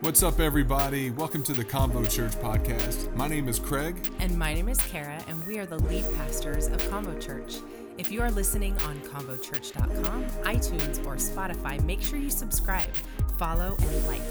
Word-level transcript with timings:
What's 0.00 0.22
up, 0.22 0.40
everybody? 0.40 1.10
Welcome 1.10 1.42
to 1.42 1.52
the 1.52 1.64
Convo 1.64 2.08
Church 2.08 2.32
podcast. 2.36 3.14
My 3.16 3.28
name 3.28 3.48
is 3.48 3.58
Craig. 3.58 3.96
And 4.18 4.38
my 4.38 4.54
name 4.54 4.68
is 4.68 4.78
Kara, 4.80 5.22
and 5.28 5.46
we 5.46 5.58
are 5.58 5.66
the 5.66 5.78
lead 5.78 6.06
pastors 6.14 6.68
of 6.68 6.78
Convo 6.84 7.20
Church. 7.20 7.56
If 7.98 8.10
you 8.10 8.22
are 8.22 8.30
listening 8.30 8.78
on 8.78 8.98
convochurch.com, 9.00 10.24
iTunes, 10.44 11.04
or 11.06 11.16
Spotify, 11.16 11.82
make 11.84 12.00
sure 12.00 12.18
you 12.18 12.30
subscribe, 12.30 12.88
follow, 13.36 13.76
and 13.78 14.06
like. 14.06 14.22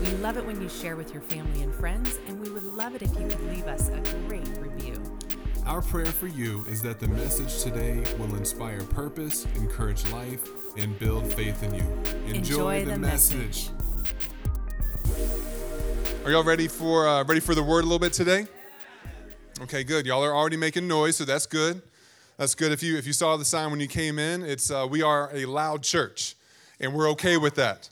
We 0.00 0.10
love 0.18 0.36
it 0.36 0.46
when 0.46 0.60
you 0.62 0.68
share 0.68 0.94
with 0.94 1.12
your 1.12 1.22
family 1.22 1.62
and 1.62 1.74
friends, 1.74 2.18
and 2.28 2.40
we 2.40 2.48
would 2.50 2.62
love 2.64 2.94
it 2.94 3.02
if 3.02 3.10
you 3.18 3.26
could 3.26 3.42
leave 3.52 3.66
us 3.66 3.88
a 3.88 4.00
great 4.28 4.46
review. 4.58 4.94
Our 5.66 5.82
prayer 5.82 6.06
for 6.06 6.28
you 6.28 6.64
is 6.68 6.82
that 6.82 7.00
the 7.00 7.08
message 7.08 7.64
today 7.64 8.04
will 8.18 8.32
inspire 8.36 8.82
purpose, 8.82 9.44
encourage 9.56 10.06
life, 10.12 10.48
and 10.76 10.96
build 11.00 11.32
faith 11.32 11.64
in 11.64 11.74
you. 11.74 11.82
Enjoy, 12.26 12.34
Enjoy 12.36 12.84
the, 12.84 12.90
the 12.92 12.98
message. 12.98 13.38
message. 13.38 13.70
Are 16.26 16.30
y'all 16.32 16.42
ready 16.42 16.66
for 16.66 17.06
uh, 17.06 17.22
ready 17.22 17.40
for 17.40 17.54
the 17.54 17.62
word 17.62 17.80
a 17.80 17.86
little 17.86 18.00
bit 18.00 18.12
today? 18.12 18.48
Okay, 19.62 19.84
good. 19.84 20.04
Y'all 20.04 20.24
are 20.24 20.34
already 20.34 20.56
making 20.56 20.88
noise, 20.88 21.16
so 21.16 21.24
that's 21.24 21.46
good. 21.46 21.80
That's 22.36 22.54
good. 22.54 22.72
If 22.72 22.82
you 22.82 22.98
if 22.98 23.06
you 23.06 23.12
saw 23.12 23.36
the 23.36 23.44
sign 23.44 23.70
when 23.70 23.78
you 23.78 23.86
came 23.86 24.18
in, 24.18 24.42
it's 24.42 24.70
uh, 24.70 24.86
we 24.90 25.02
are 25.02 25.30
a 25.32 25.46
loud 25.46 25.84
church, 25.84 26.34
and 26.80 26.92
we're 26.92 27.08
okay 27.10 27.36
with 27.36 27.54
that. 27.54 27.88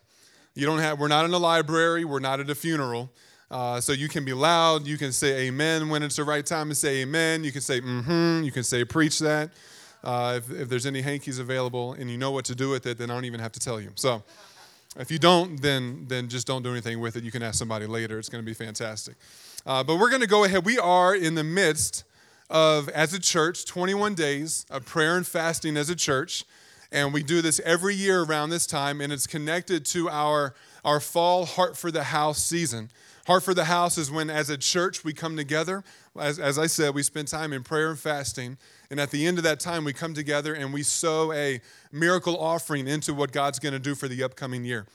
You 0.55 0.67
don't 0.67 0.81
have. 0.81 0.99
We're 0.99 1.09
not 1.09 1.25
in 1.25 1.33
a 1.33 1.39
library. 1.39 2.05
We're 2.05 2.19
not 2.19 2.41
at 2.41 2.51
a 2.51 2.55
funeral. 2.55 3.13
Uh, 3.51 3.81
so 3.81 3.93
you 3.93 4.09
can 4.09 4.25
be 4.25 4.33
loud. 4.33 4.85
You 4.85 4.99
can 4.99 5.13
say 5.13 5.47
amen 5.47 5.89
when 5.89 6.03
it's 6.03 6.17
the 6.17 6.25
right 6.25 6.45
time 6.45 6.69
to 6.69 6.75
say 6.75 7.03
amen. 7.03 7.45
You 7.45 7.53
can 7.53 7.61
say 7.61 7.81
mm-hmm. 7.81 8.43
You 8.43 8.51
can 8.51 8.65
say 8.65 8.85
preach 8.85 9.21
that. 9.21 9.51
Uh, 10.03 10.35
if, 10.39 10.51
if 10.51 10.69
there's 10.69 10.87
any 10.87 11.01
hankies 11.01 11.39
available 11.39 11.93
and 11.93 12.11
you 12.11 12.19
know 12.19 12.33
what 12.33 12.45
to 12.47 12.55
do 12.55 12.69
with 12.69 12.85
it, 12.87 12.99
then 12.99 13.11
I 13.11 13.15
don't 13.15 13.25
even 13.25 13.41
have 13.41 13.53
to 13.53 13.61
tell 13.61 13.81
you. 13.81 13.93
So. 13.95 14.25
If 14.97 15.11
you 15.11 15.19
don't, 15.19 15.61
then 15.61 16.05
then 16.09 16.29
just 16.29 16.47
don't 16.47 16.63
do 16.63 16.71
anything 16.71 17.01
with 17.01 17.17
it. 17.17 17.25
You 17.25 17.33
can 17.33 17.43
ask 17.43 17.59
somebody 17.59 17.87
later. 17.87 18.19
It's 18.19 18.29
going 18.29 18.43
to 18.43 18.47
be 18.47 18.55
fantastic. 18.55 19.17
Uh, 19.67 19.83
but 19.83 19.97
we're 19.99 20.11
going 20.11 20.23
to 20.23 20.29
go 20.29 20.45
ahead. 20.45 20.65
We 20.65 20.79
are 20.79 21.15
in 21.15 21.35
the 21.35 21.45
midst 21.45 22.05
of, 22.51 22.89
as 22.91 23.15
a 23.15 23.19
church, 23.19 23.65
21 23.65 24.15
days 24.15 24.67
of 24.71 24.85
prayer 24.85 25.17
and 25.17 25.27
fasting 25.27 25.77
as 25.77 25.89
a 25.89 25.97
church, 25.97 26.45
and 26.93 27.13
we 27.13 27.23
do 27.23 27.41
this 27.43 27.61
every 27.65 27.95
year 27.95 28.23
around 28.23 28.51
this 28.51 28.67
time, 28.67 29.01
and 29.01 29.13
it's 29.13 29.27
connected 29.27 29.85
to 29.87 30.09
our 30.11 30.55
our 30.85 31.01
fall 31.01 31.47
Heart 31.47 31.77
for 31.77 31.91
the 31.91 32.05
House 32.05 32.45
season. 32.45 32.91
Heart 33.27 33.43
for 33.43 33.55
the 33.55 33.65
House 33.65 33.97
is 33.97 34.11
when, 34.11 34.29
as 34.29 34.51
a 34.51 34.59
church, 34.59 35.03
we 35.03 35.15
come 35.15 35.37
together. 35.37 35.83
As, 36.19 36.39
as 36.39 36.59
I 36.59 36.67
said, 36.67 36.95
we 36.95 37.03
spend 37.03 37.29
time 37.29 37.55
in 37.55 37.63
prayer 37.63 37.89
and 37.89 37.99
fasting. 37.99 38.59
And 38.91 39.01
at 39.01 39.11
the 39.11 39.27
end 39.27 39.39
of 39.39 39.45
that 39.45 39.61
time, 39.61 39.85
we 39.85 39.93
come 39.93 40.15
together 40.15 40.55
and 40.55 40.73
we 40.73 40.83
sow 40.83 41.33
a 41.33 41.61
miracle 41.93 42.39
offering 42.39 42.87
into 42.87 43.15
what 43.15 43.33
God's 43.33 43.59
going 43.59 43.73
to 43.73 43.79
do 43.79 43.95
for 43.95 44.09
the 44.09 44.23
upcoming 44.23 44.65
year. 44.65 44.87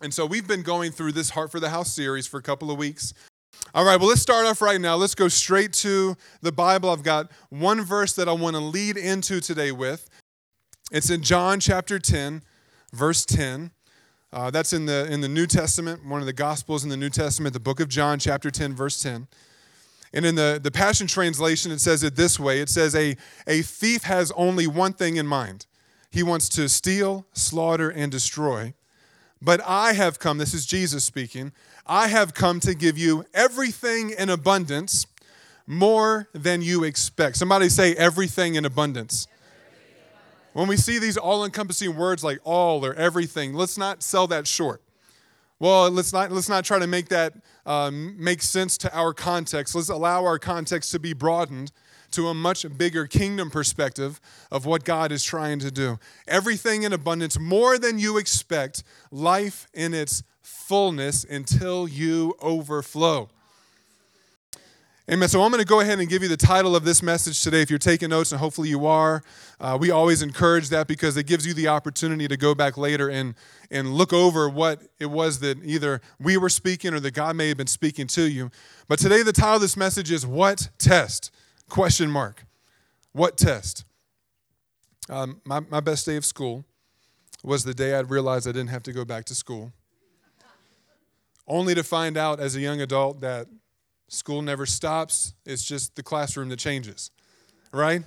And 0.00 0.12
so 0.12 0.26
we've 0.26 0.46
been 0.46 0.62
going 0.62 0.92
through 0.92 1.12
this 1.12 1.30
Heart 1.30 1.50
for 1.50 1.60
the 1.60 1.70
House 1.70 1.92
series 1.92 2.26
for 2.26 2.38
a 2.38 2.42
couple 2.42 2.70
of 2.70 2.78
weeks. 2.78 3.14
All 3.74 3.84
right, 3.84 3.98
well, 3.98 4.08
let's 4.08 4.20
start 4.20 4.46
off 4.46 4.60
right 4.60 4.80
now. 4.80 4.96
Let's 4.96 5.14
go 5.14 5.28
straight 5.28 5.72
to 5.74 6.16
the 6.42 6.52
Bible. 6.52 6.90
I've 6.90 7.02
got 7.02 7.30
one 7.48 7.80
verse 7.82 8.12
that 8.14 8.28
I 8.28 8.32
want 8.32 8.56
to 8.56 8.60
lead 8.60 8.96
into 8.96 9.40
today 9.40 9.72
with. 9.72 10.08
It's 10.92 11.10
in 11.10 11.22
John 11.22 11.60
chapter 11.60 11.98
10, 11.98 12.42
verse 12.92 13.24
10. 13.24 13.70
Uh, 14.32 14.50
that's 14.50 14.72
in 14.72 14.86
the, 14.86 15.10
in 15.10 15.20
the 15.20 15.28
New 15.28 15.46
Testament, 15.46 16.04
one 16.04 16.20
of 16.20 16.26
the 16.26 16.32
Gospels 16.32 16.82
in 16.82 16.90
the 16.90 16.96
New 16.96 17.08
Testament, 17.08 17.52
the 17.52 17.60
book 17.60 17.80
of 17.80 17.88
John, 17.88 18.18
chapter 18.18 18.50
10, 18.50 18.74
verse 18.74 19.00
10. 19.00 19.28
And 20.14 20.24
in 20.24 20.36
the, 20.36 20.60
the 20.62 20.70
Passion 20.70 21.08
Translation, 21.08 21.72
it 21.72 21.80
says 21.80 22.04
it 22.04 22.14
this 22.14 22.38
way 22.38 22.60
it 22.60 22.70
says, 22.70 22.94
a, 22.94 23.16
a 23.46 23.60
thief 23.60 24.04
has 24.04 24.30
only 24.36 24.66
one 24.66 24.94
thing 24.94 25.16
in 25.16 25.26
mind 25.26 25.66
he 26.10 26.22
wants 26.22 26.48
to 26.50 26.68
steal, 26.68 27.26
slaughter, 27.32 27.90
and 27.90 28.12
destroy. 28.12 28.72
But 29.42 29.60
I 29.66 29.94
have 29.94 30.20
come, 30.20 30.38
this 30.38 30.54
is 30.54 30.64
Jesus 30.64 31.02
speaking, 31.02 31.50
I 31.88 32.06
have 32.06 32.34
come 32.34 32.60
to 32.60 32.72
give 32.72 32.96
you 32.96 33.24
everything 33.34 34.10
in 34.10 34.30
abundance, 34.30 35.08
more 35.66 36.28
than 36.32 36.62
you 36.62 36.84
expect. 36.84 37.36
Somebody 37.36 37.68
say, 37.68 37.94
everything 37.94 38.54
in 38.54 38.64
abundance. 38.64 39.26
When 40.52 40.68
we 40.68 40.76
see 40.76 41.00
these 41.00 41.16
all 41.16 41.44
encompassing 41.44 41.96
words 41.96 42.22
like 42.22 42.38
all 42.44 42.86
or 42.86 42.94
everything, 42.94 43.52
let's 43.52 43.76
not 43.76 44.04
sell 44.04 44.28
that 44.28 44.46
short. 44.46 44.80
Well, 45.58 45.90
let's 45.90 46.12
not, 46.12 46.30
let's 46.30 46.48
not 46.48 46.64
try 46.64 46.78
to 46.78 46.86
make 46.86 47.08
that 47.08 47.34
um, 47.66 48.14
make 48.22 48.42
sense 48.42 48.76
to 48.78 48.96
our 48.96 49.12
context. 49.12 49.74
Let's 49.74 49.88
allow 49.88 50.24
our 50.24 50.38
context 50.38 50.92
to 50.92 50.98
be 50.98 51.12
broadened 51.12 51.72
to 52.12 52.28
a 52.28 52.34
much 52.34 52.64
bigger 52.78 53.06
kingdom 53.06 53.50
perspective 53.50 54.20
of 54.50 54.66
what 54.66 54.84
God 54.84 55.10
is 55.10 55.24
trying 55.24 55.58
to 55.60 55.70
do. 55.70 55.98
Everything 56.28 56.84
in 56.84 56.92
abundance, 56.92 57.38
more 57.38 57.78
than 57.78 57.98
you 57.98 58.18
expect, 58.18 58.84
life 59.10 59.66
in 59.74 59.94
its 59.94 60.22
fullness 60.42 61.24
until 61.24 61.88
you 61.88 62.34
overflow. 62.40 63.28
Amen. 65.10 65.28
So 65.28 65.42
I'm 65.42 65.50
going 65.50 65.62
to 65.62 65.66
go 65.66 65.80
ahead 65.80 65.98
and 65.98 66.08
give 66.08 66.22
you 66.22 66.30
the 66.30 66.36
title 66.36 66.74
of 66.74 66.86
this 66.86 67.02
message 67.02 67.42
today. 67.42 67.60
If 67.60 67.68
you're 67.68 67.78
taking 67.78 68.08
notes, 68.08 68.32
and 68.32 68.40
hopefully 68.40 68.70
you 68.70 68.86
are, 68.86 69.22
uh, 69.60 69.76
we 69.78 69.90
always 69.90 70.22
encourage 70.22 70.70
that 70.70 70.86
because 70.86 71.18
it 71.18 71.26
gives 71.26 71.46
you 71.46 71.52
the 71.52 71.68
opportunity 71.68 72.26
to 72.26 72.38
go 72.38 72.54
back 72.54 72.78
later 72.78 73.10
and 73.10 73.34
and 73.70 73.92
look 73.92 74.14
over 74.14 74.48
what 74.48 74.80
it 74.98 75.10
was 75.10 75.40
that 75.40 75.58
either 75.62 76.00
we 76.18 76.38
were 76.38 76.48
speaking 76.48 76.94
or 76.94 77.00
that 77.00 77.10
God 77.10 77.36
may 77.36 77.48
have 77.48 77.58
been 77.58 77.66
speaking 77.66 78.06
to 78.08 78.22
you. 78.22 78.50
But 78.88 78.98
today 78.98 79.22
the 79.22 79.32
title 79.32 79.56
of 79.56 79.60
this 79.60 79.76
message 79.76 80.10
is 80.10 80.26
"What 80.26 80.70
Test?" 80.78 81.30
Question 81.68 82.10
mark. 82.10 82.46
What 83.12 83.36
test? 83.36 83.84
Um, 85.10 85.40
my, 85.44 85.60
my 85.60 85.80
best 85.80 86.06
day 86.06 86.16
of 86.16 86.24
school 86.24 86.64
was 87.42 87.62
the 87.64 87.74
day 87.74 87.94
I 87.94 88.00
realized 88.00 88.48
I 88.48 88.52
didn't 88.52 88.70
have 88.70 88.82
to 88.84 88.92
go 88.92 89.04
back 89.04 89.26
to 89.26 89.34
school. 89.34 89.72
Only 91.46 91.74
to 91.74 91.84
find 91.84 92.16
out 92.16 92.40
as 92.40 92.56
a 92.56 92.60
young 92.60 92.80
adult 92.80 93.20
that 93.20 93.48
school 94.08 94.42
never 94.42 94.66
stops, 94.66 95.34
it's 95.44 95.64
just 95.64 95.96
the 95.96 96.02
classroom 96.02 96.48
that 96.50 96.58
changes, 96.58 97.10
right? 97.72 98.02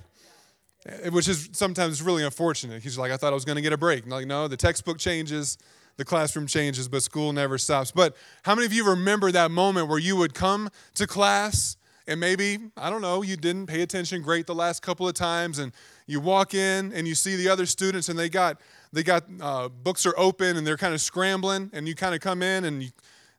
Which 1.10 1.28
is 1.28 1.50
sometimes 1.52 2.00
really 2.02 2.24
unfortunate. 2.24 2.82
He's 2.82 2.96
like, 2.96 3.12
I 3.12 3.16
thought 3.16 3.32
I 3.32 3.34
was 3.34 3.44
going 3.44 3.56
to 3.56 3.62
get 3.62 3.72
a 3.72 3.78
break. 3.78 4.06
like, 4.06 4.26
no, 4.26 4.48
the 4.48 4.56
textbook 4.56 4.98
changes, 4.98 5.58
the 5.96 6.04
classroom 6.04 6.46
changes, 6.46 6.88
but 6.88 7.02
school 7.02 7.32
never 7.32 7.58
stops. 7.58 7.90
But 7.90 8.16
how 8.44 8.54
many 8.54 8.66
of 8.66 8.72
you 8.72 8.88
remember 8.88 9.32
that 9.32 9.50
moment 9.50 9.88
where 9.88 9.98
you 9.98 10.16
would 10.16 10.32
come 10.32 10.70
to 10.94 11.06
class 11.06 11.76
and 12.08 12.18
maybe, 12.18 12.58
I 12.76 12.88
don't 12.88 13.02
know, 13.02 13.22
you 13.22 13.36
didn't 13.36 13.66
pay 13.66 13.82
attention 13.82 14.22
great 14.22 14.46
the 14.46 14.54
last 14.54 14.80
couple 14.80 15.06
of 15.06 15.14
times 15.14 15.58
and 15.58 15.72
you 16.06 16.20
walk 16.20 16.54
in 16.54 16.92
and 16.94 17.06
you 17.06 17.14
see 17.14 17.36
the 17.36 17.50
other 17.50 17.66
students 17.66 18.08
and 18.08 18.18
they 18.18 18.30
got 18.30 18.60
they 18.92 19.02
got 19.02 19.24
uh, 19.40 19.68
books 19.68 20.06
are 20.06 20.14
open 20.16 20.56
and 20.56 20.66
they're 20.66 20.78
kind 20.78 20.94
of 20.94 21.02
scrambling 21.02 21.70
and 21.74 21.86
you 21.86 21.94
kind 21.94 22.14
of 22.14 22.22
come 22.22 22.42
in 22.42 22.64
and 22.64 22.82
you, 22.82 22.88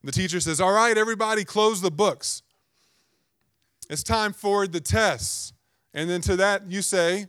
the 0.04 0.12
teacher 0.12 0.38
says 0.38 0.60
all 0.60 0.72
right 0.72 0.96
everybody 0.96 1.44
close 1.44 1.80
the 1.80 1.90
books 1.90 2.42
it's 3.90 4.02
time 4.02 4.32
for 4.32 4.66
the 4.66 4.80
test. 4.80 5.52
and 5.92 6.08
then 6.08 6.20
to 6.22 6.36
that 6.36 6.70
you 6.70 6.80
say 6.80 7.26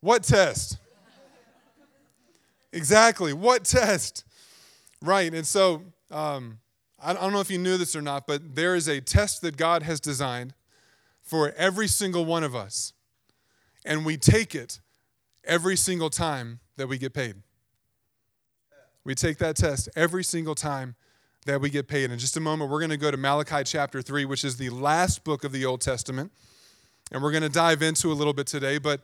what 0.00 0.24
test 0.24 0.78
exactly 2.72 3.32
what 3.32 3.64
test 3.64 4.24
right 5.02 5.32
and 5.32 5.46
so 5.46 5.82
um, 6.10 6.58
I 6.98 7.12
don't 7.12 7.32
know 7.32 7.40
if 7.40 7.50
you 7.50 7.58
knew 7.58 7.76
this 7.76 7.94
or 7.94 8.02
not, 8.02 8.26
but 8.26 8.54
there 8.54 8.74
is 8.74 8.88
a 8.88 9.00
test 9.00 9.42
that 9.42 9.56
God 9.56 9.82
has 9.82 10.00
designed 10.00 10.54
for 11.22 11.52
every 11.56 11.88
single 11.88 12.24
one 12.24 12.42
of 12.44 12.54
us. 12.54 12.92
And 13.84 14.04
we 14.04 14.16
take 14.16 14.54
it 14.54 14.80
every 15.44 15.76
single 15.76 16.10
time 16.10 16.60
that 16.76 16.86
we 16.88 16.98
get 16.98 17.12
paid. 17.12 17.36
We 19.04 19.14
take 19.14 19.38
that 19.38 19.56
test 19.56 19.88
every 19.94 20.24
single 20.24 20.54
time 20.54 20.96
that 21.46 21.60
we 21.60 21.70
get 21.70 21.88
paid. 21.88 22.10
In 22.10 22.18
just 22.18 22.36
a 22.36 22.40
moment, 22.40 22.70
we're 22.70 22.80
going 22.80 22.90
to 22.90 22.96
go 22.96 23.10
to 23.10 23.16
Malachi 23.16 23.62
chapter 23.64 24.02
3, 24.02 24.24
which 24.24 24.44
is 24.44 24.56
the 24.56 24.68
last 24.70 25.24
book 25.24 25.44
of 25.44 25.52
the 25.52 25.64
Old 25.64 25.80
Testament. 25.80 26.32
And 27.12 27.22
we're 27.22 27.30
going 27.30 27.44
to 27.44 27.48
dive 27.48 27.82
into 27.82 28.10
a 28.10 28.14
little 28.14 28.32
bit 28.32 28.46
today. 28.46 28.78
But, 28.78 29.00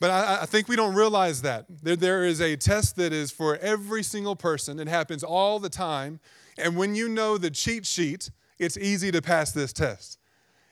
but 0.00 0.10
I, 0.10 0.42
I 0.42 0.46
think 0.46 0.68
we 0.68 0.76
don't 0.76 0.94
realize 0.94 1.42
that. 1.42 1.66
There, 1.68 1.96
there 1.96 2.24
is 2.24 2.40
a 2.40 2.56
test 2.56 2.96
that 2.96 3.12
is 3.12 3.30
for 3.30 3.58
every 3.58 4.02
single 4.02 4.34
person, 4.34 4.80
it 4.80 4.88
happens 4.88 5.22
all 5.22 5.58
the 5.58 5.68
time. 5.68 6.18
And 6.58 6.76
when 6.76 6.94
you 6.94 7.08
know 7.08 7.38
the 7.38 7.50
cheat 7.50 7.86
sheet, 7.86 8.30
it's 8.58 8.76
easy 8.76 9.10
to 9.12 9.22
pass 9.22 9.52
this 9.52 9.72
test. 9.72 10.18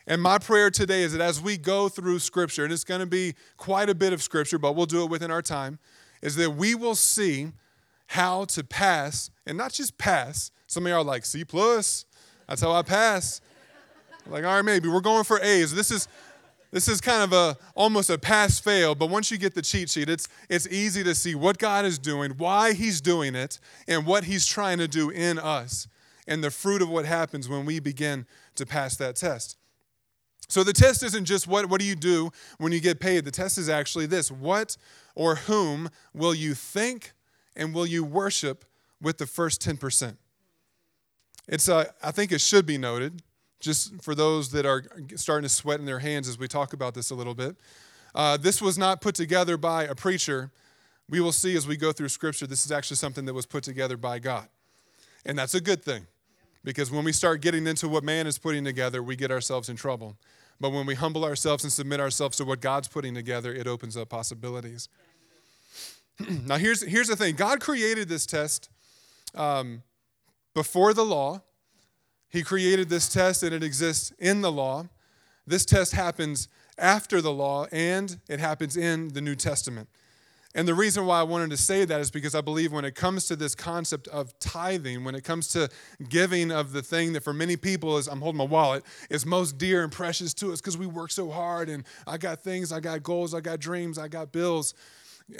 And 0.06 0.22
my 0.22 0.38
prayer 0.38 0.70
today 0.70 1.02
is 1.02 1.12
that 1.12 1.20
as 1.20 1.40
we 1.40 1.58
go 1.58 1.88
through 1.88 2.18
Scripture, 2.18 2.64
and 2.64 2.72
it's 2.72 2.84
going 2.84 3.00
to 3.00 3.06
be 3.06 3.34
quite 3.56 3.90
a 3.90 3.94
bit 3.94 4.12
of 4.12 4.22
Scripture, 4.22 4.58
but 4.58 4.74
we'll 4.74 4.86
do 4.86 5.04
it 5.04 5.10
within 5.10 5.30
our 5.30 5.42
time, 5.42 5.78
is 6.22 6.36
that 6.36 6.50
we 6.50 6.74
will 6.74 6.94
see 6.94 7.52
how 8.10 8.44
to 8.44 8.64
pass, 8.64 9.30
and 9.46 9.56
not 9.56 9.72
just 9.72 9.96
pass. 9.96 10.50
Some 10.66 10.84
of 10.84 10.90
y'all 10.90 11.02
are 11.02 11.04
like, 11.04 11.24
C 11.24 11.44
plus, 11.44 12.06
that's 12.48 12.60
how 12.60 12.72
I 12.72 12.82
pass. 12.82 13.40
like, 14.26 14.42
all 14.42 14.56
right, 14.56 14.64
maybe 14.64 14.88
we're 14.88 15.00
going 15.00 15.22
for 15.22 15.40
A's. 15.40 15.72
This 15.72 15.92
is 15.92 16.08
this 16.72 16.88
is 16.88 17.00
kind 17.00 17.22
of 17.22 17.32
a 17.32 17.56
almost 17.76 18.10
a 18.10 18.18
pass 18.18 18.58
fail, 18.58 18.96
but 18.96 19.10
once 19.10 19.30
you 19.30 19.38
get 19.38 19.54
the 19.54 19.62
cheat 19.62 19.90
sheet, 19.90 20.08
it's 20.08 20.26
it's 20.48 20.66
easy 20.66 21.04
to 21.04 21.14
see 21.14 21.36
what 21.36 21.58
God 21.58 21.84
is 21.84 22.00
doing, 22.00 22.32
why 22.32 22.72
he's 22.72 23.00
doing 23.00 23.36
it, 23.36 23.60
and 23.86 24.04
what 24.04 24.24
he's 24.24 24.44
trying 24.44 24.78
to 24.78 24.88
do 24.88 25.10
in 25.10 25.38
us, 25.38 25.86
and 26.26 26.42
the 26.42 26.50
fruit 26.50 26.82
of 26.82 26.88
what 26.88 27.04
happens 27.04 27.48
when 27.48 27.64
we 27.64 27.78
begin 27.78 28.26
to 28.56 28.66
pass 28.66 28.96
that 28.96 29.14
test. 29.14 29.56
So 30.48 30.64
the 30.64 30.72
test 30.72 31.04
isn't 31.04 31.26
just 31.26 31.46
what 31.46 31.66
what 31.66 31.78
do 31.78 31.86
you 31.86 31.94
do 31.94 32.32
when 32.58 32.72
you 32.72 32.80
get 32.80 32.98
paid? 32.98 33.24
The 33.24 33.30
test 33.30 33.56
is 33.56 33.68
actually 33.68 34.06
this, 34.06 34.32
what 34.32 34.76
or 35.14 35.36
whom 35.36 35.90
will 36.12 36.34
you 36.34 36.54
think 36.54 37.12
and 37.60 37.74
will 37.74 37.86
you 37.86 38.02
worship 38.02 38.64
with 39.00 39.18
the 39.18 39.26
first 39.26 39.62
10%? 39.62 40.16
It's, 41.46 41.68
uh, 41.68 41.84
I 42.02 42.10
think 42.10 42.32
it 42.32 42.40
should 42.40 42.64
be 42.64 42.78
noted, 42.78 43.22
just 43.60 44.02
for 44.02 44.14
those 44.14 44.50
that 44.52 44.64
are 44.64 44.82
starting 45.16 45.42
to 45.42 45.48
sweat 45.48 45.78
in 45.78 45.84
their 45.84 45.98
hands 45.98 46.26
as 46.26 46.38
we 46.38 46.48
talk 46.48 46.72
about 46.72 46.94
this 46.94 47.10
a 47.10 47.14
little 47.14 47.34
bit. 47.34 47.56
Uh, 48.14 48.38
this 48.38 48.62
was 48.62 48.78
not 48.78 49.02
put 49.02 49.14
together 49.14 49.58
by 49.58 49.84
a 49.84 49.94
preacher. 49.94 50.50
We 51.08 51.20
will 51.20 51.32
see 51.32 51.54
as 51.54 51.68
we 51.68 51.76
go 51.76 51.92
through 51.92 52.08
Scripture, 52.08 52.46
this 52.46 52.64
is 52.64 52.72
actually 52.72 52.96
something 52.96 53.26
that 53.26 53.34
was 53.34 53.46
put 53.46 53.62
together 53.62 53.98
by 53.98 54.18
God. 54.20 54.48
And 55.26 55.38
that's 55.38 55.54
a 55.54 55.60
good 55.60 55.84
thing 55.84 56.06
because 56.64 56.90
when 56.90 57.04
we 57.04 57.12
start 57.12 57.42
getting 57.42 57.66
into 57.66 57.88
what 57.88 58.04
man 58.04 58.26
is 58.26 58.38
putting 58.38 58.64
together, 58.64 59.02
we 59.02 59.16
get 59.16 59.30
ourselves 59.30 59.68
in 59.68 59.76
trouble. 59.76 60.16
But 60.60 60.70
when 60.70 60.86
we 60.86 60.94
humble 60.94 61.24
ourselves 61.24 61.64
and 61.64 61.72
submit 61.72 62.00
ourselves 62.00 62.36
to 62.38 62.44
what 62.44 62.60
God's 62.60 62.88
putting 62.88 63.14
together, 63.14 63.52
it 63.52 63.66
opens 63.66 63.96
up 63.96 64.08
possibilities. 64.08 64.88
now, 66.46 66.56
here's, 66.56 66.82
here's 66.82 67.08
the 67.08 67.16
thing 67.16 67.34
God 67.36 67.60
created 67.60 68.08
this 68.08 68.26
test 68.26 68.68
um, 69.34 69.82
before 70.54 70.92
the 70.94 71.04
law, 71.04 71.42
He 72.28 72.42
created 72.42 72.88
this 72.88 73.08
test 73.08 73.42
and 73.42 73.54
it 73.54 73.62
exists 73.62 74.12
in 74.18 74.40
the 74.40 74.52
law. 74.52 74.88
This 75.46 75.64
test 75.64 75.92
happens 75.92 76.48
after 76.78 77.20
the 77.20 77.32
law 77.32 77.66
and 77.72 78.18
it 78.28 78.40
happens 78.40 78.76
in 78.76 79.08
the 79.08 79.20
New 79.20 79.34
Testament. 79.34 79.88
And 80.52 80.66
the 80.66 80.74
reason 80.74 81.06
why 81.06 81.20
I 81.20 81.22
wanted 81.22 81.50
to 81.50 81.56
say 81.56 81.84
that 81.84 82.00
is 82.00 82.10
because 82.10 82.34
I 82.34 82.40
believe 82.40 82.72
when 82.72 82.84
it 82.84 82.96
comes 82.96 83.26
to 83.26 83.36
this 83.36 83.54
concept 83.54 84.08
of 84.08 84.36
tithing, 84.40 85.04
when 85.04 85.14
it 85.14 85.22
comes 85.22 85.46
to 85.48 85.68
giving 86.08 86.50
of 86.50 86.72
the 86.72 86.82
thing 86.82 87.12
that 87.12 87.22
for 87.22 87.32
many 87.32 87.56
people 87.56 87.98
is, 87.98 88.08
I'm 88.08 88.20
holding 88.20 88.38
my 88.38 88.44
wallet, 88.44 88.82
is 89.10 89.24
most 89.24 89.58
dear 89.58 89.84
and 89.84 89.92
precious 89.92 90.34
to 90.34 90.52
us 90.52 90.60
because 90.60 90.76
we 90.76 90.86
work 90.86 91.12
so 91.12 91.30
hard 91.30 91.68
and 91.68 91.84
I 92.04 92.18
got 92.18 92.40
things, 92.40 92.72
I 92.72 92.80
got 92.80 93.04
goals, 93.04 93.32
I 93.32 93.40
got 93.40 93.60
dreams, 93.60 93.96
I 93.96 94.08
got 94.08 94.32
bills. 94.32 94.74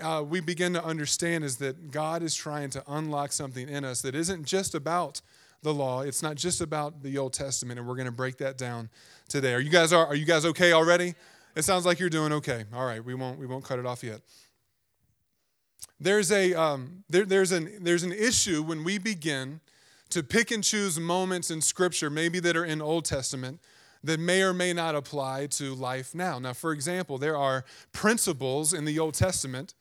Uh, 0.01 0.23
we 0.27 0.41
begin 0.41 0.73
to 0.75 0.85
understand 0.85 1.45
is 1.45 1.57
that 1.57 1.91
God 1.91 2.23
is 2.23 2.35
trying 2.35 2.71
to 2.71 2.85
unlock 2.87 3.33
something 3.33 3.69
in 3.69 3.85
us 3.85 4.03
that 4.03 4.15
isn't 4.15 4.45
just 4.45 4.75
about 4.75 5.21
the 5.63 5.75
law. 5.75 6.03
It's 6.03 6.23
not 6.23 6.37
just 6.37 6.61
about 6.61 7.03
the 7.03 7.19
Old 7.19 7.33
Testament, 7.33 7.79
and 7.79 7.89
we're 7.89 7.97
going 7.97 8.07
to 8.07 8.13
break 8.13 8.39
that 8.39 8.57
down 8.57 8.89
today. 9.29 9.55
Are 9.55 9.61
you 9.61 9.71
guys 9.71 9.93
are, 9.93 10.07
are 10.07 10.15
you 10.15 10.25
guys 10.27 10.45
okay 10.47 10.73
already? 10.73 11.15
It 11.57 11.63
sounds 11.63 11.85
like 11.85 11.99
you're 11.99 12.11
doing 12.11 12.33
okay. 12.33 12.65
All 12.73 12.87
right, 12.87 13.05
we 13.05 13.15
won't 13.15 13.39
we 13.39 13.47
won't 13.47 13.65
cut 13.65 13.79
it 13.79 13.87
off 13.87 14.03
yet 14.03 14.21
there's 16.01 16.33
a 16.33 16.55
um, 16.55 17.05
there, 17.09 17.25
there's 17.25 17.53
an 17.53 17.71
there's 17.81 18.03
an 18.03 18.13
issue 18.13 18.63
when 18.63 18.83
we 18.83 18.99
begin 18.99 19.61
to 20.09 20.23
pick 20.23 20.51
and 20.51 20.65
choose 20.65 20.99
moments 20.99 21.51
in 21.51 21.61
scripture 21.61 22.11
maybe 22.11 22.41
that 22.41 22.57
are 22.57 22.65
in 22.65 22.81
old 22.81 23.05
testament 23.05 23.61
that 24.03 24.19
may 24.19 24.43
or 24.43 24.55
may 24.55 24.73
not 24.73 24.95
apply 24.95 25.47
to 25.47 25.75
life 25.75 26.15
now 26.15 26.39
now 26.39 26.53
for 26.53 26.73
example 26.73 27.19
there 27.19 27.37
are 27.37 27.65
principles 27.93 28.73
in 28.73 28.85
the 28.87 28.99
old 28.99 29.15
testament 29.15 29.75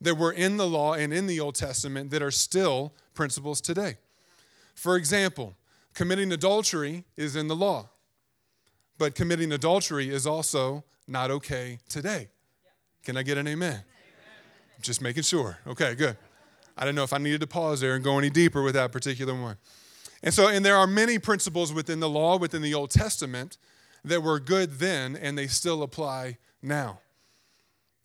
that 0.00 0.16
were 0.16 0.32
in 0.32 0.56
the 0.56 0.66
law 0.66 0.94
and 0.94 1.12
in 1.12 1.26
the 1.26 1.40
old 1.40 1.54
testament 1.54 2.10
that 2.10 2.22
are 2.22 2.30
still 2.30 2.92
principles 3.14 3.60
today 3.60 3.96
for 4.74 4.96
example 4.96 5.56
committing 5.94 6.32
adultery 6.32 7.04
is 7.16 7.36
in 7.36 7.48
the 7.48 7.56
law 7.56 7.88
but 8.98 9.14
committing 9.14 9.52
adultery 9.52 10.08
is 10.08 10.26
also 10.26 10.84
not 11.06 11.30
okay 11.30 11.78
today 11.88 12.28
can 13.04 13.16
i 13.16 13.22
get 13.22 13.36
an 13.38 13.46
amen 13.46 13.82
just 14.82 15.00
making 15.00 15.22
sure. 15.22 15.58
Okay, 15.66 15.94
good. 15.94 16.16
I 16.76 16.84
didn't 16.84 16.96
know 16.96 17.04
if 17.04 17.12
I 17.12 17.18
needed 17.18 17.40
to 17.42 17.46
pause 17.46 17.80
there 17.80 17.94
and 17.94 18.04
go 18.04 18.18
any 18.18 18.30
deeper 18.30 18.62
with 18.62 18.74
that 18.74 18.92
particular 18.92 19.34
one. 19.34 19.56
And 20.22 20.32
so, 20.32 20.48
and 20.48 20.64
there 20.64 20.76
are 20.76 20.86
many 20.86 21.18
principles 21.18 21.72
within 21.72 22.00
the 22.00 22.08
law, 22.08 22.38
within 22.38 22.62
the 22.62 22.74
Old 22.74 22.90
Testament, 22.90 23.58
that 24.04 24.22
were 24.22 24.40
good 24.40 24.78
then 24.78 25.16
and 25.16 25.36
they 25.36 25.46
still 25.46 25.82
apply 25.82 26.38
now. 26.62 27.00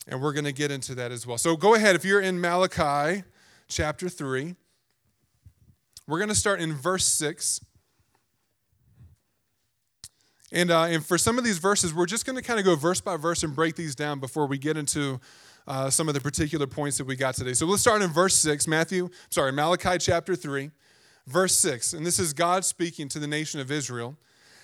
And 0.08 0.22
we're 0.22 0.34
going 0.34 0.46
to 0.46 0.54
get 0.54 0.72
into 0.72 0.94
that 0.96 1.12
as 1.12 1.26
well. 1.26 1.38
So 1.38 1.56
go 1.56 1.76
ahead, 1.76 1.96
if 1.96 2.06
you're 2.06 2.22
in 2.22 2.40
Malachi 2.40 3.24
chapter 3.68 4.08
3, 4.08 4.56
we're 6.08 6.20
going 6.20 6.30
to 6.30 6.36
start 6.36 6.62
in 6.62 6.74
verse 6.74 7.06
6. 7.06 7.60
And, 10.52 10.70
uh, 10.70 10.84
and 10.84 11.04
for 11.04 11.18
some 11.18 11.38
of 11.38 11.44
these 11.44 11.58
verses, 11.58 11.94
we're 11.94 12.06
just 12.06 12.26
going 12.26 12.36
to 12.36 12.44
kind 12.44 12.60
of 12.60 12.66
go 12.66 12.76
verse 12.76 13.02
by 13.02 13.18
verse 13.18 13.44
and 13.44 13.56
break 13.56 13.76
these 13.76 13.96
down 13.96 14.20
before 14.20 14.46
we 14.46 14.58
get 14.58 14.78
into 14.78 15.20
uh, 15.68 15.90
some 15.90 16.08
of 16.08 16.14
the 16.14 16.22
particular 16.22 16.68
points 16.68 16.98
that 17.00 17.06
we 17.06 17.16
got 17.16 17.34
today. 17.36 17.54
So 17.54 17.66
let's 17.66 17.82
start 17.82 18.02
in 18.02 18.12
verse 18.12 18.36
6, 18.36 18.68
Matthew, 18.68 19.10
sorry, 19.30 19.52
Malachi 19.52 19.98
chapter 19.98 20.36
3, 20.36 20.70
verse 21.26 21.58
6. 21.58 21.94
And 21.94 22.06
this 22.06 22.20
is 22.20 22.34
God 22.34 22.64
speaking 22.64 23.10
to 23.10 23.20
the 23.20 23.28
nation 23.28 23.60
of 23.60 23.72
Israel. 23.72 24.16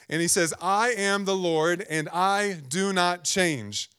And 0.10 0.22
he 0.22 0.28
says, 0.28 0.54
I 0.62 0.90
am 0.90 1.26
the 1.26 1.36
Lord 1.36 1.86
and 1.90 2.08
I 2.10 2.62
do 2.68 2.94
not 2.94 3.24
change. 3.24 3.90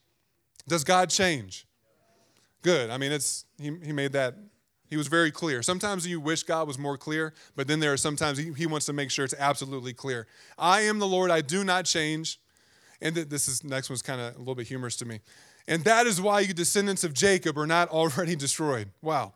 Does 0.69 0.85
God 0.85 1.11
change? 1.11 1.67
Good. 2.63 2.91
I 2.91 2.99
mean, 2.99 3.13
it's 3.13 3.45
he, 3.59 3.77
he 3.85 3.93
made 3.93 4.13
that, 4.13 4.37
he 4.89 4.97
was 4.97 5.09
very 5.09 5.31
clear. 5.31 5.63
Sometimes 5.63 6.07
you 6.07 6.21
wish 6.21 6.43
God 6.45 6.69
was 6.69 6.79
more 6.79 6.97
clear, 6.97 7.35
but 7.57 7.67
then 7.67 7.81
there 7.81 7.93
are 7.93 7.97
sometimes 7.97 8.39
he, 8.39 8.53
he 8.53 8.67
wants 8.67 8.87
to 8.87 8.93
make 8.93 9.11
sure 9.11 9.25
it's 9.25 9.35
absolutely 9.39 9.93
clear. 9.93 10.27
I 10.59 10.83
am 10.83 10.99
the 10.99 11.09
Lord, 11.09 11.31
I 11.31 11.41
do 11.41 11.65
not 11.65 11.85
change. 11.85 12.39
And 13.01 13.17
this 13.17 13.49
is 13.49 13.65
next 13.65 13.91
one's 13.91 14.03
kind 14.03 14.21
of 14.21 14.37
a 14.37 14.39
little 14.39 14.55
bit 14.55 14.69
humorous 14.69 14.97
to 14.99 15.05
me. 15.05 15.21
And 15.67 15.85
that 15.85 16.07
is 16.07 16.21
why 16.21 16.41
you 16.41 16.55
descendants 16.55 17.05
of 17.05 17.15
Jacob 17.15 17.59
are 17.59 17.67
not 17.67 17.89
already 17.91 18.37
destroyed. 18.37 18.89
Wow. 19.01 19.33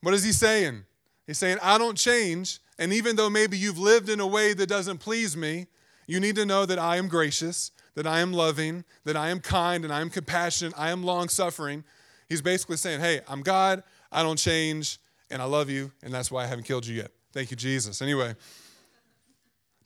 What 0.00 0.14
is 0.14 0.24
he 0.24 0.32
saying? 0.32 0.84
He's 1.26 1.38
saying, 1.38 1.58
I 1.62 1.78
don't 1.78 1.96
change. 1.96 2.58
And 2.78 2.92
even 2.92 3.14
though 3.14 3.30
maybe 3.30 3.56
you've 3.56 3.78
lived 3.78 4.08
in 4.08 4.18
a 4.18 4.26
way 4.26 4.54
that 4.54 4.68
doesn't 4.68 4.98
please 4.98 5.36
me, 5.36 5.66
you 6.06 6.18
need 6.18 6.34
to 6.36 6.44
know 6.44 6.66
that 6.66 6.78
I 6.78 6.96
am 6.96 7.06
gracious, 7.06 7.70
that 7.94 8.06
I 8.06 8.20
am 8.20 8.32
loving, 8.32 8.84
that 9.04 9.16
I 9.16 9.30
am 9.30 9.40
kind, 9.40 9.84
and 9.84 9.92
I 9.92 10.00
am 10.00 10.10
compassionate, 10.10 10.74
I 10.76 10.90
am 10.90 11.02
long 11.02 11.28
suffering. 11.28 11.84
He's 12.28 12.42
basically 12.42 12.76
saying, 12.76 13.00
Hey, 13.00 13.20
I'm 13.28 13.42
God, 13.42 13.82
I 14.10 14.22
don't 14.22 14.38
change, 14.38 14.98
and 15.30 15.42
I 15.42 15.44
love 15.44 15.70
you, 15.70 15.92
and 16.02 16.12
that's 16.12 16.30
why 16.30 16.44
I 16.44 16.46
haven't 16.46 16.64
killed 16.64 16.86
you 16.86 16.96
yet. 16.96 17.10
Thank 17.32 17.50
you, 17.50 17.56
Jesus. 17.56 18.02
Anyway. 18.02 18.34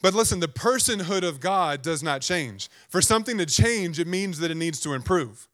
But 0.03 0.14
listen, 0.14 0.41
the 0.41 0.49
personhood 0.49 1.26
of 1.26 1.41
God 1.41 1.82
does 1.82 2.03
not 2.03 2.20
change. 2.20 2.69
For 2.88 3.00
something 3.00 3.38
to 3.38 3.47
change, 3.47 3.99
it 3.99 4.06
means 4.06 4.38
that 4.38 4.50
it 4.50 4.56
needs 4.56 4.79
to 4.81 4.93
improve. 4.93 5.49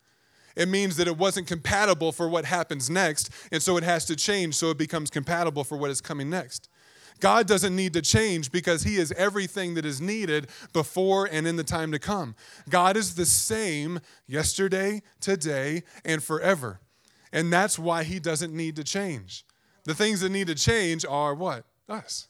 It 0.57 0.69
means 0.69 0.97
that 0.97 1.07
it 1.07 1.17
wasn't 1.17 1.47
compatible 1.47 2.13
for 2.13 2.29
what 2.29 2.45
happens 2.45 2.91
next, 2.91 3.31
and 3.51 3.63
so 3.63 3.77
it 3.77 3.85
has 3.85 4.05
to 4.07 4.17
change 4.17 4.55
so 4.55 4.71
it 4.71 4.79
becomes 4.79 5.11
compatible 5.11 5.65
for 5.65 5.77
what 5.77 5.91
is 5.91 6.01
coming 6.01 6.29
next. 6.29 6.69
God 7.23 7.47
doesn't 7.47 7.77
need 7.77 7.93
to 7.93 8.03
change 8.03 8.51
because 8.51 8.83
He 8.83 8.97
is 8.97 9.13
everything 9.13 9.75
that 9.75 9.87
is 9.87 10.01
needed 10.01 10.49
before 10.73 11.29
and 11.31 11.47
in 11.47 11.55
the 11.55 11.63
time 11.63 11.93
to 11.93 12.01
come. 12.01 12.35
God 12.69 12.97
is 12.97 13.15
the 13.15 13.25
same 13.25 14.01
yesterday, 14.27 15.03
today, 15.21 15.85
and 16.05 16.21
forever. 16.21 16.81
And 17.33 17.53
that's 17.53 17.79
why 17.79 18.03
He 18.03 18.19
doesn't 18.19 18.53
need 18.53 18.75
to 18.75 18.83
change. 18.83 19.47
The 19.85 19.95
things 19.95 20.21
that 20.21 20.31
need 20.31 20.49
to 20.49 20.57
change 20.57 21.07
are 21.09 21.33
what? 21.33 21.65
Us. 21.89 22.27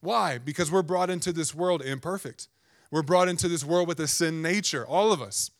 Why? 0.00 0.38
Because 0.38 0.70
we're 0.70 0.82
brought 0.82 1.10
into 1.10 1.32
this 1.32 1.52
world 1.52 1.82
imperfect. 1.82 2.46
We're 2.92 3.02
brought 3.02 3.28
into 3.28 3.48
this 3.48 3.64
world 3.64 3.88
with 3.88 3.98
a 3.98 4.06
sin 4.06 4.40
nature, 4.40 4.86
all 4.86 5.12
of 5.12 5.20
us. 5.20 5.50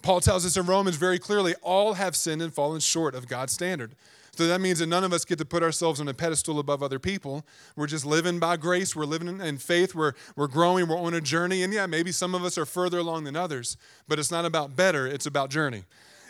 Paul 0.00 0.22
tells 0.22 0.46
us 0.46 0.56
in 0.56 0.64
Romans 0.64 0.96
very 0.96 1.18
clearly 1.18 1.54
all 1.60 1.92
have 1.92 2.16
sinned 2.16 2.40
and 2.40 2.54
fallen 2.54 2.80
short 2.80 3.14
of 3.14 3.28
God's 3.28 3.52
standard. 3.52 3.94
So 4.34 4.46
that 4.46 4.62
means 4.62 4.78
that 4.78 4.86
none 4.86 5.04
of 5.04 5.12
us 5.12 5.26
get 5.26 5.36
to 5.38 5.44
put 5.44 5.62
ourselves 5.62 6.00
on 6.00 6.08
a 6.08 6.14
pedestal 6.14 6.58
above 6.58 6.82
other 6.82 6.98
people. 6.98 7.44
We're 7.76 7.86
just 7.86 8.06
living 8.06 8.38
by 8.38 8.56
grace. 8.56 8.96
We're 8.96 9.04
living 9.04 9.40
in 9.40 9.58
faith. 9.58 9.94
We're, 9.94 10.14
we're 10.36 10.46
growing. 10.46 10.88
We're 10.88 10.98
on 10.98 11.12
a 11.12 11.20
journey. 11.20 11.62
And 11.62 11.72
yeah, 11.72 11.84
maybe 11.84 12.12
some 12.12 12.34
of 12.34 12.42
us 12.42 12.56
are 12.56 12.64
further 12.64 12.98
along 12.98 13.24
than 13.24 13.36
others, 13.36 13.76
but 14.08 14.18
it's 14.18 14.30
not 14.30 14.46
about 14.46 14.74
better, 14.74 15.06
it's 15.06 15.26
about 15.26 15.50
journey. 15.50 15.84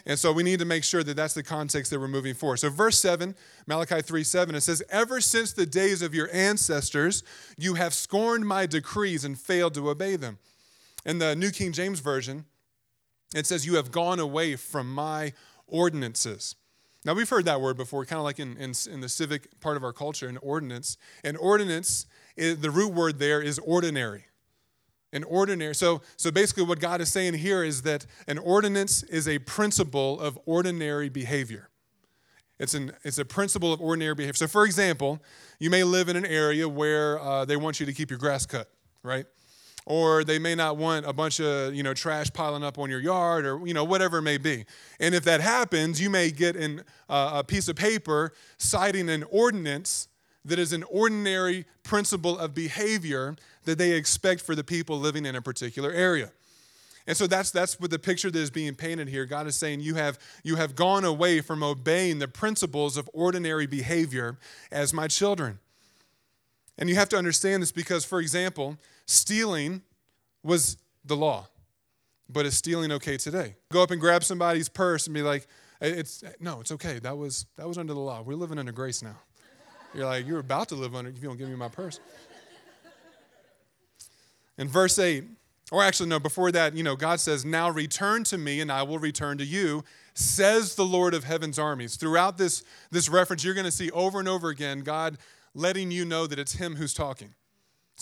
And 0.05 0.19
so 0.19 0.33
we 0.33 0.43
need 0.43 0.59
to 0.59 0.65
make 0.65 0.83
sure 0.83 1.05
that 1.05 1.15
that's 1.15 1.35
the 1.35 1.45
context 1.45 1.93
that 1.93 2.01
we're 2.01 2.09
moving 2.09 2.35
forward. 2.35 2.57
So, 2.57 2.71
verse 2.71 2.99
7, 2.99 3.37
Malachi 3.69 4.03
3 4.03 4.25
7, 4.25 4.55
it 4.57 4.63
says, 4.63 4.83
Ever 4.91 5.21
since 5.21 5.53
the 5.53 5.65
days 5.65 6.03
of 6.03 6.13
your 6.13 6.29
ancestors, 6.33 7.23
you 7.57 7.75
have 7.75 7.95
scorned 7.95 8.47
my 8.47 8.67
decrees 8.67 9.25
and 9.25 9.39
failed 9.39 9.75
to 9.75 9.91
obey 9.91 10.17
them. 10.17 10.39
In 11.07 11.19
the 11.19 11.37
New 11.37 11.53
King 11.53 11.71
James 11.71 12.01
Version, 12.01 12.47
it 13.33 13.47
says, 13.47 13.65
You 13.65 13.77
have 13.77 13.93
gone 13.93 14.19
away 14.19 14.57
from 14.57 14.93
my 14.93 15.35
ordinances. 15.69 16.57
Now, 17.05 17.15
we've 17.15 17.29
heard 17.29 17.47
that 17.47 17.61
word 17.61 17.77
before, 17.77 18.05
kind 18.05 18.19
of 18.19 18.25
like 18.25 18.39
in, 18.39 18.57
in, 18.59 18.73
in, 18.91 19.01
the 19.01 19.09
civic 19.09 19.61
part 19.61 19.77
of 19.77 19.83
our 19.83 19.93
culture, 19.93 20.29
an 20.29 20.39
ordinance. 20.39 20.97
An 21.25 21.37
ordinance, 21.37 22.07
is, 22.37 22.59
the 22.61 22.71
root 22.71 22.93
word 22.95 23.19
there 23.19 23.43
is 23.43 23.59
ordinary. 23.59 24.27
An 25.13 25.25
ordinary. 25.25 25.75
So, 25.75 26.01
so 26.17 26.31
basically, 26.31 26.63
what 26.63 26.79
God 26.79 27.01
is 27.01 27.11
saying 27.11 27.35
here 27.35 27.65
is 27.65 27.83
that 27.83 28.07
an 28.29 28.39
ordinance 28.39 29.03
is 29.03 29.27
a 29.27 29.41
principle 29.41 30.21
of 30.21 30.39
ordinary 30.47 31.09
behavior. 31.09 31.69
It's, 32.61 32.75
an, 32.75 32.93
it's 33.03 33.19
a 33.19 33.25
principle 33.25 33.73
of 33.73 33.81
ordinary 33.81 34.15
behavior. 34.15 34.35
So, 34.35 34.47
for 34.47 34.65
example, 34.65 35.21
you 35.59 35.71
may 35.71 35.83
live 35.83 36.09
in 36.09 36.17
an 36.17 36.25
area 36.25 36.69
where 36.69 37.21
uh, 37.21 37.45
they 37.45 37.57
want 37.57 37.81
you 37.81 37.87
to 37.87 37.93
keep 37.93 38.11
your 38.11 38.19
grass 38.21 38.47
cut, 38.47 38.71
right? 39.03 39.27
Or 39.85 40.23
they 40.23 40.39
may 40.39 40.55
not 40.55 40.77
want 40.77 41.07
a 41.07 41.13
bunch 41.13 41.41
of 41.41 41.75
you 41.75 41.83
know 41.83 41.93
trash 41.93 42.33
piling 42.33 42.63
up 42.63 42.79
on 42.79 42.89
your 42.89 43.01
yard, 43.01 43.45
or 43.45 43.67
you 43.67 43.75
know 43.75 43.85
whatever 43.85 44.19
it 44.19 44.23
may 44.23 44.39
be. 44.39 44.65
And 45.01 45.15
if 45.15 45.25
that 45.25 45.41
happens, 45.41 46.01
you 46.01 46.09
may 46.09 46.31
get 46.31 46.55
in, 46.55 46.85
uh, 47.09 47.33
a 47.35 47.45
piece 47.45 47.69
of 47.69 47.75
paper 47.75 48.33
citing 48.59 49.09
an 49.09 49.25
ordinance 49.31 50.09
that 50.45 50.59
is 50.59 50.73
an 50.73 50.85
ordinary 50.85 51.65
principle 51.83 52.39
of 52.39 52.55
behavior 52.55 53.37
that 53.65 53.79
they 53.79 53.93
expect 53.93 54.41
for 54.41 54.55
the 54.55 54.65
people 54.65 54.99
living 54.99 55.27
in 55.27 55.37
a 55.37 55.43
particular 55.43 55.91
area. 55.91 56.31
And 57.07 57.17
so 57.17 57.27
that's 57.27 57.51
that's 57.51 57.81
what 57.81 57.91
the 57.91 57.99
picture 57.99 58.31
that 58.31 58.39
is 58.39 58.51
being 58.51 58.75
painted 58.75 59.09
here. 59.09 59.27
God 59.27 59.47
is 59.47 59.57
saying 59.57 59.81
you 59.81 59.97
have 59.97 60.19
you 60.45 60.57
have 60.57 60.77
gone 60.77 61.05
away 61.05 61.41
from 61.41 61.63
obeying 61.63 62.21
the 62.21 62.29
principles 62.29 62.97
of 62.97 63.11
ordinary 63.13 63.67
behavior 63.67 64.39
as 64.71 64.95
my 64.95 65.09
children. 65.09 65.59
And 66.79 66.89
you 66.89 66.95
have 66.95 67.09
to 67.11 67.17
understand 67.17 67.63
this 67.63 67.73
because, 67.73 68.05
for 68.05 68.21
example, 68.21 68.79
stealing 69.07 69.83
was 70.43 70.77
the 71.05 71.17
law. 71.17 71.49
But 72.29 72.47
is 72.47 72.57
stealing 72.57 72.93
okay 72.93 73.17
today? 73.17 73.57
Go 73.71 73.83
up 73.83 73.91
and 73.91 74.01
grab 74.01 74.25
somebody's 74.25 74.69
purse 74.69 75.07
and 75.07 75.15
be 75.15 75.23
like, 75.23 75.47
it's 75.81 76.23
no, 76.41 76.61
it's 76.61 76.73
okay. 76.73 76.99
That 77.01 77.19
was 77.19 77.47
that 77.57 77.67
was 77.67 77.77
under 77.77 77.93
the 77.93 78.01
law. 78.01 78.23
We're 78.23 78.37
living 78.37 78.59
under 78.59 78.73
grace 78.73 79.03
now. 79.03 79.17
You're 79.95 80.07
like, 80.07 80.27
you're 80.27 80.39
about 80.39 80.69
to 80.69 80.75
live 80.75 80.95
under 80.95 81.11
if 81.11 81.21
you 81.21 81.29
don't 81.29 81.37
give 81.37 81.49
me 81.49 81.57
my 81.57 81.69
purse. 81.69 82.01
In 84.59 84.69
verse 84.69 84.99
8, 84.99 85.25
or 85.73 85.83
actually, 85.83 86.11
no, 86.11 86.21
before 86.21 86.53
that, 86.53 86.77
you 86.77 86.83
know, 86.83 86.97
God 86.97 87.19
says, 87.19 87.45
Now 87.45 87.71
return 87.71 88.25
to 88.25 88.37
me, 88.37 88.61
and 88.61 88.71
I 88.71 88.83
will 88.83 88.99
return 88.99 89.39
to 89.39 89.45
you, 89.45 89.83
says 90.15 90.75
the 90.75 90.85
Lord 90.85 91.15
of 91.15 91.25
heaven's 91.25 91.59
armies. 91.59 91.97
Throughout 91.97 92.37
this, 92.37 92.63
this 92.91 93.09
reference, 93.09 93.43
you're 93.43 93.55
going 93.55 93.65
to 93.65 93.71
see 93.71 93.91
over 93.91 94.19
and 94.19 94.29
over 94.29 94.51
again 94.51 94.81
God 94.81 95.17
letting 95.55 95.91
you 95.91 96.05
know 96.05 96.27
that 96.27 96.39
it's 96.39 96.53
Him 96.53 96.77
who's 96.77 96.93
talking. 96.93 97.35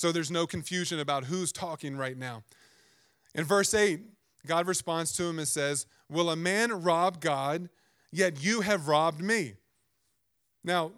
So 0.00 0.12
there's 0.12 0.30
no 0.30 0.46
confusion 0.46 0.98
about 0.98 1.24
who's 1.24 1.52
talking 1.52 1.94
right 1.94 2.16
now. 2.16 2.42
In 3.34 3.44
verse 3.44 3.74
8, 3.74 4.00
God 4.46 4.66
responds 4.66 5.12
to 5.12 5.24
him 5.24 5.38
and 5.38 5.46
says, 5.46 5.84
Will 6.08 6.30
a 6.30 6.36
man 6.36 6.82
rob 6.82 7.20
God, 7.20 7.68
yet 8.10 8.42
you 8.42 8.62
have 8.62 8.88
robbed 8.88 9.20
me? 9.20 9.56
Now, 10.64 10.92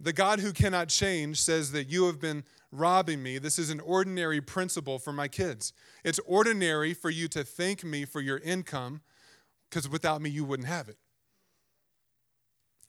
the 0.00 0.12
God 0.12 0.40
who 0.40 0.52
cannot 0.52 0.88
change 0.88 1.40
says 1.40 1.70
that 1.70 1.88
you 1.88 2.06
have 2.06 2.20
been 2.20 2.42
robbing 2.72 3.22
me. 3.22 3.38
This 3.38 3.56
is 3.56 3.70
an 3.70 3.78
ordinary 3.78 4.40
principle 4.40 4.98
for 4.98 5.12
my 5.12 5.28
kids. 5.28 5.72
It's 6.04 6.18
ordinary 6.26 6.92
for 6.92 7.08
you 7.08 7.28
to 7.28 7.44
thank 7.44 7.84
me 7.84 8.04
for 8.04 8.20
your 8.20 8.38
income 8.38 9.00
because 9.68 9.88
without 9.88 10.20
me, 10.20 10.28
you 10.28 10.44
wouldn't 10.44 10.68
have 10.68 10.88
it. 10.88 10.96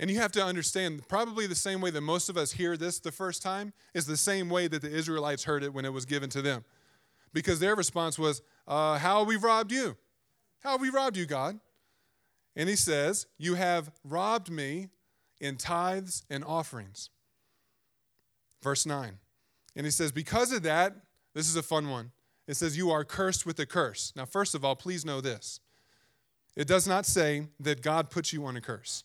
And 0.01 0.09
you 0.09 0.17
have 0.17 0.31
to 0.31 0.43
understand, 0.43 1.07
probably 1.07 1.45
the 1.45 1.53
same 1.53 1.79
way 1.79 1.91
that 1.91 2.01
most 2.01 2.27
of 2.27 2.35
us 2.35 2.53
hear 2.53 2.75
this 2.75 2.99
the 2.99 3.11
first 3.11 3.43
time 3.43 3.71
is 3.93 4.07
the 4.07 4.17
same 4.17 4.49
way 4.49 4.67
that 4.67 4.81
the 4.81 4.89
Israelites 4.89 5.43
heard 5.43 5.63
it 5.63 5.75
when 5.75 5.85
it 5.85 5.93
was 5.93 6.05
given 6.05 6.27
to 6.31 6.41
them. 6.41 6.65
Because 7.33 7.59
their 7.59 7.75
response 7.75 8.17
was, 8.17 8.41
uh, 8.67 8.97
How 8.97 9.19
have 9.19 9.27
we 9.27 9.35
robbed 9.35 9.71
you? 9.71 9.95
How 10.63 10.71
have 10.71 10.81
we 10.81 10.89
robbed 10.89 11.17
you, 11.17 11.27
God? 11.27 11.59
And 12.55 12.67
he 12.67 12.75
says, 12.75 13.27
You 13.37 13.53
have 13.53 13.91
robbed 14.03 14.49
me 14.49 14.89
in 15.39 15.55
tithes 15.57 16.25
and 16.31 16.43
offerings. 16.43 17.11
Verse 18.63 18.87
9. 18.87 19.19
And 19.75 19.85
he 19.85 19.91
says, 19.91 20.11
Because 20.11 20.51
of 20.51 20.63
that, 20.63 20.95
this 21.35 21.47
is 21.47 21.55
a 21.55 21.63
fun 21.63 21.91
one. 21.91 22.11
It 22.47 22.55
says, 22.55 22.75
You 22.75 22.89
are 22.89 23.05
cursed 23.05 23.45
with 23.45 23.59
a 23.59 23.67
curse. 23.67 24.13
Now, 24.15 24.25
first 24.25 24.55
of 24.55 24.65
all, 24.65 24.75
please 24.75 25.05
know 25.05 25.21
this. 25.21 25.59
It 26.55 26.67
does 26.67 26.87
not 26.87 27.05
say 27.05 27.49
that 27.59 27.83
God 27.83 28.09
puts 28.09 28.33
you 28.33 28.43
on 28.47 28.57
a 28.57 28.61
curse. 28.61 29.03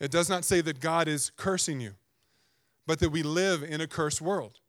It 0.00 0.10
does 0.10 0.28
not 0.28 0.44
say 0.44 0.60
that 0.62 0.80
God 0.80 1.08
is 1.08 1.30
cursing 1.36 1.80
you, 1.80 1.92
but 2.86 2.98
that 3.00 3.10
we 3.10 3.22
live 3.22 3.62
in 3.62 3.80
a 3.80 3.86
cursed 3.86 4.20
world. 4.20 4.60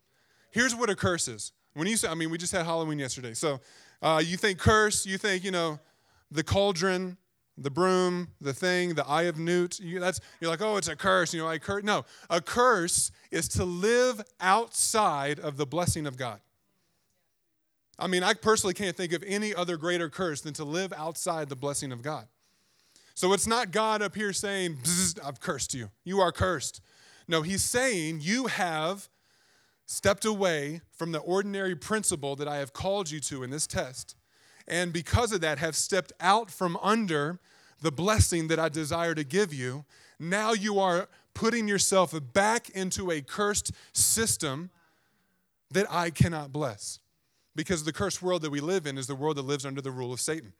Here's 0.51 0.75
what 0.75 0.89
a 0.89 0.95
curse 0.95 1.27
is. 1.27 1.53
When 1.73 1.87
you 1.87 1.95
say, 1.95 2.09
I 2.09 2.15
mean, 2.15 2.29
we 2.29 2.37
just 2.37 2.51
had 2.51 2.65
Halloween 2.65 2.99
yesterday. 2.99 3.33
So 3.33 3.61
uh, 4.01 4.21
you 4.23 4.35
think 4.35 4.59
curse, 4.59 5.05
you 5.05 5.17
think, 5.17 5.43
you 5.45 5.51
know, 5.51 5.79
the 6.29 6.43
cauldron, 6.43 7.17
the 7.57 7.69
broom, 7.69 8.29
the 8.41 8.53
thing, 8.53 8.95
the 8.95 9.07
eye 9.07 9.23
of 9.23 9.37
newt. 9.37 9.79
You, 9.79 9.99
that's, 9.99 10.19
you're 10.39 10.49
like, 10.49 10.61
oh, 10.61 10.77
it's 10.77 10.87
a 10.87 10.95
curse. 10.95 11.33
You 11.33 11.41
know, 11.41 11.47
I 11.47 11.57
curse. 11.59 11.83
No, 11.83 12.05
a 12.29 12.41
curse 12.41 13.11
is 13.31 13.47
to 13.49 13.63
live 13.63 14.21
outside 14.39 15.39
of 15.39 15.57
the 15.57 15.65
blessing 15.65 16.05
of 16.05 16.17
God. 16.17 16.39
I 17.97 18.07
mean, 18.07 18.23
I 18.23 18.33
personally 18.33 18.73
can't 18.73 18.97
think 18.97 19.13
of 19.13 19.23
any 19.27 19.53
other 19.53 19.77
greater 19.77 20.09
curse 20.09 20.41
than 20.41 20.53
to 20.55 20.63
live 20.63 20.91
outside 20.93 21.49
the 21.49 21.55
blessing 21.55 21.91
of 21.91 22.01
God. 22.01 22.27
So 23.13 23.33
it's 23.33 23.45
not 23.45 23.71
God 23.71 24.01
up 24.01 24.15
here 24.15 24.33
saying, 24.33 24.77
I've 25.23 25.39
cursed 25.39 25.73
you. 25.73 25.89
You 26.03 26.19
are 26.19 26.31
cursed. 26.31 26.81
No, 27.27 27.41
he's 27.41 27.63
saying 27.63 28.19
you 28.21 28.47
have 28.47 29.09
stepped 29.85 30.25
away 30.25 30.81
from 30.91 31.11
the 31.11 31.19
ordinary 31.19 31.75
principle 31.75 32.35
that 32.37 32.47
I 32.47 32.57
have 32.57 32.73
called 32.73 33.11
you 33.11 33.19
to 33.21 33.43
in 33.43 33.49
this 33.49 33.67
test, 33.67 34.15
and 34.67 34.93
because 34.93 35.31
of 35.31 35.41
that, 35.41 35.57
have 35.57 35.75
stepped 35.75 36.13
out 36.19 36.49
from 36.49 36.77
under 36.81 37.39
the 37.81 37.91
blessing 37.91 38.47
that 38.47 38.59
I 38.59 38.69
desire 38.69 39.15
to 39.15 39.23
give 39.23 39.53
you. 39.53 39.85
Now 40.19 40.53
you 40.53 40.79
are 40.79 41.09
putting 41.33 41.67
yourself 41.67 42.13
back 42.33 42.69
into 42.69 43.11
a 43.11 43.21
cursed 43.21 43.71
system 43.91 44.69
that 45.71 45.87
I 45.89 46.09
cannot 46.09 46.51
bless. 46.51 46.99
Because 47.55 47.83
the 47.83 47.93
cursed 47.93 48.21
world 48.21 48.43
that 48.43 48.49
we 48.49 48.59
live 48.61 48.85
in 48.85 48.97
is 48.97 49.07
the 49.07 49.15
world 49.15 49.37
that 49.37 49.41
lives 49.43 49.65
under 49.65 49.81
the 49.81 49.91
rule 49.91 50.13
of 50.13 50.21
Satan. 50.21 50.53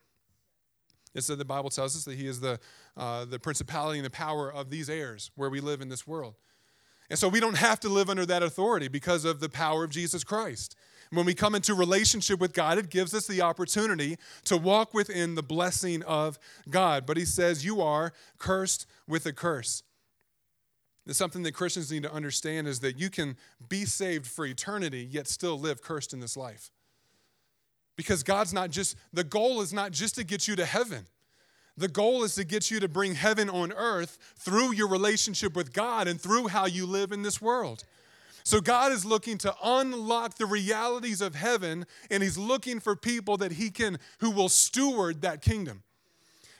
It's 1.14 1.26
that 1.26 1.36
the 1.36 1.44
Bible 1.44 1.70
tells 1.70 1.96
us 1.96 2.04
that 2.04 2.16
he 2.16 2.26
is 2.26 2.40
the, 2.40 2.58
uh, 2.96 3.24
the 3.24 3.38
principality 3.38 3.98
and 3.98 4.06
the 4.06 4.10
power 4.10 4.52
of 4.52 4.70
these 4.70 4.88
airs 4.88 5.30
where 5.34 5.50
we 5.50 5.60
live 5.60 5.80
in 5.80 5.88
this 5.88 6.06
world. 6.06 6.34
And 7.10 7.18
so 7.18 7.28
we 7.28 7.40
don't 7.40 7.58
have 7.58 7.78
to 7.80 7.90
live 7.90 8.08
under 8.08 8.24
that 8.24 8.42
authority 8.42 8.88
because 8.88 9.26
of 9.26 9.40
the 9.40 9.50
power 9.50 9.84
of 9.84 9.90
Jesus 9.90 10.24
Christ. 10.24 10.76
When 11.10 11.26
we 11.26 11.34
come 11.34 11.54
into 11.54 11.74
relationship 11.74 12.40
with 12.40 12.54
God, 12.54 12.78
it 12.78 12.88
gives 12.88 13.12
us 13.12 13.26
the 13.26 13.42
opportunity 13.42 14.16
to 14.46 14.56
walk 14.56 14.94
within 14.94 15.34
the 15.34 15.42
blessing 15.42 16.02
of 16.04 16.38
God. 16.70 17.04
But 17.04 17.18
he 17.18 17.26
says, 17.26 17.66
You 17.66 17.82
are 17.82 18.14
cursed 18.38 18.86
with 19.06 19.26
a 19.26 19.32
curse. 19.34 19.82
Something 21.08 21.42
that 21.42 21.52
Christians 21.52 21.92
need 21.92 22.04
to 22.04 22.12
understand 22.12 22.66
is 22.66 22.80
that 22.80 22.98
you 22.98 23.10
can 23.10 23.36
be 23.68 23.84
saved 23.84 24.26
for 24.26 24.46
eternity, 24.46 25.06
yet 25.10 25.28
still 25.28 25.58
live 25.58 25.82
cursed 25.82 26.14
in 26.14 26.20
this 26.20 26.36
life. 26.36 26.70
Because 28.02 28.24
God's 28.24 28.52
not 28.52 28.70
just, 28.70 28.96
the 29.12 29.22
goal 29.22 29.60
is 29.60 29.72
not 29.72 29.92
just 29.92 30.16
to 30.16 30.24
get 30.24 30.48
you 30.48 30.56
to 30.56 30.64
heaven. 30.64 31.06
The 31.76 31.88
goal 31.88 32.24
is 32.24 32.34
to 32.34 32.44
get 32.44 32.68
you 32.68 32.80
to 32.80 32.88
bring 32.88 33.14
heaven 33.14 33.48
on 33.48 33.72
earth 33.72 34.18
through 34.36 34.72
your 34.72 34.88
relationship 34.88 35.54
with 35.54 35.72
God 35.72 36.08
and 36.08 36.20
through 36.20 36.48
how 36.48 36.66
you 36.66 36.84
live 36.84 37.12
in 37.12 37.22
this 37.22 37.40
world. 37.40 37.84
So 38.44 38.60
God 38.60 38.90
is 38.90 39.04
looking 39.04 39.38
to 39.38 39.54
unlock 39.62 40.34
the 40.34 40.46
realities 40.46 41.20
of 41.20 41.36
heaven 41.36 41.86
and 42.10 42.24
he's 42.24 42.36
looking 42.36 42.80
for 42.80 42.96
people 42.96 43.36
that 43.36 43.52
he 43.52 43.70
can 43.70 43.98
who 44.18 44.30
will 44.30 44.48
steward 44.48 45.22
that 45.22 45.40
kingdom. 45.40 45.84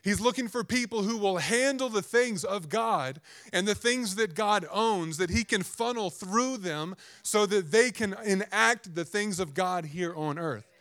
He's 0.05 0.21
looking 0.21 0.49
for 0.49 0.65
people 0.65 1.03
who 1.03 1.17
will 1.17 1.39
handle 1.39 1.89
the 1.89 2.03
things 2.03 2.45
of 2.45 2.69
God 2.69 3.21
and 3.53 3.67
the 3.67 3.75
things 3.75 4.15
that 4.15 4.35
God 4.35 4.65
owns 4.71 5.17
that 5.19 5.31
he 5.31 5.45
can 5.45 5.63
funnel 5.63 6.11
through 6.11 6.59
them 6.59 6.97
so 7.23 7.47
that 7.47 7.71
they 7.71 7.91
can 7.91 8.15
enact 8.25 8.95
the 8.95 9.05
things 9.05 9.41
of 9.41 9.55
God 9.55 9.87
here 9.87 10.15
on 10.15 10.39
earth. 10.39 10.72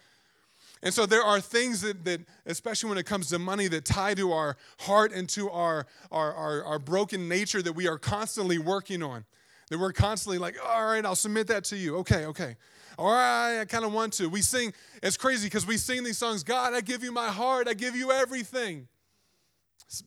And 0.84 0.94
so 0.94 1.06
there 1.06 1.22
are 1.22 1.40
things 1.40 1.82
that, 1.82 2.04
that, 2.06 2.22
especially 2.46 2.90
when 2.90 2.98
it 2.98 3.06
comes 3.06 3.30
to 3.30 3.40
money, 3.40 3.68
that 3.68 3.86
tie 3.86 4.16
to 4.16 4.32
our 4.32 4.58
heart 4.80 5.12
and 5.12 5.30
to 5.30 5.50
our, 5.52 5.86
our, 6.12 6.34
our, 6.34 6.64
our 6.64 6.80
broken 6.80 7.30
nature 7.30 7.62
that 7.62 7.74
we 7.74 7.88
are 7.88 8.00
constantly 8.00 8.58
working 8.58 9.04
on. 9.04 9.26
That 9.70 9.80
we're 9.80 9.94
constantly 9.94 10.38
like, 10.38 10.56
all 10.66 10.86
right, 10.86 11.06
I'll 11.06 11.16
submit 11.16 11.48
that 11.48 11.64
to 11.66 11.78
you. 11.78 11.98
Okay, 11.98 12.26
okay. 12.26 12.56
All 12.98 13.12
right, 13.12 13.62
I 13.62 13.66
kind 13.66 13.86
of 13.86 13.94
want 13.94 14.14
to. 14.14 14.28
We 14.28 14.42
sing, 14.42 14.74
it's 15.02 15.18
crazy 15.18 15.46
because 15.46 15.66
we 15.66 15.78
sing 15.78 16.04
these 16.04 16.18
songs 16.18 16.44
God, 16.44 16.74
I 16.74 16.82
give 16.82 17.04
you 17.04 17.12
my 17.12 17.30
heart, 17.30 17.68
I 17.68 17.74
give 17.74 17.96
you 17.96 18.12
everything. 18.12 18.88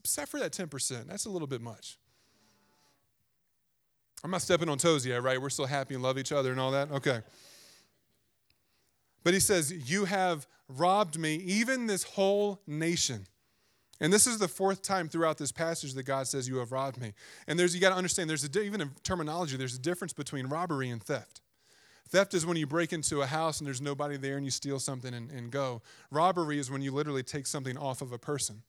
Except 0.00 0.30
for 0.30 0.40
that 0.40 0.52
10%. 0.52 1.06
That's 1.06 1.26
a 1.26 1.30
little 1.30 1.48
bit 1.48 1.60
much. 1.60 1.98
I'm 4.24 4.30
not 4.30 4.42
stepping 4.42 4.68
on 4.68 4.78
toes 4.78 5.04
yet, 5.06 5.22
right? 5.22 5.40
We're 5.40 5.50
still 5.50 5.66
happy 5.66 5.94
and 5.94 6.02
love 6.02 6.18
each 6.18 6.32
other 6.32 6.50
and 6.50 6.58
all 6.58 6.70
that? 6.70 6.90
Okay. 6.90 7.20
But 9.22 9.34
he 9.34 9.40
says, 9.40 9.72
You 9.90 10.06
have 10.06 10.46
robbed 10.68 11.18
me, 11.18 11.36
even 11.36 11.86
this 11.86 12.02
whole 12.02 12.60
nation. 12.66 13.26
And 14.00 14.12
this 14.12 14.26
is 14.26 14.38
the 14.38 14.48
fourth 14.48 14.82
time 14.82 15.08
throughout 15.08 15.38
this 15.38 15.52
passage 15.52 15.94
that 15.94 16.02
God 16.02 16.26
says, 16.26 16.48
You 16.48 16.56
have 16.56 16.72
robbed 16.72 17.00
me. 17.00 17.12
And 17.46 17.58
there's, 17.58 17.74
you 17.74 17.80
got 17.80 17.90
to 17.90 17.96
understand, 17.96 18.28
there's 18.28 18.44
a, 18.44 18.60
even 18.60 18.80
in 18.80 18.90
terminology, 19.02 19.56
there's 19.56 19.76
a 19.76 19.80
difference 19.80 20.12
between 20.12 20.46
robbery 20.46 20.90
and 20.90 21.02
theft. 21.02 21.40
Theft 22.08 22.34
is 22.34 22.44
when 22.44 22.56
you 22.56 22.66
break 22.66 22.92
into 22.92 23.22
a 23.22 23.26
house 23.26 23.60
and 23.60 23.66
there's 23.66 23.80
nobody 23.80 24.16
there 24.16 24.36
and 24.36 24.44
you 24.44 24.50
steal 24.50 24.78
something 24.78 25.14
and, 25.14 25.30
and 25.30 25.50
go. 25.50 25.80
Robbery 26.10 26.58
is 26.58 26.70
when 26.70 26.82
you 26.82 26.92
literally 26.92 27.22
take 27.22 27.46
something 27.46 27.78
off 27.78 28.02
of 28.02 28.12
a 28.12 28.18
person. 28.18 28.62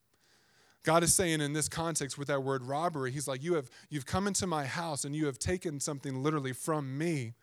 God 0.84 1.02
is 1.02 1.12
saying 1.12 1.40
in 1.40 1.52
this 1.52 1.68
context 1.68 2.16
with 2.16 2.28
that 2.28 2.42
word 2.42 2.62
robbery, 2.62 3.10
He's 3.10 3.26
like, 3.26 3.42
you 3.42 3.54
have, 3.54 3.68
You've 3.90 4.06
come 4.06 4.26
into 4.26 4.46
my 4.46 4.64
house 4.64 5.04
and 5.04 5.14
you 5.14 5.26
have 5.26 5.38
taken 5.38 5.80
something 5.80 6.22
literally 6.22 6.52
from 6.52 6.96
me 6.96 7.34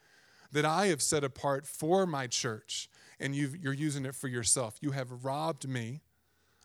that 0.54 0.66
I 0.66 0.88
have 0.88 1.02
set 1.02 1.24
apart 1.24 1.68
for 1.68 2.06
my 2.06 2.28
church 2.28 2.90
and 3.24 3.36
you 3.36 3.50
are 3.66 3.74
using 3.74 4.06
it 4.06 4.14
for 4.14 4.28
yourself. 4.28 4.78
You 4.82 4.92
have 4.92 5.24
robbed 5.24 5.68
me 5.68 6.02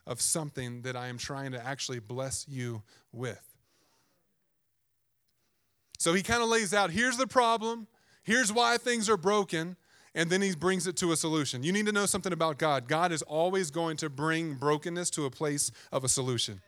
of 0.06 0.20
something 0.20 0.82
that 0.82 0.96
I 0.96 1.06
am 1.06 1.16
trying 1.16 1.52
to 1.52 1.64
actually 1.64 2.00
bless 2.00 2.46
you 2.48 2.82
with. 3.12 3.42
So 5.98 6.12
he 6.12 6.22
kind 6.22 6.42
of 6.42 6.48
lays 6.48 6.74
out 6.74 6.90
here's 6.90 7.16
the 7.16 7.26
problem, 7.26 7.86
here's 8.24 8.52
why 8.52 8.76
things 8.76 9.08
are 9.08 9.16
broken, 9.16 9.76
and 10.14 10.28
then 10.30 10.42
he 10.42 10.54
brings 10.54 10.86
it 10.86 10.96
to 10.96 11.12
a 11.12 11.16
solution. 11.16 11.62
You 11.62 11.72
need 11.72 11.86
to 11.86 11.92
know 11.92 12.06
something 12.06 12.32
about 12.32 12.58
God. 12.58 12.88
God 12.88 13.12
is 13.12 13.22
always 13.22 13.70
going 13.70 13.96
to 13.98 14.10
bring 14.10 14.54
brokenness 14.54 15.10
to 15.10 15.26
a 15.26 15.30
place 15.30 15.70
of 15.92 16.04
a 16.04 16.08
solution. 16.08 16.60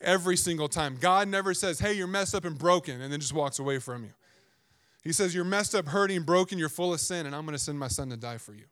Every 0.00 0.36
single 0.36 0.68
time. 0.68 0.96
God 1.00 1.28
never 1.28 1.54
says, 1.54 1.78
hey, 1.78 1.92
you're 1.94 2.06
messed 2.06 2.34
up 2.34 2.44
and 2.44 2.58
broken, 2.58 3.00
and 3.00 3.12
then 3.12 3.20
just 3.20 3.32
walks 3.32 3.58
away 3.58 3.78
from 3.78 4.04
you. 4.04 4.10
He 5.06 5.12
says, 5.12 5.32
You're 5.36 5.44
messed 5.44 5.76
up, 5.76 5.86
hurting, 5.86 6.22
broken, 6.22 6.58
you're 6.58 6.68
full 6.68 6.92
of 6.92 6.98
sin, 6.98 7.26
and 7.26 7.34
I'm 7.34 7.46
going 7.46 7.56
to 7.56 7.62
send 7.62 7.78
my 7.78 7.86
son 7.86 8.10
to 8.10 8.16
die 8.16 8.38
for 8.38 8.52
you. 8.52 8.64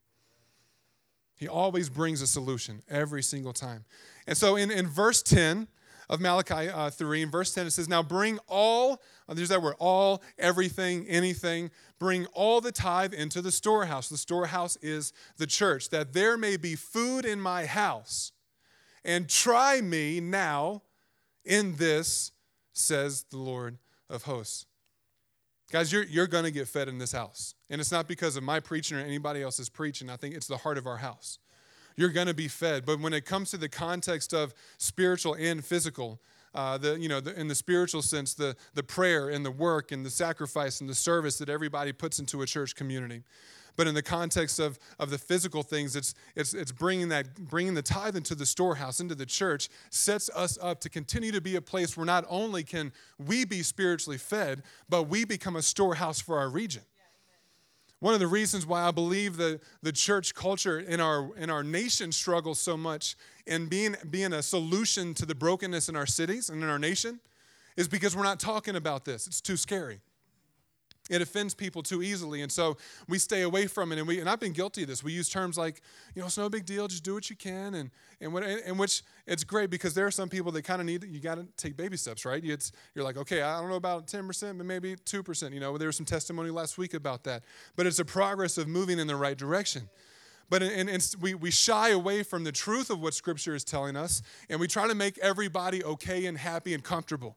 He 1.36 1.48
always 1.48 1.88
brings 1.88 2.22
a 2.22 2.26
solution 2.26 2.82
every 2.88 3.22
single 3.22 3.52
time. 3.52 3.84
And 4.26 4.36
so 4.36 4.56
in, 4.56 4.70
in 4.70 4.86
verse 4.86 5.22
10, 5.22 5.68
of 6.08 6.20
Malachi 6.20 6.68
uh, 6.68 6.90
3, 6.90 7.22
in 7.22 7.30
verse 7.30 7.54
10, 7.54 7.66
it 7.66 7.70
says, 7.70 7.88
Now 7.88 8.02
bring 8.02 8.38
all, 8.46 9.00
uh, 9.28 9.34
there's 9.34 9.48
that 9.48 9.62
word, 9.62 9.76
all, 9.78 10.22
everything, 10.38 11.06
anything, 11.08 11.70
bring 11.98 12.26
all 12.26 12.60
the 12.60 12.72
tithe 12.72 13.14
into 13.14 13.40
the 13.40 13.52
storehouse. 13.52 14.08
The 14.08 14.18
storehouse 14.18 14.76
is 14.82 15.12
the 15.38 15.46
church, 15.46 15.90
that 15.90 16.12
there 16.12 16.36
may 16.36 16.56
be 16.56 16.76
food 16.76 17.24
in 17.24 17.40
my 17.40 17.66
house. 17.66 18.32
And 19.04 19.28
try 19.28 19.80
me 19.80 20.20
now 20.20 20.82
in 21.44 21.76
this, 21.76 22.32
says 22.72 23.24
the 23.30 23.38
Lord 23.38 23.78
of 24.08 24.24
hosts. 24.24 24.66
Guys, 25.70 25.92
you're, 25.92 26.04
you're 26.04 26.26
going 26.26 26.44
to 26.44 26.50
get 26.50 26.68
fed 26.68 26.88
in 26.88 26.98
this 26.98 27.12
house. 27.12 27.54
And 27.70 27.80
it's 27.80 27.90
not 27.90 28.06
because 28.06 28.36
of 28.36 28.42
my 28.42 28.60
preaching 28.60 28.96
or 28.96 29.00
anybody 29.00 29.42
else's 29.42 29.68
preaching. 29.68 30.10
I 30.10 30.16
think 30.16 30.34
it's 30.34 30.46
the 30.46 30.58
heart 30.58 30.78
of 30.78 30.86
our 30.86 30.98
house 30.98 31.38
you're 31.96 32.10
going 32.10 32.26
to 32.26 32.34
be 32.34 32.48
fed. 32.48 32.84
But 32.84 33.00
when 33.00 33.12
it 33.12 33.24
comes 33.24 33.50
to 33.50 33.56
the 33.56 33.68
context 33.68 34.32
of 34.32 34.54
spiritual 34.78 35.34
and 35.34 35.64
physical, 35.64 36.20
uh, 36.54 36.78
the 36.78 36.98
you 36.98 37.08
know 37.08 37.20
the, 37.20 37.38
in 37.38 37.48
the 37.48 37.54
spiritual 37.54 38.02
sense, 38.02 38.34
the 38.34 38.56
the 38.74 38.82
prayer 38.82 39.28
and 39.28 39.44
the 39.44 39.50
work 39.50 39.92
and 39.92 40.04
the 40.04 40.10
sacrifice 40.10 40.80
and 40.80 40.88
the 40.88 40.94
service 40.94 41.38
that 41.38 41.48
everybody 41.48 41.92
puts 41.92 42.18
into 42.18 42.42
a 42.42 42.46
church 42.46 42.74
community. 42.74 43.22
But 43.76 43.88
in 43.88 43.94
the 43.94 44.02
context 44.02 44.58
of, 44.58 44.78
of 44.98 45.10
the 45.10 45.18
physical 45.18 45.62
things, 45.62 45.96
it's, 45.96 46.14
it's, 46.36 46.54
it's 46.54 46.70
bringing, 46.70 47.08
that, 47.08 47.34
bringing 47.34 47.74
the 47.74 47.82
tithe 47.82 48.16
into 48.16 48.34
the 48.34 48.46
storehouse, 48.46 49.00
into 49.00 49.14
the 49.14 49.26
church, 49.26 49.68
sets 49.90 50.30
us 50.34 50.58
up 50.62 50.80
to 50.82 50.88
continue 50.88 51.32
to 51.32 51.40
be 51.40 51.56
a 51.56 51.60
place 51.60 51.96
where 51.96 52.06
not 52.06 52.24
only 52.28 52.62
can 52.62 52.92
we 53.18 53.44
be 53.44 53.62
spiritually 53.62 54.18
fed, 54.18 54.62
but 54.88 55.04
we 55.04 55.24
become 55.24 55.56
a 55.56 55.62
storehouse 55.62 56.20
for 56.20 56.38
our 56.38 56.48
region. 56.48 56.82
One 58.04 58.12
of 58.12 58.20
the 58.20 58.26
reasons 58.26 58.66
why 58.66 58.82
I 58.82 58.90
believe 58.90 59.38
the, 59.38 59.58
the 59.82 59.90
church 59.90 60.34
culture 60.34 60.78
in 60.78 61.00
our, 61.00 61.34
in 61.38 61.48
our 61.48 61.64
nation 61.64 62.12
struggles 62.12 62.60
so 62.60 62.76
much 62.76 63.16
in 63.46 63.64
being, 63.64 63.96
being 64.10 64.34
a 64.34 64.42
solution 64.42 65.14
to 65.14 65.24
the 65.24 65.34
brokenness 65.34 65.88
in 65.88 65.96
our 65.96 66.04
cities 66.04 66.50
and 66.50 66.62
in 66.62 66.68
our 66.68 66.78
nation 66.78 67.18
is 67.78 67.88
because 67.88 68.14
we're 68.14 68.22
not 68.22 68.38
talking 68.38 68.76
about 68.76 69.06
this. 69.06 69.26
It's 69.26 69.40
too 69.40 69.56
scary. 69.56 70.02
It 71.10 71.20
offends 71.20 71.52
people 71.54 71.82
too 71.82 72.02
easily, 72.02 72.40
and 72.40 72.50
so 72.50 72.78
we 73.08 73.18
stay 73.18 73.42
away 73.42 73.66
from 73.66 73.92
it. 73.92 73.98
And 73.98 74.08
we 74.08 74.20
and 74.20 74.28
I've 74.28 74.40
been 74.40 74.54
guilty 74.54 74.82
of 74.82 74.88
this. 74.88 75.04
We 75.04 75.12
use 75.12 75.28
terms 75.28 75.58
like, 75.58 75.82
you 76.14 76.20
know, 76.20 76.26
it's 76.26 76.38
no 76.38 76.48
big 76.48 76.64
deal, 76.64 76.88
just 76.88 77.04
do 77.04 77.12
what 77.12 77.28
you 77.28 77.36
can, 77.36 77.74
and 77.74 77.90
and 78.22 78.32
what 78.32 78.42
and 78.42 78.78
which 78.78 79.02
it's 79.26 79.44
great 79.44 79.68
because 79.68 79.92
there 79.92 80.06
are 80.06 80.10
some 80.10 80.30
people 80.30 80.50
that 80.52 80.62
kind 80.62 80.80
of 80.80 80.86
need 80.86 81.04
you 81.04 81.20
got 81.20 81.34
to 81.34 81.46
take 81.58 81.76
baby 81.76 81.98
steps, 81.98 82.24
right? 82.24 82.42
It's 82.42 82.72
you're 82.94 83.04
like, 83.04 83.18
okay, 83.18 83.42
I 83.42 83.60
don't 83.60 83.68
know 83.68 83.76
about 83.76 84.06
ten 84.06 84.26
percent, 84.26 84.56
but 84.56 84.66
maybe 84.66 84.96
two 85.04 85.22
percent. 85.22 85.52
You 85.52 85.60
know, 85.60 85.76
there 85.76 85.88
was 85.88 85.96
some 85.96 86.06
testimony 86.06 86.48
last 86.48 86.78
week 86.78 86.94
about 86.94 87.24
that, 87.24 87.42
but 87.76 87.86
it's 87.86 87.98
a 87.98 88.04
progress 88.04 88.56
of 88.56 88.66
moving 88.66 88.98
in 88.98 89.06
the 89.06 89.16
right 89.16 89.36
direction. 89.36 89.90
But 90.50 90.62
in, 90.62 91.00
we, 91.20 91.34
we 91.34 91.50
shy 91.50 91.90
away 91.90 92.22
from 92.22 92.44
the 92.44 92.52
truth 92.52 92.90
of 92.90 93.00
what 93.00 93.14
Scripture 93.14 93.54
is 93.54 93.64
telling 93.64 93.96
us, 93.96 94.22
and 94.48 94.60
we 94.60 94.68
try 94.68 94.86
to 94.86 94.94
make 94.94 95.18
everybody 95.18 95.82
okay 95.84 96.26
and 96.26 96.36
happy 96.36 96.74
and 96.74 96.82
comfortable. 96.82 97.36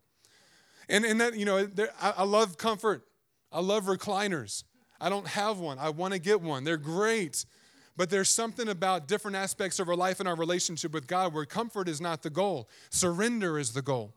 And, 0.89 1.03
and 1.05 1.19
that, 1.19 1.35
you 1.35 1.45
know, 1.45 1.65
there, 1.65 1.89
I, 2.01 2.15
I 2.17 2.23
love 2.23 2.57
comfort. 2.57 3.03
I 3.51 3.61
love 3.61 3.85
recliners. 3.85 4.63
I 4.99 5.09
don't 5.09 5.27
have 5.27 5.59
one. 5.59 5.79
I 5.79 5.89
want 5.89 6.13
to 6.13 6.19
get 6.19 6.41
one. 6.41 6.63
They're 6.63 6.77
great. 6.77 7.45
But 7.95 8.09
there's 8.09 8.29
something 8.29 8.69
about 8.69 9.07
different 9.07 9.37
aspects 9.37 9.79
of 9.79 9.89
our 9.89 9.95
life 9.95 10.19
and 10.19 10.29
our 10.29 10.35
relationship 10.35 10.93
with 10.93 11.07
God 11.07 11.33
where 11.33 11.45
comfort 11.45 11.89
is 11.89 11.99
not 11.99 12.21
the 12.21 12.29
goal, 12.29 12.69
surrender 12.89 13.57
is 13.57 13.73
the 13.73 13.81
goal. 13.81 14.13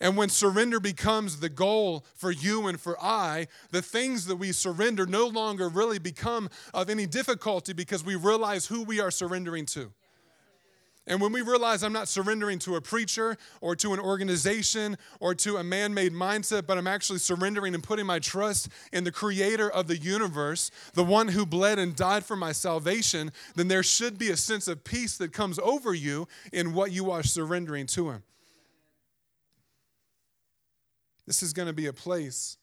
And 0.00 0.16
when 0.16 0.30
surrender 0.30 0.80
becomes 0.80 1.38
the 1.38 1.48
goal 1.48 2.04
for 2.16 2.32
you 2.32 2.66
and 2.66 2.80
for 2.80 3.00
I, 3.00 3.46
the 3.70 3.82
things 3.82 4.26
that 4.26 4.34
we 4.34 4.50
surrender 4.50 5.06
no 5.06 5.28
longer 5.28 5.68
really 5.68 6.00
become 6.00 6.50
of 6.74 6.90
any 6.90 7.06
difficulty 7.06 7.72
because 7.72 8.04
we 8.04 8.16
realize 8.16 8.66
who 8.66 8.82
we 8.82 8.98
are 8.98 9.12
surrendering 9.12 9.64
to. 9.66 9.92
And 11.06 11.20
when 11.20 11.32
we 11.32 11.40
realize 11.40 11.82
I'm 11.82 11.92
not 11.92 12.06
surrendering 12.06 12.60
to 12.60 12.76
a 12.76 12.80
preacher 12.80 13.36
or 13.60 13.74
to 13.76 13.92
an 13.92 13.98
organization 13.98 14.96
or 15.18 15.34
to 15.36 15.56
a 15.56 15.64
man 15.64 15.92
made 15.94 16.12
mindset, 16.12 16.64
but 16.66 16.78
I'm 16.78 16.86
actually 16.86 17.18
surrendering 17.18 17.74
and 17.74 17.82
putting 17.82 18.06
my 18.06 18.20
trust 18.20 18.68
in 18.92 19.02
the 19.02 19.10
creator 19.10 19.68
of 19.68 19.88
the 19.88 19.96
universe, 19.96 20.70
the 20.94 21.02
one 21.02 21.28
who 21.28 21.44
bled 21.44 21.80
and 21.80 21.96
died 21.96 22.24
for 22.24 22.36
my 22.36 22.52
salvation, 22.52 23.32
then 23.56 23.66
there 23.66 23.82
should 23.82 24.16
be 24.16 24.30
a 24.30 24.36
sense 24.36 24.68
of 24.68 24.84
peace 24.84 25.16
that 25.18 25.32
comes 25.32 25.58
over 25.58 25.92
you 25.92 26.28
in 26.52 26.72
what 26.72 26.92
you 26.92 27.10
are 27.10 27.24
surrendering 27.24 27.86
to 27.86 28.10
him. 28.10 28.22
This 31.26 31.42
is 31.42 31.52
going 31.52 31.68
to 31.68 31.72
be 31.72 31.86
a 31.86 31.92
place 31.92 32.58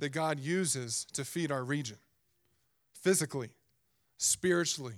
that 0.00 0.10
God 0.10 0.40
uses 0.40 1.06
to 1.12 1.24
feed 1.24 1.52
our 1.52 1.62
region 1.62 1.98
physically, 2.92 3.50
spiritually, 4.16 4.94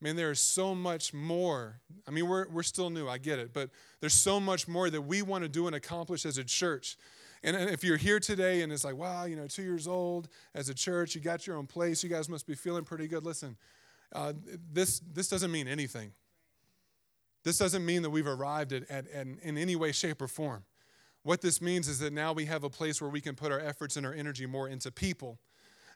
Man, 0.00 0.14
there 0.14 0.30
is 0.30 0.40
so 0.40 0.74
much 0.74 1.14
more. 1.14 1.80
I 2.06 2.10
mean, 2.10 2.28
we're, 2.28 2.48
we're 2.48 2.62
still 2.62 2.90
new, 2.90 3.08
I 3.08 3.18
get 3.18 3.38
it, 3.38 3.54
but 3.54 3.70
there's 4.00 4.14
so 4.14 4.38
much 4.38 4.68
more 4.68 4.90
that 4.90 5.00
we 5.00 5.22
want 5.22 5.42
to 5.44 5.48
do 5.48 5.66
and 5.66 5.74
accomplish 5.74 6.26
as 6.26 6.36
a 6.36 6.44
church. 6.44 6.96
And, 7.42 7.56
if 7.56 7.82
you're 7.82 7.96
here 7.96 8.20
today 8.20 8.62
and 8.62 8.72
it's 8.72 8.84
like, 8.84 8.96
wow, 8.96 9.24
you 9.24 9.36
know, 9.36 9.46
two 9.46 9.62
years 9.62 9.86
old 9.86 10.28
as 10.54 10.68
a 10.68 10.74
church, 10.74 11.14
you 11.14 11.20
got 11.20 11.46
your 11.46 11.56
own 11.56 11.66
place, 11.66 12.02
you 12.02 12.10
guys 12.10 12.28
must 12.28 12.46
be 12.46 12.54
feeling 12.54 12.84
pretty 12.84 13.08
good. 13.08 13.24
Listen, 13.24 13.56
uh, 14.12 14.32
this, 14.72 15.00
this 15.12 15.28
doesn't 15.28 15.50
mean 15.50 15.68
anything. 15.68 16.12
This 17.44 17.58
doesn't 17.58 17.86
mean 17.86 18.02
that 18.02 18.10
we've 18.10 18.26
arrived 18.26 18.72
at, 18.72 18.90
at, 18.90 19.08
at, 19.08 19.26
in 19.42 19.56
any 19.56 19.76
way, 19.76 19.92
shape, 19.92 20.20
or 20.20 20.28
form. 20.28 20.64
What 21.22 21.40
this 21.40 21.62
means 21.62 21.88
is 21.88 22.00
that 22.00 22.12
now 22.12 22.32
we 22.32 22.44
have 22.46 22.64
a 22.64 22.70
place 22.70 23.00
where 23.00 23.10
we 23.10 23.20
can 23.20 23.34
put 23.34 23.50
our 23.50 23.60
efforts 23.60 23.96
and 23.96 24.04
our 24.04 24.12
energy 24.12 24.46
more 24.46 24.68
into 24.68 24.90
people 24.90 25.38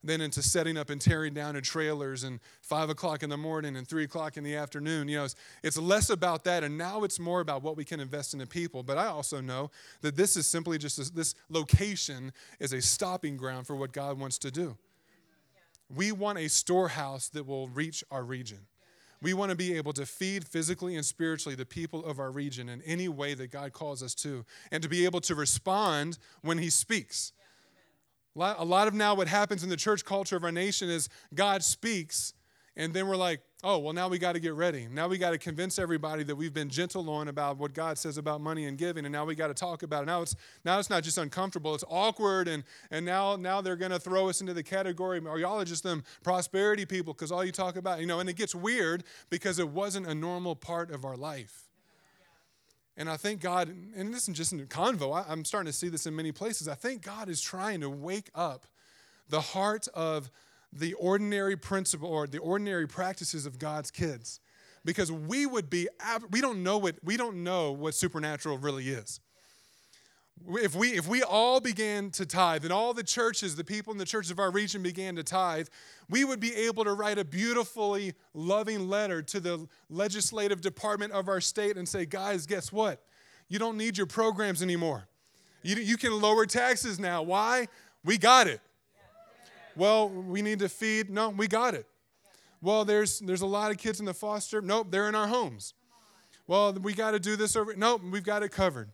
then 0.03 0.21
into 0.21 0.43
setting 0.43 0.77
up 0.77 0.91
and 0.91 1.01
tearing 1.01 1.35
down 1.35 1.57
in 1.57 1.63
trailers 1.63 2.25
and 2.25 2.41
five 2.63 2.89
o'clock 2.89 3.23
in 3.23 3.31
the 3.31 3.37
morning 3.37 3.77
and 3.77 3.87
three 3.87 4.05
o'clock 4.05 4.37
in 4.37 4.45
the 4.45 4.57
afternoon. 4.57 5.09
You 5.09 5.19
know, 5.19 5.25
it's, 5.25 5.35
it's 5.63 5.77
less 5.79 6.11
about 6.11 6.45
that, 6.45 6.65
and 6.65 6.79
now 6.79 7.05
it's 7.05 7.21
more 7.21 7.41
about 7.41 7.63
what 7.63 7.77
we 7.77 7.85
can 7.85 8.01
invest 8.01 8.33
in 8.33 8.39
the 8.39 8.47
people. 8.47 8.83
But 8.83 8.97
I 8.97 9.07
also 9.07 9.41
know 9.41 9.71
that 10.01 10.17
this 10.17 10.37
is 10.37 10.47
simply 10.47 10.79
just 10.79 10.99
a, 10.99 11.13
this 11.13 11.35
location 11.51 12.33
is 12.59 12.73
a 12.73 12.81
stopping 12.81 13.37
ground 13.37 13.67
for 13.67 13.77
what 13.77 13.93
God 13.93 14.19
wants 14.19 14.39
to 14.39 14.51
do. 14.51 14.77
We 15.95 16.13
want 16.13 16.39
a 16.39 16.49
storehouse 16.49 17.29
that 17.31 17.47
will 17.47 17.69
reach 17.69 18.03
our 18.11 18.23
region. 18.23 18.61
We 19.23 19.35
want 19.35 19.51
to 19.51 19.57
be 19.57 19.75
able 19.75 19.93
to 19.95 20.07
feed 20.07 20.47
physically 20.47 20.97
and 20.97 21.05
spiritually 21.05 21.55
the 21.55 21.67
people 21.67 22.05
of 22.07 22.19
our 22.19 22.31
region 22.31 22.71
in 22.71 22.81
any 22.83 23.09
way 23.09 23.35
that 23.35 23.51
God 23.51 23.75
calls 23.75 24.03
us 24.03 24.15
to, 24.17 24.47
and 24.73 24.83
to 24.83 24.89
be 24.89 25.05
able 25.05 25.21
to 25.23 25.35
respond 25.35 26.17
when 26.41 26.57
He 26.57 26.71
speaks. 26.71 27.33
A 28.37 28.65
lot 28.65 28.87
of 28.89 28.95
now 28.95 29.15
what 29.15 29.29
happens 29.29 29.63
in 29.63 29.69
the 29.69 29.77
church 29.77 30.05
culture 30.05 30.37
of 30.37 30.45
our 30.45 30.53
nation 30.53 30.89
is 30.89 31.09
God 31.35 31.65
speaks, 31.65 32.33
and 32.77 32.95
then 32.95 33.09
we're 33.09 33.17
like, 33.17 33.41
oh, 33.65 33.79
well, 33.79 33.93
now 33.93 34.09
we 34.09 34.19
got 34.19 34.33
to 34.33 34.41
get 34.41 34.55
ready. 34.55 34.87
Now 34.91 35.09
we 35.09 35.19
got 35.19 35.31
to 35.31 35.39
convince 35.39 35.79
everybody 35.79 36.23
that 36.23 36.37
we've 36.37 36.55
been 36.55 36.71
gentle 36.71 37.11
on 37.11 37.29
about 37.29 37.59
what 37.59 37.75
God 37.75 37.99
says 37.99 38.17
about 38.17 38.41
money 38.41 38.67
and 38.67 38.79
giving, 38.79 39.05
and 39.05 39.13
now 39.13 39.25
we 39.25 39.35
got 39.35 39.49
to 39.49 39.55
talk 39.55 39.83
about 39.83 40.05
it. 40.05 40.07
Now 40.07 40.23
it's 40.23 40.37
now 40.65 40.79
it's 40.79 40.89
not 40.89 41.03
just 41.03 41.19
uncomfortable, 41.19 41.75
it's 41.75 41.85
awkward, 41.89 42.47
and 42.47 42.63
and 42.91 43.05
now 43.05 43.35
now 43.37 43.61
they're 43.61 43.77
gonna 43.77 43.99
throw 43.99 44.29
us 44.29 44.41
into 44.41 44.55
the 44.55 44.63
category, 44.63 45.19
or 45.19 45.41
y'all 45.41 45.61
are 45.61 45.65
just 45.65 45.83
them 45.83 46.05
prosperity 46.23 46.87
people, 46.87 47.13
because 47.13 47.33
all 47.33 47.45
you 47.45 47.53
talk 47.53 47.77
about, 47.77 48.01
you 48.01 48.07
know, 48.07 48.21
and 48.21 48.31
it 48.31 48.37
gets 48.37 48.55
weird 48.55 49.03
because 49.29 49.59
it 49.59 49.69
wasn't 49.69 50.07
a 50.07 50.15
normal 50.15 50.55
part 50.55 50.93
of 50.93 51.05
our 51.05 51.17
life. 51.17 51.70
And 52.97 53.09
I 53.09 53.17
think 53.17 53.41
God, 53.41 53.69
and 53.69 54.13
this 54.13 54.23
isn't 54.23 54.37
just 54.37 54.53
in 54.53 54.65
Convo, 54.67 55.15
I, 55.15 55.31
I'm 55.31 55.45
starting 55.45 55.71
to 55.71 55.77
see 55.77 55.89
this 55.89 56.07
in 56.07 56.15
many 56.15 56.33
places. 56.33 56.69
I 56.69 56.75
think 56.75 57.03
God 57.03 57.29
is 57.29 57.41
trying 57.41 57.81
to 57.81 57.89
wake 57.89 58.31
up 58.35 58.67
the 59.29 59.41
heart 59.41 59.89
of 59.95 60.31
the 60.73 60.95
ordinary 60.95 61.57
principle 61.57 62.09
or 62.09 62.27
the 62.27 62.39
ordinary 62.39 62.87
practices 62.87 63.47
of 63.47 63.59
God's 63.59 63.91
kids. 63.91 64.41
Because 64.85 65.13
we 65.13 65.45
would 65.47 65.69
be, 65.69 65.89
we 66.31 66.41
don't 66.41 66.63
know 66.63 66.79
what, 66.79 66.97
we 67.05 67.17
don't 67.17 67.45
know 67.45 67.73
what 67.73 67.95
supernatural 67.95 68.59
really 68.59 68.89
is 68.89 69.21
if 70.49 70.75
we 70.75 70.89
if 70.91 71.07
we 71.07 71.23
all 71.23 71.61
began 71.61 72.11
to 72.11 72.25
tithe 72.25 72.65
and 72.65 72.73
all 72.73 72.95
the 72.95 73.03
churches 73.03 73.57
the 73.57 73.65
people 73.65 73.93
in 73.93 73.99
the 73.99 74.05
churches 74.05 74.31
of 74.31 74.39
our 74.39 74.51
region 74.51 74.83
began 74.83 75.17
to 75.17 75.23
tithe 75.23 75.69
we 76.09 76.25
would 76.25 76.41
be 76.41 76.55
able 76.55 76.85
to 76.85 76.93
write 76.93 77.19
a 77.19 77.25
beautifully 77.25 78.15
loving 78.35 78.89
letter 78.89 79.23
to 79.23 79.39
the 79.39 79.67
legislative 79.89 80.61
department 80.61 81.13
of 81.13 81.29
our 81.29 81.41
state 81.41 81.77
and 81.77 81.89
say 81.89 82.05
guys 82.05 82.47
guess 82.47 82.73
what? 82.73 83.01
You 83.49 83.59
don't 83.59 83.77
need 83.77 83.97
your 83.97 84.07
programs 84.07 84.63
anymore. 84.63 85.09
You, 85.63 85.77
you 85.77 85.97
can 85.97 86.21
lower 86.21 86.47
taxes 86.47 86.99
now. 86.99 87.23
Why? 87.23 87.69
We 88.05 88.17
got 88.19 88.47
it. 88.47 88.61
Well 89.77 90.09
we 90.09 90.43
need 90.43 90.59
to 90.61 90.69
feed. 90.69 91.11
No 91.11 91.29
we 91.31 91.47
got 91.47 91.75
it. 91.75 91.87
Well 92.61 92.85
there's 92.85 93.21
there's 93.21 93.43
a 93.43 93.47
lot 93.47 93.71
of 93.71 93.79
kids 93.79 94.01
in 94.01 94.07
the 94.07 94.15
foster. 94.15 94.61
Nope 94.61 94.89
they're 94.91 95.09
in 95.09 95.15
our 95.15 95.29
homes. 95.29 95.75
Well 96.47 96.73
we 96.73 96.93
got 96.93 97.13
to 97.13 97.21
do 97.21 97.37
this 97.37 97.55
over 97.55 97.77
nope 97.77 98.03
we've 98.03 98.25
got 98.25 98.43
it 98.43 98.51
covered 98.51 98.91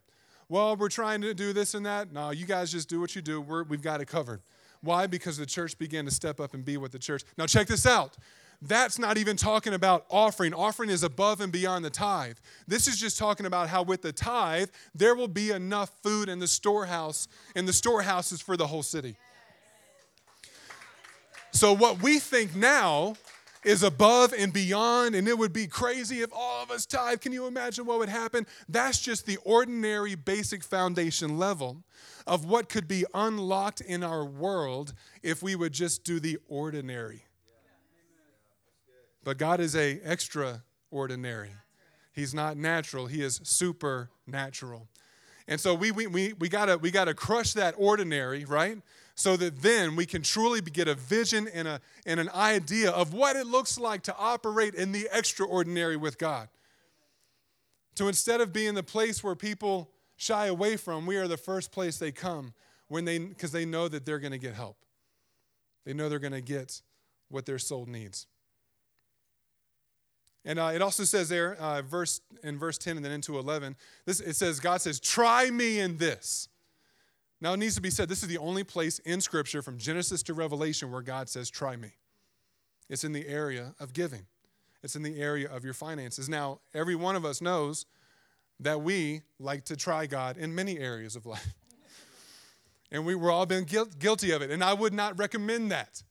well, 0.49 0.75
we're 0.75 0.89
trying 0.89 1.21
to 1.21 1.33
do 1.33 1.53
this 1.53 1.73
and 1.73 1.85
that. 1.85 2.11
No, 2.11 2.31
you 2.31 2.45
guys 2.45 2.71
just 2.71 2.89
do 2.89 2.99
what 2.99 3.15
you 3.15 3.21
do. 3.21 3.41
We're, 3.41 3.63
we've 3.63 3.81
got 3.81 4.01
it 4.01 4.05
covered. 4.05 4.41
Why? 4.81 5.07
Because 5.07 5.37
the 5.37 5.45
church 5.45 5.77
began 5.77 6.05
to 6.05 6.11
step 6.11 6.39
up 6.39 6.53
and 6.53 6.63
be 6.63 6.77
with 6.77 6.91
the 6.91 6.99
church. 6.99 7.23
Now, 7.37 7.45
check 7.45 7.67
this 7.67 7.85
out. 7.85 8.17
That's 8.61 8.97
not 8.97 9.17
even 9.17 9.37
talking 9.37 9.73
about 9.73 10.05
offering. 10.09 10.53
Offering 10.53 10.89
is 10.89 11.03
above 11.03 11.41
and 11.41 11.51
beyond 11.51 11.85
the 11.85 11.89
tithe. 11.89 12.37
This 12.67 12.87
is 12.87 12.99
just 12.99 13.17
talking 13.17 13.45
about 13.45 13.69
how 13.69 13.83
with 13.83 14.01
the 14.01 14.11
tithe, 14.11 14.69
there 14.95 15.15
will 15.15 15.27
be 15.27 15.51
enough 15.51 15.91
food 16.01 16.27
in 16.27 16.39
the 16.39 16.47
storehouse, 16.47 17.27
in 17.55 17.65
the 17.65 17.73
storehouses 17.73 18.41
for 18.41 18.57
the 18.57 18.67
whole 18.67 18.83
city. 18.83 19.15
So, 21.51 21.73
what 21.73 22.01
we 22.01 22.19
think 22.19 22.55
now 22.55 23.15
is 23.63 23.83
above 23.83 24.33
and 24.37 24.53
beyond, 24.53 25.15
and 25.15 25.27
it 25.27 25.37
would 25.37 25.53
be 25.53 25.67
crazy 25.67 26.21
if 26.21 26.29
all 26.33 26.63
of 26.63 26.71
us 26.71 26.85
tithe. 26.85 27.21
Can 27.21 27.31
you 27.31 27.47
imagine 27.47 27.85
what 27.85 27.99
would 27.99 28.09
happen? 28.09 28.45
That's 28.69 28.99
just 28.99 29.25
the 29.25 29.37
ordinary, 29.43 30.15
basic 30.15 30.63
foundation 30.63 31.37
level 31.37 31.83
of 32.25 32.45
what 32.45 32.69
could 32.69 32.87
be 32.87 33.05
unlocked 33.13 33.81
in 33.81 34.03
our 34.03 34.25
world 34.25 34.93
if 35.23 35.41
we 35.41 35.55
would 35.55 35.73
just 35.73 36.03
do 36.03 36.19
the 36.19 36.37
ordinary. 36.47 37.23
But 39.23 39.37
God 39.37 39.59
is 39.59 39.75
a 39.75 39.99
extraordinary. 40.03 41.51
He's 42.13 42.33
not 42.33 42.57
natural, 42.57 43.07
he 43.07 43.21
is 43.21 43.39
supernatural. 43.43 44.87
And 45.47 45.59
so 45.59 45.73
we, 45.73 45.91
we, 45.91 46.07
we, 46.07 46.33
we, 46.33 46.49
gotta, 46.49 46.77
we 46.77 46.91
gotta 46.91 47.13
crush 47.13 47.53
that 47.53 47.75
ordinary, 47.77 48.43
right? 48.43 48.79
So 49.17 49.35
that 49.37 49.63
then 49.63 49.95
we 49.95 50.05
can 50.05 50.21
truly 50.21 50.61
get 50.61 50.87
a 50.87 50.93
vision 50.93 51.47
and, 51.51 51.67
a, 51.67 51.81
and 52.05 52.19
an 52.19 52.29
idea 52.29 52.91
of 52.91 53.15
what 53.15 53.35
it 53.35 53.47
looks 53.47 53.79
like 53.79 54.03
to 54.03 54.15
operate 54.15 54.75
in 54.75 54.91
the 54.91 55.09
extraordinary 55.11 55.97
with 55.97 56.19
God. 56.19 56.49
To 57.95 58.07
instead 58.07 58.41
of 58.41 58.53
being 58.53 58.75
the 58.75 58.83
place 58.83 59.23
where 59.23 59.35
people 59.35 59.89
shy 60.17 60.45
away 60.45 60.77
from, 60.77 61.07
we 61.07 61.17
are 61.17 61.27
the 61.27 61.35
first 61.35 61.71
place 61.71 61.97
they 61.97 62.11
come 62.11 62.53
when 62.89 63.05
they 63.05 63.17
because 63.17 63.51
they 63.51 63.65
know 63.65 63.87
that 63.87 64.05
they're 64.05 64.19
going 64.19 64.33
to 64.33 64.37
get 64.37 64.53
help. 64.53 64.77
They 65.83 65.93
know 65.93 66.09
they're 66.09 66.19
going 66.19 66.33
to 66.33 66.41
get 66.41 66.83
what 67.29 67.47
their 67.47 67.57
soul 67.57 67.87
needs. 67.87 68.27
And 70.45 70.59
uh, 70.59 70.71
it 70.75 70.81
also 70.83 71.05
says 71.05 71.27
there, 71.27 71.55
uh, 71.55 71.81
verse 71.81 72.21
in 72.43 72.59
verse 72.59 72.77
10 72.77 72.97
and 72.97 73.05
then 73.05 73.11
into 73.11 73.39
11, 73.39 73.75
this, 74.05 74.19
it 74.19 74.35
says, 74.35 74.59
God 74.59 74.79
says, 74.79 74.99
try 74.99 75.49
me 75.49 75.79
in 75.79 75.97
this. 75.97 76.49
Now 77.39 77.53
it 77.53 77.57
needs 77.57 77.75
to 77.75 77.81
be 77.81 77.89
said, 77.89 78.09
this 78.09 78.23
is 78.23 78.29
the 78.29 78.39
only 78.39 78.63
place 78.63 78.99
in 78.99 79.21
Scripture 79.21 79.61
from 79.61 79.77
Genesis 79.77 80.23
to 80.23 80.33
Revelation 80.33 80.91
where 80.91 81.01
God 81.01 81.29
says, 81.29 81.49
try 81.49 81.75
me. 81.75 81.91
It's 82.89 83.03
in 83.03 83.11
the 83.11 83.27
area 83.27 83.75
of 83.79 83.93
giving, 83.93 84.25
it's 84.81 84.95
in 84.95 85.03
the 85.03 85.19
area 85.19 85.49
of 85.49 85.63
your 85.63 85.73
finances. 85.73 86.29
Now, 86.29 86.59
every 86.73 86.95
one 86.95 87.15
of 87.15 87.25
us 87.25 87.41
knows 87.41 87.85
that 88.59 88.81
we 88.81 89.21
like 89.39 89.65
to 89.65 89.75
try 89.75 90.07
God 90.07 90.37
in 90.37 90.55
many 90.55 90.79
areas 90.79 91.15
of 91.15 91.25
life. 91.25 91.53
and 92.91 93.05
we, 93.05 93.13
we're 93.13 93.31
all 93.31 93.45
been 93.45 93.65
guilty 93.65 94.31
of 94.31 94.41
it. 94.41 94.49
And 94.49 94.63
I 94.63 94.73
would 94.73 94.93
not 94.93 95.19
recommend 95.19 95.71
that 95.71 96.01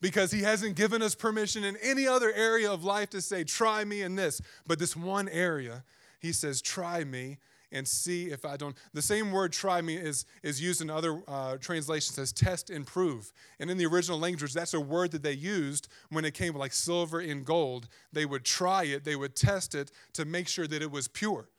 because 0.00 0.30
he 0.30 0.42
hasn't 0.42 0.76
given 0.76 1.02
us 1.02 1.14
permission 1.14 1.64
in 1.64 1.76
any 1.82 2.06
other 2.06 2.32
area 2.32 2.70
of 2.70 2.84
life 2.84 3.10
to 3.10 3.20
say, 3.20 3.42
try 3.44 3.84
me 3.84 4.02
in 4.02 4.14
this. 4.14 4.40
But 4.66 4.78
this 4.78 4.94
one 4.94 5.28
area, 5.28 5.84
he 6.20 6.32
says, 6.32 6.60
try 6.60 7.02
me 7.02 7.38
and 7.76 7.86
see 7.86 8.30
if 8.30 8.46
I 8.46 8.56
don't. 8.56 8.74
The 8.94 9.02
same 9.02 9.30
word 9.30 9.52
try 9.52 9.82
me 9.82 9.96
is, 9.96 10.24
is 10.42 10.62
used 10.62 10.80
in 10.80 10.88
other 10.88 11.22
uh, 11.28 11.58
translations 11.58 12.18
as 12.18 12.32
test 12.32 12.70
and 12.70 12.86
prove. 12.86 13.32
And 13.60 13.70
in 13.70 13.76
the 13.76 13.84
original 13.84 14.18
language, 14.18 14.54
that's 14.54 14.72
a 14.72 14.80
word 14.80 15.10
that 15.10 15.22
they 15.22 15.32
used 15.32 15.88
when 16.08 16.24
it 16.24 16.32
came 16.32 16.54
like 16.54 16.72
silver 16.72 17.20
and 17.20 17.44
gold. 17.44 17.88
They 18.12 18.24
would 18.24 18.44
try 18.44 18.84
it, 18.84 19.04
they 19.04 19.14
would 19.14 19.36
test 19.36 19.74
it 19.74 19.90
to 20.14 20.24
make 20.24 20.48
sure 20.48 20.66
that 20.66 20.80
it 20.80 20.90
was 20.90 21.06
pure. 21.06 21.50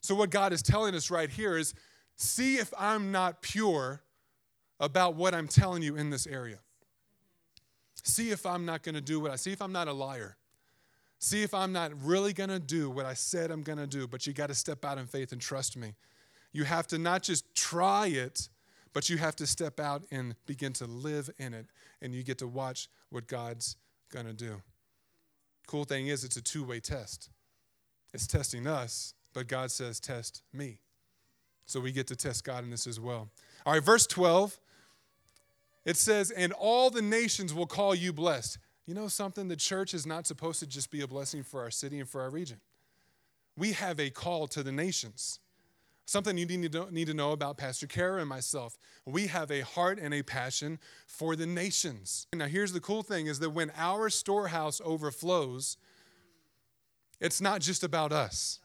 So, 0.00 0.14
what 0.14 0.30
God 0.30 0.52
is 0.52 0.60
telling 0.60 0.94
us 0.94 1.10
right 1.10 1.30
here 1.30 1.56
is 1.56 1.72
see 2.16 2.56
if 2.56 2.74
I'm 2.76 3.12
not 3.12 3.40
pure 3.40 4.02
about 4.80 5.14
what 5.14 5.34
I'm 5.34 5.48
telling 5.48 5.82
you 5.82 5.96
in 5.96 6.10
this 6.10 6.26
area. 6.26 6.58
See 8.02 8.30
if 8.30 8.44
I'm 8.44 8.66
not 8.66 8.82
going 8.82 8.96
to 8.96 9.00
do 9.00 9.20
what 9.20 9.30
I 9.30 9.36
see 9.36 9.52
if 9.52 9.62
I'm 9.62 9.72
not 9.72 9.88
a 9.88 9.92
liar. 9.92 10.36
See 11.18 11.42
if 11.42 11.54
I'm 11.54 11.72
not 11.72 11.92
really 12.02 12.32
going 12.32 12.50
to 12.50 12.58
do 12.58 12.90
what 12.90 13.06
I 13.06 13.14
said 13.14 13.50
I'm 13.50 13.62
going 13.62 13.78
to 13.78 13.86
do, 13.86 14.06
but 14.06 14.26
you 14.26 14.32
got 14.32 14.48
to 14.48 14.54
step 14.54 14.84
out 14.84 14.98
in 14.98 15.06
faith 15.06 15.32
and 15.32 15.40
trust 15.40 15.76
me. 15.76 15.94
You 16.52 16.64
have 16.64 16.86
to 16.88 16.98
not 16.98 17.22
just 17.22 17.54
try 17.54 18.06
it, 18.06 18.48
but 18.92 19.08
you 19.08 19.16
have 19.16 19.34
to 19.36 19.46
step 19.46 19.80
out 19.80 20.04
and 20.10 20.34
begin 20.46 20.72
to 20.74 20.86
live 20.86 21.30
in 21.38 21.54
it, 21.54 21.66
and 22.00 22.14
you 22.14 22.22
get 22.22 22.38
to 22.38 22.46
watch 22.46 22.88
what 23.10 23.26
God's 23.26 23.76
going 24.12 24.26
to 24.26 24.32
do. 24.32 24.62
Cool 25.66 25.84
thing 25.84 26.08
is, 26.08 26.24
it's 26.24 26.36
a 26.36 26.42
two 26.42 26.62
way 26.62 26.78
test. 26.78 27.30
It's 28.12 28.26
testing 28.26 28.66
us, 28.66 29.14
but 29.32 29.48
God 29.48 29.70
says, 29.70 29.98
Test 29.98 30.42
me. 30.52 30.78
So 31.66 31.80
we 31.80 31.90
get 31.90 32.06
to 32.08 32.16
test 32.16 32.44
God 32.44 32.62
in 32.62 32.70
this 32.70 32.86
as 32.86 33.00
well. 33.00 33.28
All 33.64 33.72
right, 33.72 33.82
verse 33.82 34.06
12 34.06 34.60
it 35.84 35.96
says, 35.96 36.30
and 36.30 36.52
all 36.52 36.90
the 36.90 37.02
nations 37.02 37.52
will 37.52 37.66
call 37.66 37.94
you 37.94 38.12
blessed. 38.12 38.58
You 38.86 38.94
know 38.94 39.08
something? 39.08 39.48
The 39.48 39.56
church 39.56 39.94
is 39.94 40.06
not 40.06 40.26
supposed 40.26 40.60
to 40.60 40.66
just 40.66 40.90
be 40.90 41.00
a 41.00 41.06
blessing 41.06 41.42
for 41.42 41.62
our 41.62 41.70
city 41.70 42.00
and 42.00 42.08
for 42.08 42.20
our 42.20 42.30
region. 42.30 42.60
We 43.56 43.72
have 43.72 43.98
a 43.98 44.10
call 44.10 44.46
to 44.48 44.62
the 44.62 44.72
nations. 44.72 45.40
Something 46.06 46.36
you 46.36 46.44
need 46.44 46.72
to, 46.72 46.92
need 46.92 47.06
to 47.06 47.14
know 47.14 47.32
about 47.32 47.56
Pastor 47.56 47.86
Kara 47.86 48.20
and 48.20 48.28
myself. 48.28 48.76
We 49.06 49.28
have 49.28 49.50
a 49.50 49.60
heart 49.60 49.98
and 49.98 50.12
a 50.12 50.22
passion 50.22 50.78
for 51.06 51.34
the 51.34 51.46
nations. 51.46 52.26
Now, 52.34 52.46
here's 52.46 52.72
the 52.72 52.80
cool 52.80 53.02
thing 53.02 53.26
is 53.26 53.38
that 53.38 53.50
when 53.50 53.72
our 53.76 54.10
storehouse 54.10 54.82
overflows, 54.84 55.78
it's 57.20 57.40
not 57.40 57.62
just 57.62 57.82
about 57.82 58.12
us. 58.12 58.60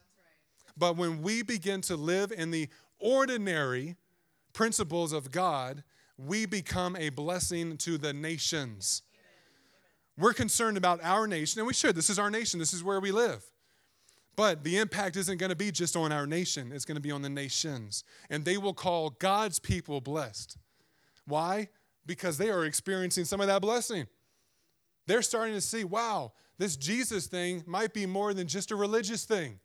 But 0.78 0.98
when 0.98 1.22
we 1.22 1.44
begin 1.44 1.80
to 1.82 1.96
live 1.96 2.34
in 2.34 2.52
the 2.52 2.68
ordinary 3.00 3.96
principles 4.52 5.14
of 5.14 5.32
God, 5.32 5.84
we 6.18 6.46
become 6.46 6.98
a 6.98 7.08
blessing 7.10 7.78
to 7.78 7.98
the 7.98 8.12
nations. 8.12 9.02
We're 10.20 10.34
concerned 10.34 10.76
about 10.78 11.00
our 11.02 11.28
nation, 11.28 11.60
and 11.60 11.68
we 11.68 11.74
should. 11.74 11.96
This 11.96 12.10
is 12.10 12.20
our 12.20 12.30
nation, 12.30 12.60
this 12.60 12.74
is 12.74 12.84
where 12.84 13.00
we 13.00 13.12
live. 13.12 13.42
But 14.36 14.64
the 14.64 14.78
impact 14.78 15.16
isn't 15.16 15.38
going 15.38 15.50
to 15.50 15.56
be 15.56 15.72
just 15.72 15.96
on 15.96 16.12
our 16.12 16.28
nation, 16.28 16.72
it's 16.74 16.86
going 16.86 16.96
to 16.96 17.02
be 17.02 17.12
on 17.12 17.22
the 17.22 17.30
nations. 17.30 18.04
And 18.30 18.44
they 18.44 18.58
will 18.58 18.74
call 18.74 19.12
God's 19.12 19.60
people 19.60 20.02
blessed. 20.02 20.58
Why? 21.26 21.70
Because 22.06 22.38
they 22.38 22.50
are 22.50 22.66
experiencing 22.66 23.26
some 23.26 23.40
of 23.40 23.48
that 23.48 23.62
blessing. 23.62 24.08
They're 25.08 25.22
starting 25.22 25.56
to 25.56 25.62
see, 25.62 25.86
wow, 25.86 26.34
this 26.58 26.76
Jesus 26.76 27.28
thing 27.28 27.64
might 27.66 27.94
be 27.94 28.06
more 28.06 28.34
than 28.34 28.48
just 28.48 28.72
a 28.72 28.76
religious 28.76 29.24
thing 29.24 29.60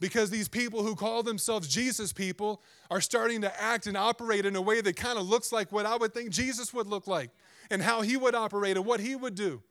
because 0.00 0.30
these 0.30 0.48
people 0.48 0.82
who 0.82 0.94
call 0.94 1.22
themselves 1.22 1.68
Jesus 1.68 2.12
people 2.12 2.62
are 2.90 3.00
starting 3.00 3.40
to 3.42 3.62
act 3.62 3.86
and 3.86 3.96
operate 3.96 4.44
in 4.44 4.56
a 4.56 4.60
way 4.60 4.80
that 4.80 4.96
kind 4.96 5.18
of 5.18 5.28
looks 5.28 5.52
like 5.52 5.72
what 5.72 5.86
I 5.86 5.96
would 5.96 6.12
think 6.12 6.30
Jesus 6.30 6.74
would 6.74 6.86
look 6.86 7.06
like 7.06 7.30
and 7.70 7.82
how 7.82 8.02
he 8.02 8.16
would 8.16 8.34
operate 8.34 8.76
and 8.76 8.86
what 8.86 9.00
he 9.00 9.16
would 9.16 9.34
do. 9.34 9.62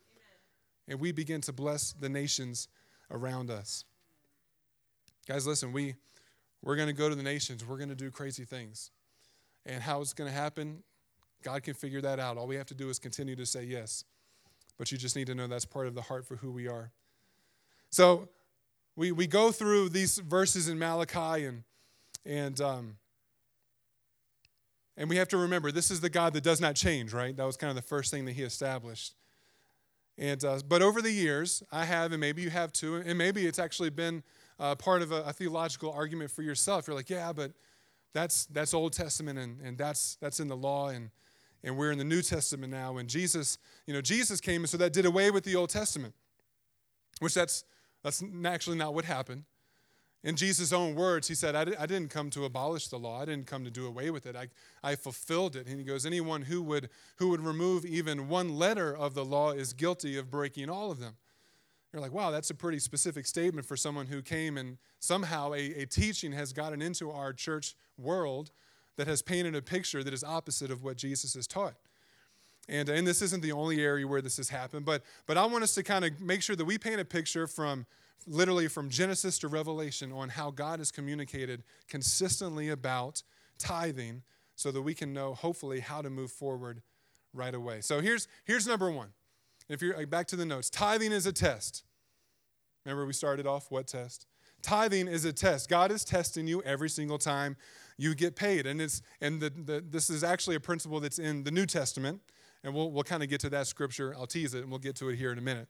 And 0.87 0.99
we 0.99 1.11
begin 1.11 1.41
to 1.41 1.53
bless 1.53 1.93
the 1.93 2.09
nations 2.09 2.67
around 3.11 3.49
us. 3.49 3.85
Guys, 5.27 5.47
listen, 5.47 5.71
we, 5.71 5.95
we're 6.61 6.75
going 6.75 6.87
to 6.87 6.93
go 6.93 7.09
to 7.09 7.15
the 7.15 7.23
nations, 7.23 7.65
we're 7.65 7.77
going 7.77 7.89
to 7.89 7.95
do 7.95 8.11
crazy 8.11 8.45
things. 8.45 8.91
And 9.65 9.81
how 9.81 10.01
it's 10.01 10.13
going 10.13 10.29
to 10.29 10.35
happen, 10.35 10.83
God 11.41 11.63
can 11.63 11.73
figure 11.73 12.01
that 12.01 12.19
out. 12.19 12.37
All 12.37 12.45
we 12.45 12.55
have 12.55 12.67
to 12.67 12.75
do 12.75 12.89
is 12.89 12.99
continue 12.99 13.35
to 13.35 13.45
say 13.45 13.63
yes. 13.63 14.03
But 14.77 14.91
you 14.91 14.97
just 14.97 15.15
need 15.15 15.27
to 15.27 15.35
know 15.35 15.47
that's 15.47 15.65
part 15.65 15.87
of 15.87 15.95
the 15.95 16.01
heart 16.01 16.27
for 16.27 16.35
who 16.35 16.51
we 16.51 16.67
are. 16.67 16.91
So, 17.89 18.29
we, 18.97 19.11
we 19.11 19.27
go 19.27 19.51
through 19.51 19.89
these 19.89 20.19
verses 20.19 20.69
in 20.69 20.79
Malachi 20.79 21.45
and, 21.45 21.63
and, 22.25 22.61
um, 22.61 22.95
and 24.97 25.09
we 25.09 25.17
have 25.17 25.27
to 25.29 25.37
remember 25.37 25.71
this 25.71 25.91
is 25.91 26.01
the 26.01 26.09
God 26.09 26.33
that 26.33 26.43
does 26.43 26.61
not 26.61 26.75
change, 26.75 27.13
right? 27.13 27.35
That 27.35 27.45
was 27.45 27.57
kind 27.57 27.69
of 27.69 27.75
the 27.75 27.81
first 27.81 28.11
thing 28.11 28.25
that 28.25 28.33
he 28.33 28.43
established. 28.43 29.13
And, 30.17 30.43
uh, 30.45 30.59
but 30.67 30.81
over 30.81 31.01
the 31.01 31.11
years, 31.11 31.61
I 31.71 31.83
have, 31.85 32.13
and 32.13 32.21
maybe 32.21 32.41
you 32.41 32.49
have 32.49 32.71
too, 32.71 32.95
and 32.95 33.17
maybe 33.17 33.45
it's 33.45 33.59
actually 33.59 33.89
been 33.89 34.23
uh, 34.59 34.75
part 34.75 35.01
of 35.01 35.11
a, 35.11 35.23
a, 35.23 35.33
theological 35.33 35.91
argument 35.91 36.31
for 36.31 36.41
yourself. 36.41 36.87
You're 36.87 36.95
like, 36.95 37.09
yeah, 37.09 37.33
but 37.33 37.51
that's, 38.13 38.45
that's 38.45 38.73
Old 38.73 38.93
Testament 38.93 39.37
and, 39.37 39.59
and 39.59 39.77
that's, 39.77 40.15
that's 40.21 40.39
in 40.39 40.47
the 40.47 40.55
law 40.55 40.87
and, 40.87 41.09
and 41.61 41.77
we're 41.77 41.91
in 41.91 41.97
the 41.97 42.05
New 42.05 42.21
Testament 42.21 42.71
now. 42.71 42.95
And 42.97 43.09
Jesus, 43.09 43.57
you 43.85 43.93
know, 43.93 43.99
Jesus 43.99 44.39
came 44.39 44.61
and 44.61 44.69
so 44.69 44.77
that 44.77 44.93
did 44.93 45.05
away 45.05 45.31
with 45.31 45.43
the 45.43 45.55
Old 45.55 45.69
Testament, 45.69 46.13
which 47.19 47.33
that's, 47.33 47.65
that's 48.01 48.23
actually 48.45 48.77
not 48.77 48.93
what 48.93 49.03
happened. 49.03 49.43
In 50.25 50.35
Jesus' 50.35 50.73
own 50.73 50.95
words, 50.95 51.27
he 51.27 51.35
said, 51.35 51.55
I, 51.55 51.85
didn't 51.85 52.09
come 52.09 52.31
to 52.31 52.45
abolish 52.45 52.87
the 52.87 52.97
law. 52.97 53.21
I 53.21 53.25
didn't 53.25 53.45
come 53.45 53.63
to 53.63 53.69
do 53.69 53.85
away 53.85 54.09
with 54.09 54.25
it. 54.25 54.35
I, 54.35 54.47
I 54.83 54.95
fulfilled 54.95 55.55
it. 55.55 55.67
And 55.67 55.77
he 55.77 55.85
goes, 55.85 56.03
anyone 56.03 56.41
who 56.41 56.63
would, 56.63 56.89
who 57.17 57.29
would 57.29 57.41
remove 57.41 57.85
even 57.85 58.27
one 58.27 58.57
letter 58.57 58.97
of 58.97 59.13
the 59.13 59.23
law 59.23 59.51
is 59.51 59.71
guilty 59.71 60.17
of 60.17 60.31
breaking 60.31 60.67
all 60.67 60.89
of 60.89 60.99
them. 60.99 61.13
You're 61.93 62.01
like, 62.01 62.11
wow, 62.11 62.31
that's 62.31 62.49
a 62.49 62.55
pretty 62.55 62.79
specific 62.79 63.27
statement 63.27 63.67
for 63.67 63.77
someone 63.77 64.07
who 64.07 64.23
came 64.23 64.57
and 64.57 64.79
somehow 64.99 65.53
a, 65.53 65.59
a 65.81 65.85
teaching 65.85 66.31
has 66.31 66.53
gotten 66.53 66.81
into 66.81 67.11
our 67.11 67.31
church 67.31 67.75
world 67.95 68.49
that 68.95 69.05
has 69.05 69.21
painted 69.21 69.55
a 69.55 69.61
picture 69.61 70.03
that 70.03 70.13
is 70.13 70.23
opposite 70.23 70.71
of 70.71 70.83
what 70.83 70.97
Jesus 70.97 71.35
has 71.35 71.45
taught. 71.45 71.75
And, 72.67 72.89
and 72.89 73.05
this 73.05 73.21
isn't 73.21 73.43
the 73.43 73.51
only 73.51 73.79
area 73.79 74.07
where 74.07 74.23
this 74.23 74.37
has 74.37 74.49
happened, 74.49 74.85
but, 74.85 75.03
but 75.27 75.37
I 75.37 75.45
want 75.45 75.63
us 75.63 75.75
to 75.75 75.83
kind 75.83 76.03
of 76.03 76.19
make 76.19 76.41
sure 76.41 76.55
that 76.55 76.65
we 76.65 76.79
paint 76.79 76.99
a 76.99 77.05
picture 77.05 77.45
from 77.45 77.85
literally 78.27 78.67
from 78.67 78.89
Genesis 78.89 79.39
to 79.39 79.47
Revelation 79.47 80.11
on 80.11 80.29
how 80.29 80.51
God 80.51 80.79
has 80.79 80.91
communicated 80.91 81.63
consistently 81.87 82.69
about 82.69 83.23
tithing 83.57 84.23
so 84.55 84.71
that 84.71 84.81
we 84.81 84.93
can 84.93 85.13
know, 85.13 85.33
hopefully, 85.33 85.79
how 85.79 86.01
to 86.01 86.09
move 86.09 86.31
forward 86.31 86.81
right 87.33 87.53
away. 87.53 87.81
So 87.81 87.99
here's, 87.99 88.27
here's 88.45 88.65
number 88.65 88.89
one. 88.89 89.09
If 89.67 89.81
you're 89.81 89.99
uh, 89.99 90.05
back 90.05 90.27
to 90.27 90.35
the 90.35 90.45
notes, 90.45 90.69
tithing 90.69 91.11
is 91.11 91.25
a 91.25 91.33
test. 91.33 91.83
Remember, 92.85 93.05
we 93.05 93.13
started 93.13 93.47
off 93.47 93.69
what 93.69 93.87
test? 93.87 94.27
Tithing 94.61 95.07
is 95.07 95.25
a 95.25 95.33
test. 95.33 95.69
God 95.69 95.91
is 95.91 96.03
testing 96.03 96.47
you 96.47 96.61
every 96.63 96.89
single 96.89 97.17
time 97.17 97.57
you 97.97 98.15
get 98.15 98.35
paid. 98.35 98.65
And, 98.65 98.81
it's, 98.81 99.01
and 99.21 99.41
the, 99.41 99.49
the, 99.49 99.83
this 99.87 100.09
is 100.09 100.23
actually 100.23 100.55
a 100.55 100.59
principle 100.59 100.99
that's 100.99 101.19
in 101.19 101.43
the 101.43 101.51
New 101.51 101.65
Testament 101.65 102.21
and 102.65 102.73
we'll, 102.73 102.91
we'll 102.91 103.03
kind 103.03 103.21
of 103.21 103.29
get 103.29 103.39
to 103.41 103.49
that 103.51 103.67
scripture. 103.67 104.13
I'll 104.17 104.25
tease 104.25 104.53
it 104.55 104.61
and 104.63 104.69
we'll 104.69 104.79
get 104.79 104.95
to 104.97 105.09
it 105.09 105.17
here 105.17 105.31
in 105.31 105.37
a 105.37 105.41
minute. 105.41 105.67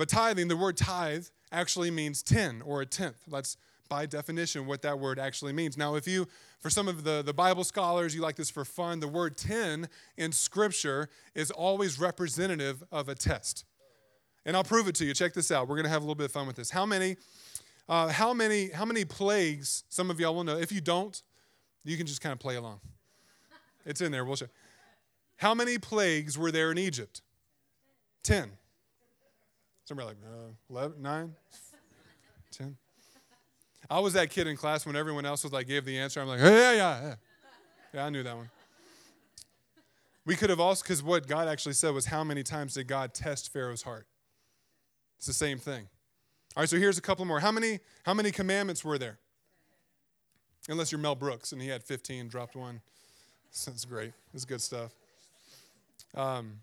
But 0.00 0.08
tithing, 0.08 0.48
the 0.48 0.56
word 0.56 0.78
tithe 0.78 1.26
actually 1.52 1.90
means 1.90 2.22
10 2.22 2.62
or 2.62 2.80
a 2.80 2.86
tenth. 2.86 3.18
That's 3.28 3.58
by 3.90 4.06
definition 4.06 4.64
what 4.64 4.80
that 4.80 4.98
word 4.98 5.18
actually 5.18 5.52
means. 5.52 5.76
Now, 5.76 5.94
if 5.94 6.08
you, 6.08 6.26
for 6.58 6.70
some 6.70 6.88
of 6.88 7.04
the, 7.04 7.20
the 7.20 7.34
Bible 7.34 7.64
scholars, 7.64 8.14
you 8.14 8.22
like 8.22 8.36
this 8.36 8.48
for 8.48 8.64
fun, 8.64 9.00
the 9.00 9.08
word 9.08 9.36
10 9.36 9.90
in 10.16 10.32
Scripture 10.32 11.10
is 11.34 11.50
always 11.50 12.00
representative 12.00 12.82
of 12.90 13.10
a 13.10 13.14
test. 13.14 13.66
And 14.46 14.56
I'll 14.56 14.64
prove 14.64 14.88
it 14.88 14.94
to 14.94 15.04
you. 15.04 15.12
Check 15.12 15.34
this 15.34 15.50
out. 15.50 15.68
We're 15.68 15.76
going 15.76 15.84
to 15.84 15.90
have 15.90 16.00
a 16.00 16.06
little 16.06 16.14
bit 16.14 16.24
of 16.24 16.32
fun 16.32 16.46
with 16.46 16.56
this. 16.56 16.70
How 16.70 16.86
many, 16.86 17.18
uh, 17.86 18.08
how 18.08 18.32
many, 18.32 18.70
how 18.70 18.86
many 18.86 19.04
plagues, 19.04 19.84
some 19.90 20.10
of 20.10 20.18
y'all 20.18 20.34
will 20.34 20.44
know. 20.44 20.56
If 20.56 20.72
you 20.72 20.80
don't, 20.80 21.22
you 21.84 21.98
can 21.98 22.06
just 22.06 22.22
kind 22.22 22.32
of 22.32 22.38
play 22.38 22.56
along. 22.56 22.80
It's 23.84 24.00
in 24.00 24.12
there. 24.12 24.24
We'll 24.24 24.36
show. 24.36 24.48
How 25.36 25.52
many 25.52 25.76
plagues 25.76 26.38
were 26.38 26.50
there 26.50 26.72
in 26.72 26.78
Egypt? 26.78 27.20
10. 28.22 28.52
Somebody 29.90 30.06
like, 30.10 30.18
uh, 30.24 30.52
11, 30.70 31.02
9, 31.02 31.34
10. 32.52 32.76
I 33.90 33.98
was 33.98 34.12
that 34.12 34.30
kid 34.30 34.46
in 34.46 34.56
class 34.56 34.86
when 34.86 34.94
everyone 34.94 35.26
else 35.26 35.42
was 35.42 35.52
like, 35.52 35.66
gave 35.66 35.84
the 35.84 35.98
answer. 35.98 36.20
I'm 36.20 36.28
like, 36.28 36.38
yeah, 36.38 36.48
yeah, 36.48 36.74
yeah. 36.74 37.14
Yeah, 37.92 38.06
I 38.06 38.10
knew 38.10 38.22
that 38.22 38.36
one. 38.36 38.48
We 40.24 40.36
could 40.36 40.48
have 40.48 40.60
also, 40.60 40.84
because 40.84 41.02
what 41.02 41.26
God 41.26 41.48
actually 41.48 41.72
said 41.72 41.92
was, 41.92 42.06
how 42.06 42.22
many 42.22 42.44
times 42.44 42.74
did 42.74 42.86
God 42.86 43.14
test 43.14 43.52
Pharaoh's 43.52 43.82
heart? 43.82 44.06
It's 45.16 45.26
the 45.26 45.32
same 45.32 45.58
thing. 45.58 45.88
All 46.54 46.62
right, 46.62 46.68
so 46.68 46.76
here's 46.76 46.96
a 46.96 47.02
couple 47.02 47.24
more. 47.24 47.40
How 47.40 47.50
many, 47.50 47.80
how 48.04 48.14
many 48.14 48.30
commandments 48.30 48.84
were 48.84 48.96
there? 48.96 49.18
Unless 50.68 50.92
you're 50.92 51.00
Mel 51.00 51.16
Brooks 51.16 51.50
and 51.50 51.60
he 51.60 51.66
had 51.66 51.82
15, 51.82 52.28
dropped 52.28 52.54
one. 52.54 52.80
That's 53.66 53.84
great. 53.86 54.12
It's 54.32 54.44
good 54.44 54.60
stuff. 54.60 54.92
Um, 56.14 56.60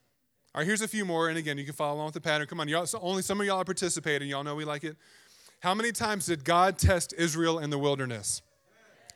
all 0.57 0.61
right, 0.61 0.67
here's 0.67 0.81
a 0.81 0.87
few 0.87 1.05
more. 1.05 1.29
And 1.29 1.37
again, 1.37 1.59
you 1.59 1.65
can 1.65 1.75
follow 1.75 1.97
along 1.97 2.05
with 2.05 2.13
the 2.15 2.21
pattern. 2.21 2.47
Come 2.47 2.59
on, 2.59 2.67
y'all, 2.67 2.87
so 2.87 2.97
only 3.03 3.21
some 3.21 3.39
of 3.39 3.45
y'all 3.45 3.61
are 3.61 3.63
participating. 3.63 4.27
Y'all 4.27 4.43
know 4.43 4.55
we 4.55 4.65
like 4.65 4.83
it. 4.83 4.97
How 5.59 5.75
many 5.75 5.91
times 5.91 6.25
did 6.25 6.43
God 6.43 6.79
test 6.79 7.13
Israel 7.15 7.59
in 7.59 7.69
the 7.69 7.77
wilderness? 7.77 8.41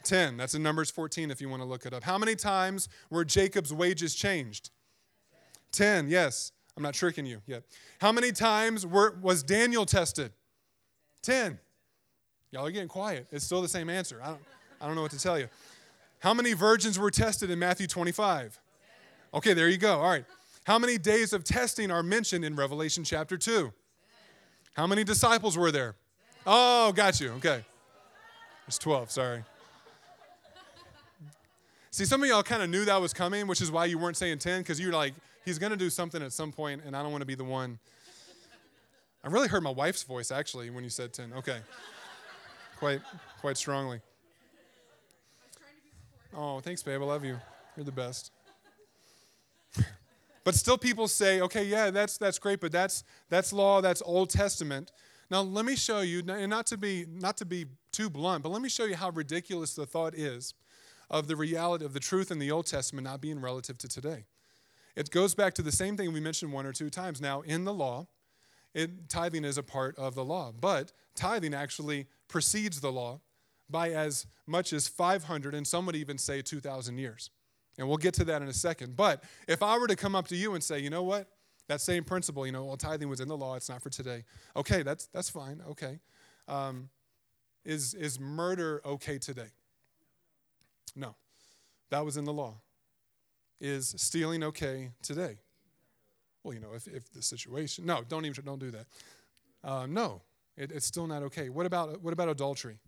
10. 0.04 0.38
That's 0.38 0.54
in 0.54 0.62
Numbers 0.62 0.92
14 0.92 1.32
if 1.32 1.42
you 1.42 1.50
want 1.50 1.64
to 1.64 1.68
look 1.68 1.88
it 1.88 1.96
up. 1.96 2.04
How 2.04 2.20
many 2.20 2.36
times 2.36 2.90
were 3.10 3.26
Jacob's 3.26 3.74
wages 3.74 4.14
changed? 4.14 4.70
10, 5.72 6.10
yes. 6.10 6.52
I'm 6.78 6.84
not 6.84 6.94
tricking 6.94 7.26
you 7.26 7.42
yet. 7.48 7.64
How 8.00 8.12
many 8.12 8.32
times 8.32 8.86
were, 8.86 9.18
was 9.20 9.42
Daniel 9.42 9.88
tested? 9.88 10.34
10. 11.24 11.58
Y'all 12.52 12.68
are 12.68 12.72
getting 12.72 12.88
quiet. 12.88 13.26
It's 13.32 13.46
still 13.46 13.64
the 13.64 13.68
same 13.68 13.90
answer. 13.90 14.22
I 14.24 14.28
don't, 14.28 14.42
I 14.80 14.86
don't 14.86 14.94
know 14.96 15.02
what 15.02 15.12
to 15.14 15.20
tell 15.20 15.40
you. 15.40 15.48
How 16.20 16.36
many 16.36 16.54
virgins 16.54 17.00
were 17.00 17.10
tested 17.10 17.50
in 17.50 17.58
Matthew 17.58 17.88
25? 17.88 18.60
Okay, 19.34 19.54
there 19.56 19.68
you 19.68 19.78
go. 19.78 20.02
All 20.02 20.08
right. 20.08 20.26
How 20.72 20.80
many 20.80 20.98
days 20.98 21.34
of 21.34 21.44
testing 21.44 21.92
are 21.92 22.02
mentioned 22.02 22.46
in 22.46 22.56
Revelation 22.56 23.04
chapter 23.04 23.38
2? 23.38 23.74
How 24.72 24.88
many 24.88 25.04
disciples 25.04 25.58
were 25.58 25.70
there? 25.70 25.96
Oh, 26.48 26.94
got 26.94 27.20
you. 27.20 27.32
Okay. 27.32 27.66
It's 28.70 28.78
12, 28.78 29.12
sorry. 29.12 29.44
See, 31.90 32.06
some 32.06 32.24
of 32.24 32.30
y'all 32.30 32.42
kind 32.42 32.64
of 32.64 32.70
knew 32.70 32.86
that 32.86 33.02
was 33.02 33.14
coming, 33.14 33.48
which 33.48 33.60
is 33.60 33.70
why 33.70 33.84
you 33.84 33.98
weren't 33.98 34.16
saying 34.16 34.38
10, 34.40 34.62
because 34.62 34.80
you're 34.80 34.94
like, 34.94 35.14
he's 35.44 35.60
going 35.60 35.72
to 35.72 35.78
do 35.78 35.90
something 35.90 36.24
at 36.24 36.32
some 36.32 36.54
point, 36.54 36.84
and 36.86 36.96
I 36.96 37.04
don't 37.04 37.12
want 37.12 37.22
to 37.22 37.28
be 37.28 37.36
the 37.36 37.44
one. 37.44 37.78
I 39.26 39.28
really 39.28 39.50
heard 39.50 39.64
my 39.64 39.72
wife's 39.72 40.04
voice, 40.04 40.32
actually, 40.32 40.70
when 40.70 40.86
you 40.86 40.90
said 40.90 41.12
10. 41.12 41.34
Okay. 41.34 41.60
quite, 42.80 43.02
quite 43.42 43.58
strongly. 43.58 44.00
Oh, 46.34 46.62
thanks, 46.62 46.82
babe. 46.82 47.02
I 47.02 47.04
love 47.04 47.26
you. 47.26 47.38
You're 47.76 47.84
the 47.84 47.92
best. 47.92 48.32
but 50.44 50.56
still, 50.56 50.78
people 50.78 51.08
say, 51.08 51.42
okay, 51.42 51.64
yeah, 51.64 51.92
that's, 51.92 52.18
that's 52.18 52.40
great, 52.40 52.60
but 52.60 52.72
that's, 52.72 53.04
that's 53.30 53.54
law, 53.54 53.82
that's 53.82 54.02
Old 54.06 54.30
Testament. 54.30 54.92
Now, 55.30 55.42
let 55.42 55.66
me 55.66 55.76
show 55.76 56.02
you, 56.02 56.24
and 56.28 56.50
not 56.50 56.66
to 56.68 56.78
be 56.78 57.06
not 57.10 57.38
to 57.38 57.46
be 57.46 57.66
too 57.92 58.10
blunt, 58.10 58.44
but 58.44 58.50
let 58.50 58.62
me 58.62 58.68
show 58.68 58.86
you 58.86 58.96
how 58.96 59.12
ridiculous 59.12 59.74
the 59.74 59.86
thought 59.86 60.14
is 60.14 60.54
of 61.10 61.28
the 61.28 61.36
reality 61.36 61.86
of 61.86 61.94
the 61.94 62.00
truth 62.00 62.32
in 62.32 62.40
the 62.40 62.52
Old 62.52 62.66
Testament 62.66 63.06
not 63.06 63.22
being 63.22 63.40
relative 63.40 63.78
to 63.80 63.88
today. 63.88 64.26
It 64.96 65.10
goes 65.10 65.34
back 65.34 65.54
to 65.54 65.62
the 65.62 65.72
same 65.72 65.96
thing 65.96 66.12
we 66.12 66.20
mentioned 66.20 66.52
one 66.52 66.66
or 66.66 66.74
two 66.74 66.90
times. 66.90 67.22
Now, 67.22 67.42
in 67.42 67.64
the 67.64 67.74
law, 67.74 68.08
it, 68.74 69.10
tithing 69.10 69.46
is 69.46 69.58
a 69.58 69.64
part 69.64 69.98
of 69.98 70.16
the 70.16 70.26
law, 70.26 70.52
but 70.52 70.92
tithing 71.16 71.54
actually 71.54 72.08
precedes 72.28 72.82
the 72.82 72.92
law 72.92 73.22
by 73.70 73.92
as 73.92 74.28
much 74.48 74.74
as 74.74 74.88
500, 74.88 75.56
and 75.56 75.66
some 75.66 75.86
would 75.86 75.96
even 75.96 76.18
say 76.18 76.42
2,000 76.42 76.98
years. 76.98 77.30
And 77.78 77.88
we'll 77.88 77.98
get 77.98 78.14
to 78.16 78.26
that 78.26 78.42
in 78.42 78.48
a 78.48 78.54
second. 78.54 78.96
But 78.96 79.24
if 79.48 79.64
I 79.64 79.78
were 79.78 79.88
to 79.88 79.96
come 79.96 80.16
up 80.16 80.28
to 80.28 80.36
you 80.36 80.54
and 80.54 80.64
say, 80.64 80.80
you 80.80 80.90
know 80.90 81.04
what? 81.04 81.28
That 81.68 81.80
same 81.80 82.04
principle, 82.04 82.46
you 82.46 82.52
know, 82.52 82.66
well, 82.66 82.76
tithing 82.76 83.08
was 83.08 83.22
in 83.22 83.28
the 83.28 83.38
law, 83.38 83.56
it's 83.56 83.70
not 83.70 83.82
for 83.82 83.90
today. 83.90 84.26
Okay, 84.58 84.84
that's, 84.84 85.08
that's 85.08 85.30
fine, 85.30 85.62
okay. 85.70 86.00
Um, 86.48 86.90
is, 87.64 87.94
is 87.94 88.20
murder 88.20 88.82
okay 88.86 89.18
today? 89.18 89.48
No, 90.96 91.16
that 91.90 92.04
was 92.04 92.18
in 92.18 92.26
the 92.26 92.34
law. 92.34 92.56
Is 93.62 93.94
stealing 93.98 94.44
okay 94.44 94.90
today? 95.02 95.38
Well, 96.44 96.54
you 96.54 96.60
know, 96.60 96.74
if, 96.76 96.88
if 96.88 97.10
the 97.14 97.22
situation, 97.22 97.86
no, 97.86 98.02
don't 98.08 98.26
even, 98.26 98.44
don't 98.44 98.60
do 98.60 98.72
that. 98.72 98.88
Uh, 99.64 99.86
no, 99.86 100.24
it, 100.58 100.72
it's 100.72 100.88
still 100.88 101.08
not 101.08 101.24
okay. 101.24 101.50
What 101.50 101.66
about, 101.66 102.02
what 102.02 102.12
about 102.12 102.28
adultery? 102.28 102.80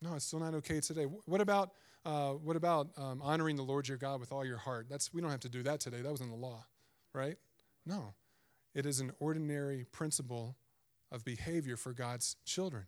No, 0.00 0.14
it's 0.14 0.24
still 0.24 0.38
not 0.38 0.54
okay 0.54 0.80
today. 0.80 1.04
What 1.04 1.40
about, 1.40 1.72
uh, 2.04 2.30
what 2.30 2.56
about 2.56 2.88
um, 2.96 3.20
honoring 3.22 3.56
the 3.56 3.62
Lord 3.62 3.88
your 3.88 3.98
God 3.98 4.20
with 4.20 4.32
all 4.32 4.44
your 4.44 4.56
heart? 4.56 4.86
That's, 4.88 5.12
we 5.12 5.20
don't 5.20 5.30
have 5.30 5.40
to 5.40 5.48
do 5.48 5.62
that 5.64 5.80
today. 5.80 6.00
That 6.00 6.10
was 6.10 6.20
in 6.20 6.30
the 6.30 6.36
law, 6.36 6.64
right? 7.12 7.36
No, 7.84 8.14
it 8.74 8.86
is 8.86 9.00
an 9.00 9.12
ordinary 9.18 9.84
principle 9.90 10.56
of 11.12 11.24
behavior 11.24 11.76
for 11.76 11.92
God's 11.92 12.36
children. 12.44 12.84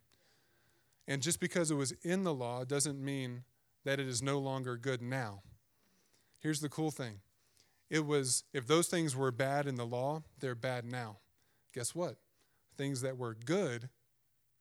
And 1.08 1.20
just 1.20 1.40
because 1.40 1.70
it 1.70 1.74
was 1.74 1.92
in 2.02 2.24
the 2.24 2.34
law 2.34 2.64
doesn't 2.64 3.02
mean 3.02 3.44
that 3.84 3.98
it 3.98 4.06
is 4.06 4.22
no 4.22 4.38
longer 4.38 4.76
good 4.76 5.02
now. 5.02 5.42
Here's 6.38 6.60
the 6.60 6.68
cool 6.68 6.90
thing 6.90 7.20
it 7.90 8.06
was, 8.06 8.44
if 8.54 8.66
those 8.66 8.88
things 8.88 9.14
were 9.14 9.30
bad 9.30 9.66
in 9.66 9.74
the 9.74 9.84
law, 9.84 10.22
they're 10.40 10.54
bad 10.54 10.84
now. 10.84 11.18
Guess 11.74 11.94
what? 11.94 12.16
Things 12.76 13.02
that 13.02 13.18
were 13.18 13.34
good 13.34 13.90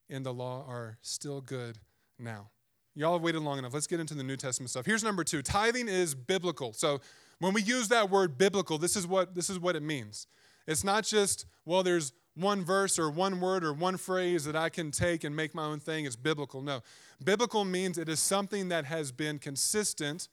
in 0.10 0.24
the 0.24 0.34
law 0.34 0.66
are 0.68 0.98
still 1.02 1.40
good 1.40 1.78
now. 2.20 2.50
Y'all 2.96 3.14
have 3.14 3.22
waited 3.22 3.42
long 3.42 3.58
enough. 3.58 3.74
Let's 3.74 3.88
get 3.88 4.00
into 4.00 4.14
the 4.14 4.24
New 4.24 4.36
Testament 4.36 4.70
stuff. 4.70 4.86
Here's 4.86 5.04
number 5.04 5.24
two 5.24 5.42
tithing 5.42 5.88
is 5.88 6.14
biblical. 6.14 6.74
So 6.74 7.00
when 7.40 7.54
we 7.54 7.62
use 7.62 7.88
that 7.88 8.10
word 8.10 8.38
biblical, 8.38 8.78
this 8.78 8.96
is 8.96 9.08
what, 9.08 9.34
this 9.34 9.50
is 9.50 9.60
what 9.60 9.76
it 9.76 9.84
means. 9.84 10.28
It's 10.68 10.84
not 10.84 11.06
just, 11.06 11.46
well, 11.66 11.84
there's 11.84 12.14
one 12.36 12.64
verse 12.64 13.00
or 13.00 13.10
one 13.10 13.40
word 13.40 13.64
or 13.64 13.74
one 13.74 13.98
phrase 13.98 14.46
that 14.46 14.56
I 14.56 14.70
can 14.70 14.92
take 14.92 15.24
and 15.24 15.36
make 15.36 15.56
my 15.56 15.66
own 15.66 15.80
thing. 15.80 16.06
It's 16.06 16.16
biblical. 16.16 16.62
No. 16.62 16.82
Biblical 17.24 17.66
means 17.66 17.98
it 17.98 18.10
is 18.10 18.20
something 18.20 18.70
that 18.70 18.86
has 18.86 19.12
been 19.12 19.40
consistent 19.40 20.28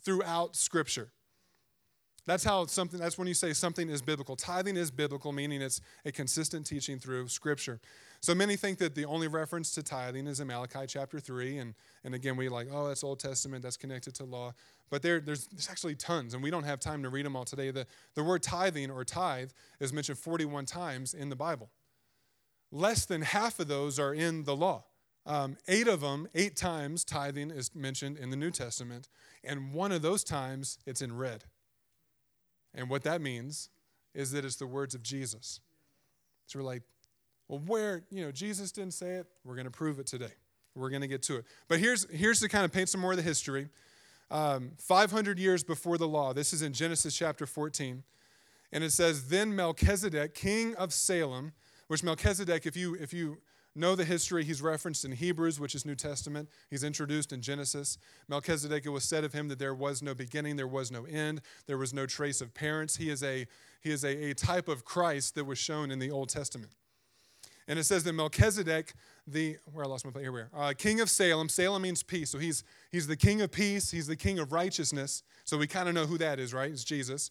throughout 0.00 0.56
Scripture. 0.56 1.10
That's 2.26 2.44
how 2.44 2.64
something, 2.66 2.98
that's 2.98 3.18
when 3.18 3.28
you 3.28 3.34
say 3.34 3.52
something 3.52 3.90
is 3.90 4.00
biblical. 4.00 4.34
Tithing 4.34 4.76
is 4.76 4.90
biblical, 4.90 5.32
meaning 5.32 5.60
it's 5.60 5.80
a 6.04 6.12
consistent 6.12 6.66
teaching 6.66 6.98
through 6.98 7.28
Scripture. 7.28 7.80
So 8.24 8.34
many 8.34 8.56
think 8.56 8.78
that 8.78 8.94
the 8.94 9.04
only 9.04 9.28
reference 9.28 9.72
to 9.72 9.82
tithing 9.82 10.26
is 10.26 10.40
in 10.40 10.46
Malachi 10.46 10.86
chapter 10.88 11.20
3. 11.20 11.58
And, 11.58 11.74
and 12.04 12.14
again, 12.14 12.38
we 12.38 12.48
like, 12.48 12.68
oh, 12.72 12.88
that's 12.88 13.04
Old 13.04 13.20
Testament, 13.20 13.62
that's 13.62 13.76
connected 13.76 14.14
to 14.14 14.24
law. 14.24 14.54
But 14.88 15.02
there, 15.02 15.20
there's, 15.20 15.46
there's 15.48 15.68
actually 15.68 15.94
tons, 15.94 16.32
and 16.32 16.42
we 16.42 16.50
don't 16.50 16.64
have 16.64 16.80
time 16.80 17.02
to 17.02 17.10
read 17.10 17.26
them 17.26 17.36
all 17.36 17.44
today. 17.44 17.70
The, 17.70 17.86
the 18.14 18.24
word 18.24 18.42
tithing 18.42 18.90
or 18.90 19.04
tithe 19.04 19.50
is 19.78 19.92
mentioned 19.92 20.16
41 20.16 20.64
times 20.64 21.12
in 21.12 21.28
the 21.28 21.36
Bible. 21.36 21.68
Less 22.72 23.04
than 23.04 23.20
half 23.20 23.60
of 23.60 23.68
those 23.68 23.98
are 23.98 24.14
in 24.14 24.44
the 24.44 24.56
law. 24.56 24.84
Um, 25.26 25.58
eight 25.68 25.86
of 25.86 26.00
them, 26.00 26.26
eight 26.34 26.56
times, 26.56 27.04
tithing 27.04 27.50
is 27.50 27.74
mentioned 27.74 28.16
in 28.16 28.30
the 28.30 28.36
New 28.38 28.50
Testament. 28.50 29.10
And 29.44 29.74
one 29.74 29.92
of 29.92 30.00
those 30.00 30.24
times, 30.24 30.78
it's 30.86 31.02
in 31.02 31.14
red. 31.14 31.44
And 32.72 32.88
what 32.88 33.02
that 33.02 33.20
means 33.20 33.68
is 34.14 34.32
that 34.32 34.46
it's 34.46 34.56
the 34.56 34.66
words 34.66 34.94
of 34.94 35.02
Jesus. 35.02 35.60
So 36.46 36.58
we're 36.58 36.64
like, 36.64 36.84
well, 37.54 37.62
where, 37.66 38.02
you 38.10 38.24
know, 38.24 38.32
Jesus 38.32 38.72
didn't 38.72 38.94
say 38.94 39.12
it, 39.12 39.26
we're 39.44 39.54
going 39.54 39.66
to 39.66 39.70
prove 39.70 39.98
it 39.98 40.06
today. 40.06 40.32
We're 40.74 40.90
going 40.90 41.02
to 41.02 41.08
get 41.08 41.22
to 41.24 41.36
it. 41.36 41.44
But 41.68 41.78
here's, 41.78 42.08
here's 42.10 42.40
to 42.40 42.48
kind 42.48 42.64
of 42.64 42.72
paint 42.72 42.88
some 42.88 43.00
more 43.00 43.12
of 43.12 43.16
the 43.16 43.22
history. 43.22 43.68
Um, 44.30 44.72
500 44.78 45.38
years 45.38 45.62
before 45.62 45.96
the 45.96 46.08
law, 46.08 46.32
this 46.32 46.52
is 46.52 46.62
in 46.62 46.72
Genesis 46.72 47.16
chapter 47.16 47.46
14. 47.46 48.02
And 48.72 48.82
it 48.82 48.90
says, 48.90 49.28
Then 49.28 49.54
Melchizedek, 49.54 50.34
king 50.34 50.74
of 50.74 50.92
Salem, 50.92 51.52
which 51.86 52.02
Melchizedek, 52.02 52.66
if 52.66 52.76
you, 52.76 52.96
if 52.96 53.12
you 53.12 53.38
know 53.76 53.94
the 53.94 54.04
history, 54.04 54.42
he's 54.42 54.60
referenced 54.60 55.04
in 55.04 55.12
Hebrews, 55.12 55.60
which 55.60 55.76
is 55.76 55.86
New 55.86 55.94
Testament. 55.94 56.48
He's 56.70 56.82
introduced 56.82 57.32
in 57.32 57.40
Genesis. 57.40 57.98
Melchizedek, 58.26 58.84
it 58.84 58.88
was 58.88 59.04
said 59.04 59.22
of 59.22 59.32
him 59.32 59.46
that 59.48 59.60
there 59.60 59.74
was 59.74 60.02
no 60.02 60.14
beginning, 60.14 60.56
there 60.56 60.66
was 60.66 60.90
no 60.90 61.04
end, 61.04 61.40
there 61.66 61.78
was 61.78 61.94
no 61.94 62.06
trace 62.06 62.40
of 62.40 62.52
parents. 62.52 62.96
He 62.96 63.10
is 63.10 63.22
a, 63.22 63.46
he 63.80 63.90
is 63.90 64.02
a, 64.02 64.30
a 64.30 64.34
type 64.34 64.66
of 64.66 64.84
Christ 64.84 65.36
that 65.36 65.44
was 65.44 65.58
shown 65.58 65.92
in 65.92 66.00
the 66.00 66.10
Old 66.10 66.30
Testament. 66.30 66.72
And 67.66 67.78
it 67.78 67.84
says 67.84 68.04
that 68.04 68.12
Melchizedek, 68.12 68.92
the 69.26 69.56
where 69.72 69.84
I 69.84 69.88
lost 69.88 70.04
my 70.04 70.10
place, 70.10 70.22
here 70.24 70.32
we 70.32 70.40
are, 70.40 70.50
uh, 70.54 70.72
king 70.76 71.00
of 71.00 71.08
Salem. 71.08 71.48
Salem 71.48 71.82
means 71.82 72.02
peace, 72.02 72.30
so 72.30 72.38
he's 72.38 72.62
he's 72.92 73.06
the 73.06 73.16
king 73.16 73.40
of 73.40 73.50
peace. 73.50 73.90
He's 73.90 74.06
the 74.06 74.16
king 74.16 74.38
of 74.38 74.52
righteousness. 74.52 75.22
So 75.44 75.56
we 75.56 75.66
kind 75.66 75.88
of 75.88 75.94
know 75.94 76.06
who 76.06 76.18
that 76.18 76.38
is, 76.38 76.52
right? 76.52 76.70
It's 76.70 76.84
Jesus. 76.84 77.30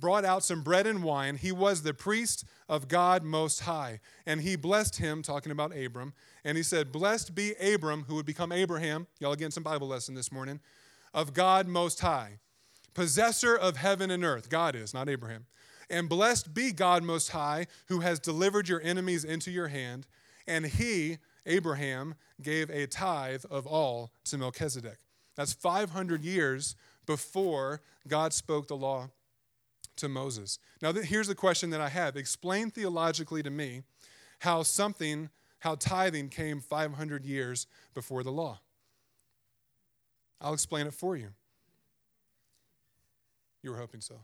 brought 0.00 0.24
out 0.24 0.42
some 0.42 0.62
bread 0.62 0.86
and 0.86 1.04
wine. 1.04 1.36
He 1.36 1.52
was 1.52 1.82
the 1.82 1.94
priest 1.94 2.44
of 2.68 2.88
God 2.88 3.22
Most 3.22 3.60
High. 3.60 4.00
And 4.26 4.40
he 4.40 4.56
blessed 4.56 4.96
him, 4.96 5.22
talking 5.22 5.52
about 5.52 5.76
Abram. 5.76 6.14
And 6.44 6.56
he 6.56 6.62
said, 6.62 6.90
Blessed 6.90 7.34
be 7.34 7.52
Abram, 7.54 8.04
who 8.08 8.14
would 8.16 8.26
become 8.26 8.50
Abraham. 8.50 9.06
Y'all 9.20 9.34
getting 9.34 9.50
some 9.50 9.62
Bible 9.62 9.88
lesson 9.88 10.14
this 10.14 10.32
morning. 10.32 10.60
Of 11.12 11.34
God 11.34 11.68
Most 11.68 12.00
High, 12.00 12.38
possessor 12.94 13.56
of 13.56 13.76
heaven 13.76 14.10
and 14.10 14.24
earth. 14.24 14.48
God 14.48 14.74
is, 14.74 14.94
not 14.94 15.08
Abraham. 15.08 15.46
And 15.90 16.08
blessed 16.08 16.54
be 16.54 16.72
God 16.72 17.02
Most 17.02 17.30
High, 17.30 17.66
who 17.86 18.00
has 18.00 18.20
delivered 18.20 18.68
your 18.68 18.80
enemies 18.80 19.24
into 19.24 19.50
your 19.50 19.68
hand. 19.68 20.06
And 20.46 20.64
he, 20.64 21.18
Abraham, 21.46 22.14
gave 22.40 22.70
a 22.70 22.86
tithe 22.86 23.44
of 23.50 23.66
all 23.66 24.12
to 24.26 24.38
Melchizedek. 24.38 24.98
That's 25.34 25.52
500 25.52 26.22
years 26.22 26.76
before 27.06 27.80
God 28.06 28.32
spoke 28.32 28.68
the 28.68 28.76
law 28.76 29.10
to 29.96 30.08
Moses. 30.08 30.58
Now, 30.80 30.92
here's 30.92 31.28
the 31.28 31.34
question 31.34 31.70
that 31.70 31.80
I 31.80 31.88
have 31.88 32.16
Explain 32.16 32.70
theologically 32.70 33.42
to 33.42 33.50
me 33.50 33.82
how 34.40 34.62
something, 34.62 35.28
how 35.58 35.74
tithing 35.74 36.28
came 36.28 36.60
500 36.60 37.24
years 37.24 37.66
before 37.94 38.22
the 38.22 38.32
law. 38.32 38.60
I'll 40.40 40.54
explain 40.54 40.86
it 40.86 40.94
for 40.94 41.16
you. 41.16 41.28
You 43.62 43.70
were 43.70 43.76
hoping 43.76 44.00
so. 44.00 44.20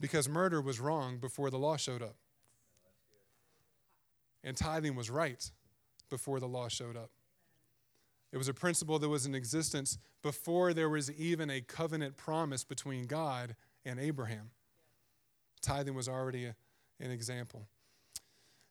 Because 0.00 0.28
murder 0.28 0.60
was 0.60 0.80
wrong 0.80 1.18
before 1.18 1.50
the 1.50 1.58
law 1.58 1.76
showed 1.76 2.02
up. 2.02 2.16
And 4.42 4.56
tithing 4.56 4.96
was 4.96 5.10
right 5.10 5.50
before 6.08 6.40
the 6.40 6.48
law 6.48 6.68
showed 6.68 6.96
up. 6.96 7.10
It 8.32 8.38
was 8.38 8.48
a 8.48 8.54
principle 8.54 8.98
that 8.98 9.08
was 9.08 9.26
in 9.26 9.34
existence 9.34 9.98
before 10.22 10.72
there 10.72 10.88
was 10.88 11.10
even 11.12 11.50
a 11.50 11.60
covenant 11.60 12.16
promise 12.16 12.64
between 12.64 13.06
God 13.06 13.56
and 13.84 13.98
Abraham. 13.98 14.50
Tithing 15.60 15.94
was 15.94 16.08
already 16.08 16.46
a, 16.46 16.54
an 17.00 17.10
example. 17.10 17.66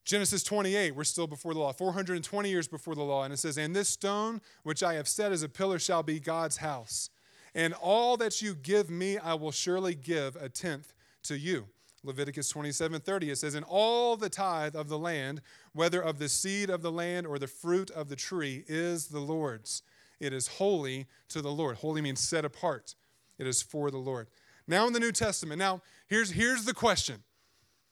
Genesis 0.06 0.44
28, 0.44 0.96
we're 0.96 1.04
still 1.04 1.28
before 1.28 1.54
the 1.54 1.60
law, 1.60 1.72
420 1.72 2.50
years 2.50 2.68
before 2.68 2.96
the 2.96 3.04
law, 3.04 3.24
and 3.24 3.34
it 3.34 3.38
says, 3.38 3.58
And 3.58 3.76
this 3.76 3.90
stone 3.90 4.42
which 4.64 4.82
I 4.82 4.96
have 4.96 5.08
set 5.08 5.32
as 5.32 5.44
a 5.44 5.50
pillar 5.50 5.78
shall 5.78 6.02
be 6.02 6.20
God's 6.20 6.58
house. 6.58 7.10
And 7.54 7.74
all 7.76 8.18
that 8.18 8.42
you 8.42 8.56
give 8.56 8.90
me, 8.90 9.18
I 9.18 9.34
will 9.34 9.52
surely 9.52 9.94
give 9.94 10.36
a 10.36 10.50
tenth 10.50 10.94
to 11.24 11.38
you. 11.38 11.68
Leviticus 12.04 12.50
27 12.50 13.02
30, 13.02 13.32
it 13.32 13.38
says, 13.38 13.56
And 13.56 13.66
all 13.68 14.16
the 14.16 14.30
tithe 14.30 14.76
of 14.76 14.88
the 14.88 14.98
land, 14.98 15.42
whether 15.74 16.02
of 16.02 16.18
the 16.18 16.30
seed 16.30 16.70
of 16.70 16.82
the 16.82 16.92
land 16.92 17.28
or 17.28 17.38
the 17.38 17.48
fruit 17.48 17.92
of 17.92 18.10
the 18.10 18.16
tree, 18.16 18.64
is 18.68 19.08
the 19.08 19.20
Lord's. 19.20 19.84
It 20.20 20.34
is 20.34 20.48
holy 20.48 21.08
to 21.30 21.42
the 21.42 21.52
Lord. 21.52 21.78
Holy 21.78 22.02
means 22.02 22.20
set 22.20 22.46
apart, 22.46 22.96
it 23.38 23.48
is 23.48 23.62
for 23.62 23.92
the 23.92 23.98
Lord. 23.98 24.28
Now 24.68 24.86
in 24.86 24.94
the 24.94 25.00
New 25.00 25.12
Testament, 25.12 25.60
now 25.60 25.82
here's, 26.08 26.32
here's 26.32 26.66
the 26.66 26.74
question. 26.74 27.24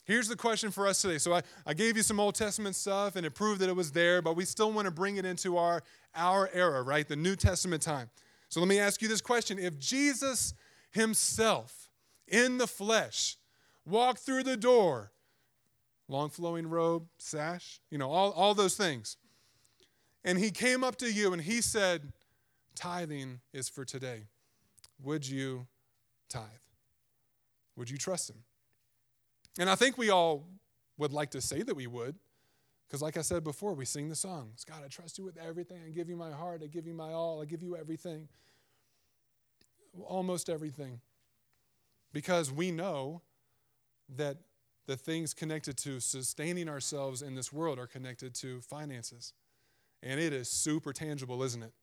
Here's 0.03 0.29
the 0.29 0.37
question 0.37 0.71
for 0.71 0.87
us 0.87 1.01
today. 1.01 1.17
So 1.17 1.33
I, 1.33 1.41
I 1.65 1.73
gave 1.73 1.97
you 1.97 2.03
some 2.03 2.17
Old 2.17 2.35
Testament 2.35 2.75
stuff 2.75 3.17
and 3.17 3.25
it 3.25 3.31
proved 3.31 3.59
that 3.59 3.67
it 3.67 3.75
was 3.75 3.91
there, 3.91 4.21
but 4.21 4.37
we 4.37 4.45
still 4.45 4.71
want 4.71 4.85
to 4.85 4.91
bring 4.91 5.17
it 5.17 5.25
into 5.25 5.57
our, 5.57 5.83
our 6.15 6.49
era, 6.53 6.81
right? 6.81 7.05
The 7.05 7.17
New 7.17 7.35
Testament 7.35 7.81
time. 7.81 8.09
So 8.47 8.61
let 8.61 8.69
me 8.69 8.79
ask 8.79 9.01
you 9.01 9.09
this 9.09 9.19
question. 9.19 9.59
If 9.59 9.77
Jesus 9.79 10.53
himself 10.91 11.86
in 12.27 12.57
the 12.57 12.67
flesh 12.67 13.37
walked 13.85 14.19
through 14.19 14.43
the 14.43 14.57
door, 14.57 15.11
long 16.07 16.29
flowing 16.29 16.67
robe, 16.67 17.07
sash, 17.17 17.79
you 17.89 17.97
know, 17.97 18.09
all, 18.09 18.31
all 18.31 18.53
those 18.53 18.75
things, 18.75 19.17
and 20.23 20.37
he 20.37 20.51
came 20.51 20.83
up 20.83 20.97
to 20.97 21.11
you 21.11 21.33
and 21.33 21.41
he 21.41 21.61
said, 21.61 22.11
Tithing 22.75 23.39
is 23.53 23.69
for 23.69 23.85
today, 23.85 24.27
would 25.01 25.27
you 25.27 25.67
tithe? 26.29 26.43
Would 27.75 27.89
you 27.89 27.97
trust 27.97 28.29
him? 28.29 28.43
And 29.57 29.69
I 29.69 29.75
think 29.75 29.97
we 29.97 30.09
all 30.09 30.47
would 30.97 31.13
like 31.13 31.31
to 31.31 31.41
say 31.41 31.63
that 31.63 31.75
we 31.75 31.87
would. 31.87 32.15
Because, 32.87 33.01
like 33.01 33.17
I 33.17 33.21
said 33.21 33.43
before, 33.43 33.73
we 33.73 33.85
sing 33.85 34.09
the 34.09 34.15
songs 34.15 34.63
God, 34.63 34.81
I 34.83 34.87
trust 34.87 35.17
you 35.17 35.25
with 35.25 35.37
everything. 35.37 35.81
I 35.85 35.89
give 35.89 36.09
you 36.09 36.15
my 36.15 36.31
heart. 36.31 36.61
I 36.63 36.67
give 36.67 36.87
you 36.87 36.93
my 36.93 37.13
all. 37.13 37.41
I 37.41 37.45
give 37.45 37.61
you 37.63 37.75
everything. 37.75 38.27
Almost 40.05 40.49
everything. 40.49 41.01
Because 42.17 42.51
we 42.51 42.71
know 42.71 43.21
that 44.09 44.37
the 44.87 44.97
things 44.97 45.35
connected 45.35 45.77
to 45.77 45.99
sustaining 45.99 46.67
ourselves 46.67 47.21
in 47.21 47.35
this 47.35 47.53
world 47.53 47.77
are 47.77 47.85
connected 47.85 48.33
to 48.33 48.59
finances. 48.61 49.33
And 50.01 50.19
it 50.19 50.33
is 50.33 50.49
super 50.49 50.93
tangible, 50.93 51.43
isn't 51.43 51.61
it? 51.61 51.73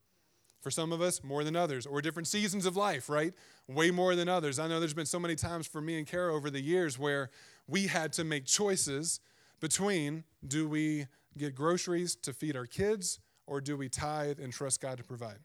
For 0.60 0.72
some 0.72 0.90
of 0.90 1.00
us, 1.00 1.22
more 1.22 1.44
than 1.44 1.54
others, 1.54 1.86
or 1.86 2.02
different 2.02 2.26
seasons 2.26 2.66
of 2.66 2.76
life, 2.76 3.08
right? 3.08 3.32
Way 3.68 3.92
more 3.92 4.16
than 4.16 4.28
others. 4.28 4.58
I 4.58 4.66
know 4.66 4.80
there's 4.80 4.92
been 4.92 5.06
so 5.06 5.20
many 5.20 5.36
times 5.36 5.68
for 5.68 5.80
me 5.80 5.98
and 5.98 6.04
Kara 6.04 6.34
over 6.34 6.50
the 6.50 6.60
years 6.60 6.98
where 6.98 7.30
we 7.68 7.86
had 7.86 8.12
to 8.14 8.24
make 8.24 8.44
choices 8.44 9.20
between 9.60 10.24
do 10.44 10.68
we 10.68 11.06
get 11.38 11.54
groceries 11.54 12.16
to 12.16 12.32
feed 12.32 12.56
our 12.56 12.66
kids 12.66 13.20
or 13.46 13.60
do 13.60 13.76
we 13.76 13.88
tithe 13.88 14.40
and 14.40 14.52
trust 14.52 14.80
God 14.80 14.98
to 14.98 15.04
provide? 15.04 15.38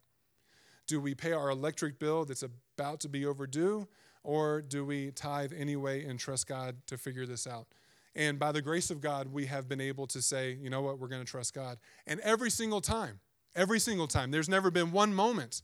Do 0.87 0.99
we 0.99 1.13
pay 1.13 1.33
our 1.33 1.51
electric 1.51 1.99
bill 1.99 2.25
that's 2.25 2.41
about 2.41 3.01
to 3.01 3.07
be 3.07 3.23
overdue 3.23 3.87
or 4.23 4.61
do 4.61 4.85
we 4.85 5.11
tithe 5.11 5.53
anyway 5.55 6.05
and 6.05 6.19
trust 6.19 6.47
God 6.47 6.77
to 6.87 6.97
figure 6.97 7.25
this 7.25 7.47
out? 7.47 7.67
And 8.15 8.39
by 8.39 8.51
the 8.51 8.61
grace 8.61 8.89
of 8.89 9.01
God, 9.01 9.31
we 9.31 9.45
have 9.45 9.69
been 9.69 9.81
able 9.81 10.07
to 10.07 10.21
say, 10.21 10.57
you 10.61 10.69
know 10.69 10.81
what, 10.81 10.99
we're 10.99 11.07
going 11.07 11.23
to 11.23 11.29
trust 11.29 11.53
God. 11.53 11.77
And 12.07 12.19
every 12.21 12.49
single 12.49 12.81
time, 12.81 13.19
Every 13.55 13.79
single 13.79 14.07
time. 14.07 14.31
There's 14.31 14.49
never 14.49 14.69
been 14.69 14.91
one 14.91 15.13
moment 15.13 15.63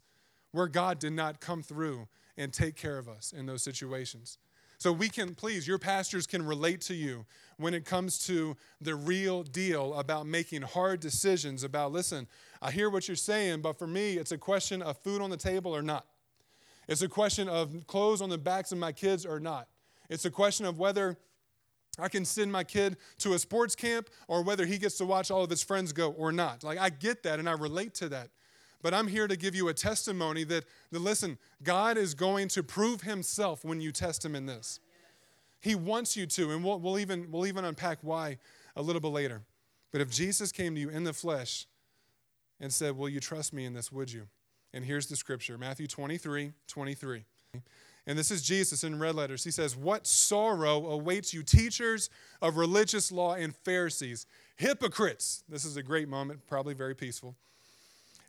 where 0.51 0.67
God 0.67 0.99
did 0.99 1.13
not 1.13 1.39
come 1.39 1.61
through 1.61 2.07
and 2.37 2.51
take 2.51 2.75
care 2.75 2.97
of 2.97 3.07
us 3.07 3.33
in 3.35 3.45
those 3.45 3.63
situations. 3.63 4.37
So 4.77 4.91
we 4.91 5.07
can, 5.07 5.35
please, 5.35 5.67
your 5.67 5.77
pastors 5.77 6.27
can 6.27 6.45
relate 6.45 6.81
to 6.81 6.93
you 6.93 7.25
when 7.57 7.73
it 7.73 7.85
comes 7.85 8.19
to 8.27 8.57
the 8.81 8.95
real 8.95 9.43
deal 9.43 9.93
about 9.93 10.25
making 10.27 10.63
hard 10.63 10.99
decisions 10.99 11.63
about, 11.63 11.93
listen, 11.93 12.27
I 12.61 12.71
hear 12.71 12.89
what 12.89 13.07
you're 13.07 13.15
saying, 13.15 13.61
but 13.61 13.79
for 13.79 13.87
me, 13.87 14.17
it's 14.17 14.33
a 14.33 14.37
question 14.37 14.81
of 14.81 14.97
food 14.97 15.21
on 15.21 15.29
the 15.29 15.37
table 15.37 15.73
or 15.73 15.81
not. 15.81 16.05
It's 16.87 17.01
a 17.01 17.07
question 17.07 17.49
of 17.49 17.87
clothes 17.87 18.21
on 18.21 18.29
the 18.29 18.37
backs 18.37 18.71
of 18.71 18.77
my 18.77 18.91
kids 18.91 19.25
or 19.25 19.39
not. 19.39 19.67
It's 20.09 20.25
a 20.25 20.31
question 20.31 20.65
of 20.65 20.77
whether 20.77 21.17
I 21.97 22.09
can 22.09 22.25
send 22.25 22.51
my 22.51 22.63
kid 22.63 22.97
to 23.19 23.33
a 23.33 23.39
sports 23.39 23.75
camp 23.75 24.09
or 24.27 24.43
whether 24.43 24.65
he 24.65 24.77
gets 24.77 24.97
to 24.97 25.05
watch 25.05 25.31
all 25.31 25.43
of 25.43 25.49
his 25.49 25.63
friends 25.63 25.93
go 25.93 26.11
or 26.11 26.31
not. 26.31 26.63
Like, 26.63 26.77
I 26.77 26.89
get 26.89 27.23
that 27.23 27.39
and 27.39 27.49
I 27.49 27.53
relate 27.53 27.93
to 27.95 28.09
that. 28.09 28.29
But 28.81 28.93
I'm 28.93 29.07
here 29.07 29.27
to 29.27 29.35
give 29.35 29.55
you 29.55 29.69
a 29.69 29.73
testimony 29.73 30.43
that, 30.43 30.65
that 30.91 30.99
listen, 30.99 31.39
God 31.63 31.97
is 31.97 32.13
going 32.13 32.49
to 32.49 32.61
prove 32.61 33.01
himself 33.01 33.65
when 33.65 33.81
you 33.81 33.91
test 33.91 34.23
him 34.23 34.35
in 34.35 34.45
this. 34.45 34.79
He 35.59 35.73
wants 35.73 36.15
you 36.15 36.27
to, 36.27 36.51
and 36.51 36.63
we'll, 36.63 36.79
we'll, 36.79 36.99
even, 36.99 37.31
we'll 37.31 37.47
even 37.47 37.65
unpack 37.65 37.97
why 38.01 38.37
a 38.75 38.83
little 38.83 39.01
bit 39.01 39.07
later. 39.07 39.41
But 39.91 40.01
if 40.01 40.11
Jesus 40.11 40.51
came 40.51 40.75
to 40.75 40.81
you 40.81 40.89
in 40.89 41.03
the 41.03 41.13
flesh 41.13 41.65
and 42.59 42.71
said, 42.71 42.95
Will 42.95 43.09
you 43.09 43.19
trust 43.19 43.53
me 43.53 43.65
in 43.65 43.73
this? 43.73 43.91
Would 43.91 44.11
you? 44.11 44.27
And 44.75 44.83
here's 44.83 45.07
the 45.07 45.15
scripture 45.15 45.57
Matthew 45.57 45.87
23 45.87 46.51
23. 46.67 47.23
And 48.07 48.19
this 48.19 48.29
is 48.29 48.43
Jesus 48.43 48.83
in 48.83 48.99
red 48.99 49.15
letters. 49.15 49.43
He 49.43 49.49
says, 49.49 49.75
What 49.75 50.05
sorrow 50.05 50.85
awaits 50.87 51.33
you, 51.33 51.41
teachers 51.41 52.09
of 52.41 52.57
religious 52.57 53.11
law 53.11 53.33
and 53.33 53.55
Pharisees, 53.55 54.27
hypocrites. 54.57 55.43
This 55.49 55.65
is 55.65 55.77
a 55.77 55.81
great 55.81 56.07
moment, 56.09 56.45
probably 56.45 56.75
very 56.75 56.93
peaceful. 56.93 57.35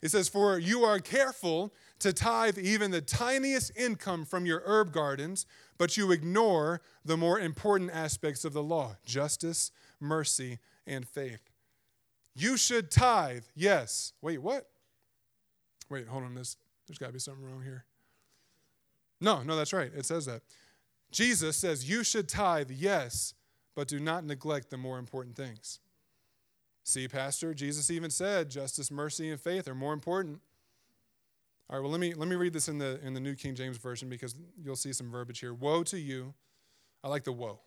It 0.01 0.13
says, 0.13 0.29
For 0.29 0.59
you 0.59 0.85
are 0.85 1.01
careful 1.01 1.75
to 1.99 2.13
tithe 2.13 2.59
even 2.59 2.93
the 2.93 3.01
tiniest 3.01 3.77
income 3.77 4.25
from 4.25 4.47
your 4.47 4.63
herb 4.65 4.93
gardens, 4.93 5.47
but 5.79 5.97
you 5.97 6.13
ignore 6.13 6.81
the 7.05 7.17
more 7.17 7.41
important 7.41 7.91
aspects 7.93 8.45
of 8.45 8.53
the 8.53 8.63
law 8.63 8.97
justice, 9.05 9.73
mercy, 9.99 10.61
and 10.87 11.09
faith. 11.09 11.51
You 12.37 12.57
should 12.57 12.91
tithe, 12.91 13.45
yes. 13.55 14.13
Wait, 14.23 14.41
what? 14.41 14.69
Wait, 15.89 16.09
hold 16.09 16.25
on. 16.25 16.35
This, 16.35 16.57
there's 16.87 16.99
got 16.99 17.07
to 17.09 17.13
be 17.13 17.19
something 17.19 17.45
wrong 17.45 17.63
here. 17.63 17.85
No, 19.21 19.43
no, 19.43 19.57
that's 19.57 19.73
right. 19.73 19.91
It 19.95 20.07
says 20.07 20.27
that. 20.27 20.43
Jesus 21.11 21.57
says, 21.57 21.89
You 21.89 22.05
should 22.05 22.29
tithe, 22.29 22.71
yes, 22.71 23.35
but 23.75 23.89
do 23.89 23.99
not 23.99 24.25
neglect 24.25 24.71
the 24.71 24.77
more 24.77 24.99
important 24.99 25.37
things. 25.37 25.81
See, 26.85 27.09
Pastor, 27.09 27.53
Jesus 27.55 27.91
even 27.91 28.11
said 28.11 28.51
justice, 28.51 28.91
mercy, 28.91 29.31
and 29.31 29.41
faith 29.41 29.67
are 29.67 29.75
more 29.75 29.93
important. 29.93 30.41
All 31.69 31.77
right, 31.77 31.83
well, 31.83 31.91
let 31.91 32.01
me, 32.01 32.15
let 32.15 32.29
me 32.29 32.37
read 32.37 32.53
this 32.53 32.69
in 32.69 32.79
the, 32.79 33.01
in 33.05 33.13
the 33.13 33.19
New 33.19 33.35
King 33.35 33.57
James 33.57 33.77
Version 33.77 34.09
because 34.09 34.37
you'll 34.63 34.77
see 34.77 34.93
some 34.93 35.11
verbiage 35.11 35.41
here. 35.41 35.53
Woe 35.53 35.83
to 35.85 35.99
you. 35.99 36.33
I 37.03 37.09
like 37.09 37.25
the 37.25 37.33
woe. 37.33 37.59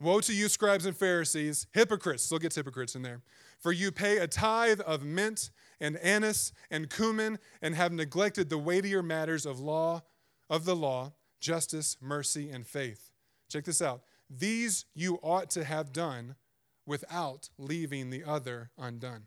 Woe 0.00 0.20
to 0.20 0.34
you, 0.34 0.48
scribes 0.48 0.86
and 0.86 0.96
Pharisees, 0.96 1.68
hypocrites. 1.72 2.24
Still 2.24 2.40
gets 2.40 2.56
hypocrites 2.56 2.96
in 2.96 3.02
there. 3.02 3.20
For 3.60 3.70
you 3.70 3.92
pay 3.92 4.18
a 4.18 4.26
tithe 4.26 4.80
of 4.80 5.04
mint 5.04 5.50
and 5.84 5.98
anise 5.98 6.52
and 6.70 6.88
cumin 6.88 7.38
and 7.60 7.74
have 7.74 7.92
neglected 7.92 8.48
the 8.48 8.58
weightier 8.58 9.02
matters 9.02 9.44
of 9.44 9.60
law, 9.60 10.02
of 10.48 10.64
the 10.64 10.74
law, 10.74 11.12
justice, 11.40 11.98
mercy, 12.00 12.48
and 12.50 12.66
faith. 12.66 13.10
Check 13.50 13.64
this 13.64 13.82
out. 13.82 14.02
These 14.30 14.86
you 14.94 15.18
ought 15.22 15.50
to 15.50 15.64
have 15.64 15.92
done 15.92 16.36
without 16.86 17.50
leaving 17.58 18.08
the 18.08 18.24
other 18.24 18.70
undone. 18.78 19.26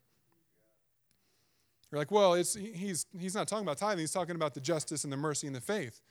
You're 1.92 2.00
like, 2.00 2.12
well, 2.12 2.34
it's, 2.34 2.56
he's, 2.56 3.06
he's 3.18 3.36
not 3.36 3.48
talking 3.48 3.64
about 3.64 3.78
tithing, 3.78 4.00
he's 4.00 4.12
talking 4.12 4.36
about 4.36 4.54
the 4.56 4.60
justice 4.60 5.04
and 5.04 5.14
the 5.14 5.18
mercy 5.18 5.48
and 5.48 5.56
the 5.56 5.62
faith. 5.62 6.02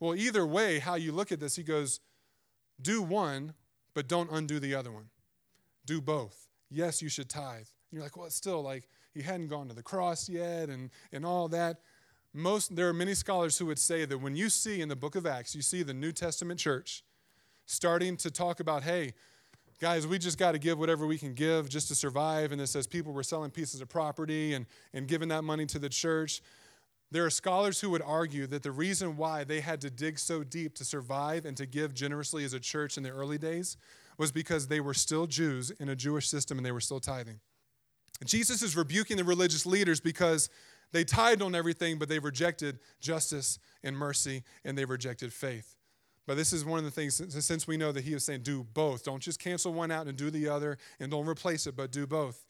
Well, 0.00 0.14
either 0.14 0.44
way, 0.44 0.80
how 0.80 0.96
you 0.96 1.12
look 1.12 1.30
at 1.30 1.38
this, 1.38 1.56
he 1.56 1.62
goes, 1.62 2.00
do 2.82 3.00
one, 3.00 3.54
but 3.94 4.08
don't 4.08 4.30
undo 4.30 4.58
the 4.58 4.74
other 4.74 4.90
one. 4.90 5.08
Do 5.86 6.00
both. 6.00 6.48
Yes, 6.68 7.00
you 7.00 7.08
should 7.08 7.30
tithe. 7.30 7.58
And 7.58 7.92
you're 7.92 8.02
like, 8.02 8.16
well, 8.16 8.26
it's 8.26 8.34
still 8.34 8.60
like 8.60 8.88
he 9.14 9.22
hadn't 9.22 9.48
gone 9.48 9.68
to 9.68 9.74
the 9.74 9.82
cross 9.82 10.28
yet 10.28 10.68
and, 10.68 10.90
and 11.12 11.24
all 11.24 11.48
that. 11.48 11.78
Most 12.32 12.74
there 12.74 12.88
are 12.88 12.92
many 12.92 13.14
scholars 13.14 13.56
who 13.58 13.66
would 13.66 13.78
say 13.78 14.04
that 14.04 14.18
when 14.18 14.34
you 14.34 14.50
see 14.50 14.80
in 14.80 14.88
the 14.88 14.96
book 14.96 15.14
of 15.14 15.24
Acts, 15.24 15.54
you 15.54 15.62
see 15.62 15.84
the 15.84 15.94
New 15.94 16.10
Testament 16.10 16.58
church 16.58 17.04
starting 17.64 18.16
to 18.18 18.30
talk 18.30 18.58
about, 18.58 18.82
hey, 18.82 19.14
guys, 19.80 20.06
we 20.06 20.18
just 20.18 20.36
got 20.36 20.52
to 20.52 20.58
give 20.58 20.78
whatever 20.78 21.06
we 21.06 21.16
can 21.16 21.32
give 21.32 21.68
just 21.68 21.88
to 21.88 21.94
survive. 21.94 22.50
And 22.50 22.60
it 22.60 22.66
says 22.66 22.86
people 22.88 23.12
were 23.12 23.22
selling 23.22 23.50
pieces 23.50 23.80
of 23.80 23.88
property 23.88 24.54
and, 24.54 24.66
and 24.92 25.06
giving 25.06 25.28
that 25.28 25.42
money 25.42 25.64
to 25.66 25.78
the 25.78 25.88
church. 25.88 26.42
There 27.12 27.24
are 27.24 27.30
scholars 27.30 27.80
who 27.80 27.90
would 27.90 28.02
argue 28.02 28.48
that 28.48 28.64
the 28.64 28.72
reason 28.72 29.16
why 29.16 29.44
they 29.44 29.60
had 29.60 29.80
to 29.82 29.90
dig 29.90 30.18
so 30.18 30.42
deep 30.42 30.74
to 30.74 30.84
survive 30.84 31.44
and 31.44 31.56
to 31.56 31.66
give 31.66 31.94
generously 31.94 32.44
as 32.44 32.52
a 32.52 32.60
church 32.60 32.96
in 32.96 33.04
the 33.04 33.10
early 33.10 33.38
days 33.38 33.76
was 34.18 34.32
because 34.32 34.66
they 34.66 34.80
were 34.80 34.94
still 34.94 35.26
Jews 35.26 35.70
in 35.70 35.88
a 35.88 35.96
Jewish 35.96 36.28
system 36.28 36.58
and 36.58 36.66
they 36.66 36.72
were 36.72 36.80
still 36.80 37.00
tithing. 37.00 37.38
Jesus 38.24 38.62
is 38.62 38.76
rebuking 38.76 39.16
the 39.16 39.24
religious 39.24 39.66
leaders 39.66 40.00
because 40.00 40.48
they 40.92 41.04
tithed 41.04 41.42
on 41.42 41.54
everything, 41.54 41.98
but 41.98 42.08
they 42.08 42.18
rejected 42.18 42.78
justice 43.00 43.58
and 43.82 43.96
mercy 43.96 44.44
and 44.64 44.78
they 44.78 44.84
rejected 44.84 45.32
faith. 45.32 45.74
But 46.26 46.36
this 46.36 46.52
is 46.52 46.64
one 46.64 46.78
of 46.78 46.84
the 46.84 46.90
things, 46.90 47.20
since 47.44 47.66
we 47.66 47.76
know 47.76 47.92
that 47.92 48.04
he 48.04 48.14
is 48.14 48.24
saying, 48.24 48.42
do 48.42 48.64
both. 48.72 49.04
Don't 49.04 49.20
just 49.20 49.38
cancel 49.38 49.74
one 49.74 49.90
out 49.90 50.06
and 50.06 50.16
do 50.16 50.30
the 50.30 50.48
other, 50.48 50.78
and 50.98 51.10
don't 51.10 51.28
replace 51.28 51.66
it, 51.66 51.76
but 51.76 51.92
do 51.92 52.06
both. 52.06 52.46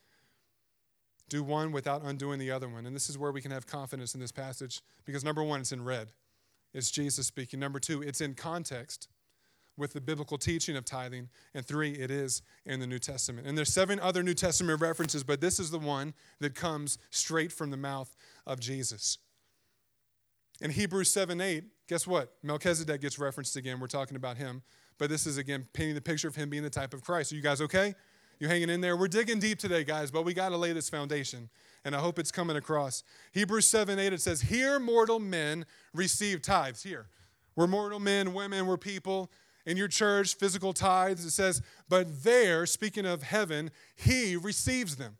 Do 1.28 1.42
one 1.42 1.72
without 1.72 2.02
undoing 2.04 2.38
the 2.38 2.50
other 2.50 2.68
one. 2.68 2.86
And 2.86 2.94
this 2.94 3.08
is 3.08 3.18
where 3.18 3.32
we 3.32 3.40
can 3.40 3.50
have 3.50 3.66
confidence 3.66 4.14
in 4.14 4.20
this 4.20 4.30
passage 4.30 4.82
because 5.04 5.24
number 5.24 5.42
one, 5.42 5.60
it's 5.60 5.72
in 5.72 5.82
red. 5.82 6.12
It's 6.72 6.90
Jesus 6.90 7.26
speaking. 7.26 7.58
Number 7.58 7.80
two, 7.80 8.02
it's 8.02 8.20
in 8.20 8.34
context 8.34 9.08
with 9.76 9.92
the 9.92 10.00
biblical 10.00 10.38
teaching 10.38 10.76
of 10.76 10.84
tithing. 10.84 11.28
And 11.54 11.64
three, 11.64 11.92
it 11.92 12.10
is 12.10 12.42
in 12.64 12.80
the 12.80 12.86
New 12.86 12.98
Testament. 12.98 13.46
And 13.46 13.56
there's 13.56 13.72
seven 13.72 13.98
other 14.00 14.22
New 14.22 14.34
Testament 14.34 14.80
references, 14.80 15.24
but 15.24 15.40
this 15.40 15.58
is 15.58 15.70
the 15.70 15.78
one 15.78 16.14
that 16.40 16.54
comes 16.54 16.98
straight 17.10 17.52
from 17.52 17.70
the 17.70 17.76
mouth 17.76 18.14
of 18.46 18.60
Jesus. 18.60 19.18
In 20.60 20.70
Hebrews 20.70 21.12
7 21.12 21.40
8, 21.40 21.64
guess 21.88 22.06
what? 22.06 22.32
Melchizedek 22.42 23.00
gets 23.00 23.18
referenced 23.18 23.56
again. 23.56 23.80
We're 23.80 23.88
talking 23.88 24.16
about 24.16 24.36
him. 24.36 24.62
But 24.98 25.10
this 25.10 25.26
is 25.26 25.38
again 25.38 25.66
painting 25.72 25.96
the 25.96 26.00
picture 26.00 26.28
of 26.28 26.36
him 26.36 26.48
being 26.48 26.62
the 26.62 26.70
type 26.70 26.94
of 26.94 27.02
Christ. 27.02 27.32
Are 27.32 27.36
you 27.36 27.42
guys 27.42 27.60
okay? 27.60 27.94
You 28.38 28.48
hanging 28.48 28.70
in 28.70 28.80
there? 28.80 28.96
We're 28.96 29.08
digging 29.08 29.38
deep 29.38 29.58
today, 29.58 29.84
guys, 29.84 30.10
but 30.10 30.24
we 30.24 30.34
got 30.34 30.50
to 30.50 30.56
lay 30.56 30.72
this 30.72 30.88
foundation. 30.88 31.48
And 31.84 31.94
I 31.94 31.98
hope 31.98 32.18
it's 32.18 32.32
coming 32.32 32.56
across. 32.56 33.02
Hebrews 33.32 33.66
7 33.66 33.98
8, 33.98 34.12
it 34.12 34.20
says, 34.20 34.42
Here 34.42 34.78
mortal 34.78 35.18
men 35.18 35.66
receive 35.92 36.42
tithes. 36.42 36.82
Here. 36.82 37.06
We're 37.56 37.66
mortal 37.68 38.00
men, 38.00 38.34
women, 38.34 38.66
we're 38.66 38.76
people. 38.76 39.30
In 39.66 39.76
your 39.76 39.88
church, 39.88 40.34
physical 40.34 40.72
tithes, 40.72 41.24
it 41.24 41.30
says, 41.30 41.62
But 41.88 42.22
there, 42.22 42.66
speaking 42.66 43.06
of 43.06 43.22
heaven, 43.22 43.70
he 43.96 44.36
receives 44.36 44.96
them, 44.96 45.16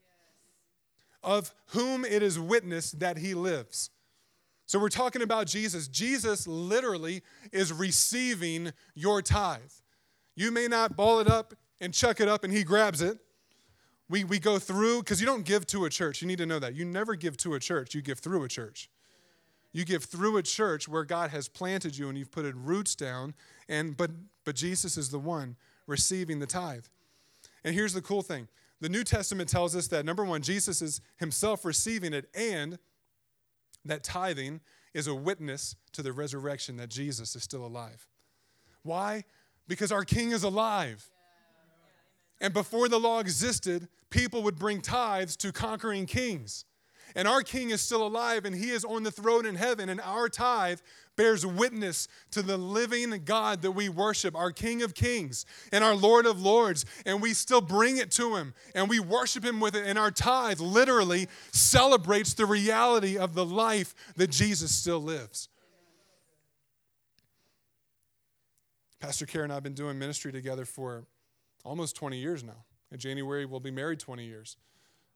of 1.23 1.55
whom 1.69 2.05
it 2.05 2.23
is 2.23 2.39
witnessed 2.39 3.01
that 3.01 3.19
he 3.19 3.35
lives. 3.35 3.91
So 4.67 4.79
we're 4.79 4.89
talking 4.89 5.23
about 5.23 5.47
Jesus. 5.47 5.89
Jesus 5.89 6.47
literally 6.47 7.23
is 7.53 7.73
receiving 7.73 8.73
your 8.95 9.23
tithe. 9.23 9.61
You 10.37 10.51
may 10.51 10.69
not 10.69 10.97
ball 10.97 11.21
it 11.21 11.29
up 11.29 11.55
and 11.81 11.93
chuck 11.93 12.21
it 12.21 12.29
up 12.29 12.45
and 12.45 12.53
he 12.53 12.65
grabs 12.65 13.03
it. 13.03 13.19
We, 14.09 14.25
we 14.25 14.39
go 14.39 14.59
through, 14.59 15.01
because 15.01 15.21
you 15.21 15.27
don't 15.27 15.45
give 15.45 15.67
to 15.69 15.87
a 15.87 15.91
church. 15.91 16.21
You 16.21 16.29
need 16.29 16.39
to 16.39 16.47
know 16.47 16.59
that. 16.59 16.75
You 16.75 16.85
never 16.85 17.15
give 17.15 17.37
to 17.39 17.55
a 17.55 17.61
church, 17.61 17.95
you 17.95 18.03
give 18.03 18.19
through 18.19 18.45
a 18.45 18.49
church. 18.49 18.91
You 19.75 19.85
give 19.85 20.05
through 20.05 20.37
a 20.37 20.43
church 20.43 20.89
where 20.89 21.05
God 21.05 21.31
has 21.31 21.49
planted 21.49 21.99
you 21.99 22.09
and 22.09 22.17
you've 22.17 22.31
put 22.31 22.47
roots 22.55 22.95
down, 22.95 23.35
and 23.69 23.95
but 23.97 24.13
but 24.45 24.55
Jesus 24.55 24.97
is 24.97 25.11
the 25.11 25.19
one 25.19 25.57
receiving 25.87 26.39
the 26.39 26.47
tithe. 26.47 26.85
And 27.65 27.75
here's 27.75 27.93
the 27.93 28.01
cool 28.01 28.23
thing. 28.23 28.49
The 28.81 28.89
New 28.89 29.03
Testament 29.03 29.49
tells 29.49 29.75
us 29.75 29.89
that 29.89 30.05
number 30.05 30.25
one, 30.25 30.43
Jesus 30.43 30.81
is 30.81 31.01
himself 31.17 31.65
receiving 31.65 32.15
it, 32.15 32.29
and 32.35 32.79
that 33.85 34.05
tithing 34.05 34.61
is 34.95 35.09
a 35.09 35.15
witness 35.15 35.75
to 35.93 36.03
the 36.03 36.13
resurrection 36.13 36.77
that 36.77 36.89
Jesus 36.89 37.35
is 37.35 37.43
still 37.43 37.67
alive. 37.67 38.07
Why? 38.83 39.25
Because 39.67 39.91
our 39.91 40.05
King 40.05 40.31
is 40.31 40.45
alive. 40.45 41.11
And 42.41 42.55
before 42.55 42.89
the 42.89 43.01
law 43.01 43.19
existed, 43.19 43.89
people 44.11 44.43
would 44.43 44.57
bring 44.57 44.81
tithes 44.81 45.37
to 45.39 45.51
conquering 45.51 46.07
kings. 46.07 46.65
And 47.15 47.29
our 47.29 47.43
king 47.43 47.71
is 47.71 47.81
still 47.81 48.07
alive 48.07 48.45
and 48.45 48.55
he 48.55 48.71
is 48.71 48.85
on 48.85 49.05
the 49.05 49.11
throne 49.11 49.47
in 49.47 49.55
heaven. 49.55 49.89
And 49.89 50.01
our 50.01 50.29
tithe 50.29 50.81
bears 51.17 51.47
witness 51.47 52.09
to 52.33 52.43
the 52.43 52.57
living 52.57 53.23
God 53.25 53.63
that 53.63 53.71
we 53.71 53.89
worship, 53.89 54.35
our 54.35 54.51
King 54.51 54.83
of 54.83 54.95
Kings 54.95 55.47
and 55.71 55.85
our 55.85 55.95
Lord 55.95 56.27
of 56.27 56.43
Lords. 56.43 56.85
And 57.07 57.23
we 57.23 57.33
still 57.35 57.61
bring 57.61 57.99
it 57.99 58.11
to 58.13 58.35
him 58.37 58.53
and 58.75 58.89
we 58.89 58.99
worship 58.99 59.45
him 59.45 59.61
with 59.61 59.77
it. 59.77 59.87
And 59.87 59.99
our 59.99 60.11
tithe 60.11 60.61
literally 60.61 61.29
celebrates 61.53 62.35
the 62.35 62.47
reality 62.47 63.17
of 63.17 63.35
the 63.35 63.45
life 63.45 63.95
that 64.17 64.31
Jesus 64.31 64.75
still 64.75 65.01
lives. 65.01 65.49
Pastor 68.99 69.27
Karen 69.27 69.45
and 69.45 69.53
I 69.53 69.57
have 69.57 69.63
been 69.63 69.75
doing 69.75 69.99
ministry 69.99 70.33
together 70.33 70.65
for 70.65 71.05
almost 71.65 71.95
20 71.95 72.17
years 72.17 72.43
now. 72.43 72.65
In 72.91 72.99
January, 72.99 73.45
we'll 73.45 73.61
be 73.61 73.71
married 73.71 74.01
20 74.01 74.25
years. 74.25 74.57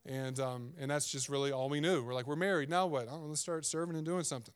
And, 0.07 0.41
um, 0.41 0.73
and 0.79 0.91
that's 0.91 1.11
just 1.11 1.29
really 1.29 1.53
all 1.53 1.69
we 1.69 1.81
knew. 1.81 2.03
We're 2.03 2.15
like, 2.15 2.27
we're 2.27 2.37
married, 2.37 2.71
now 2.71 2.87
what? 2.87 3.09
Oh, 3.11 3.25
let's 3.27 3.41
start 3.41 3.67
serving 3.67 3.97
and 3.97 4.05
doing 4.05 4.25
something. 4.25 4.55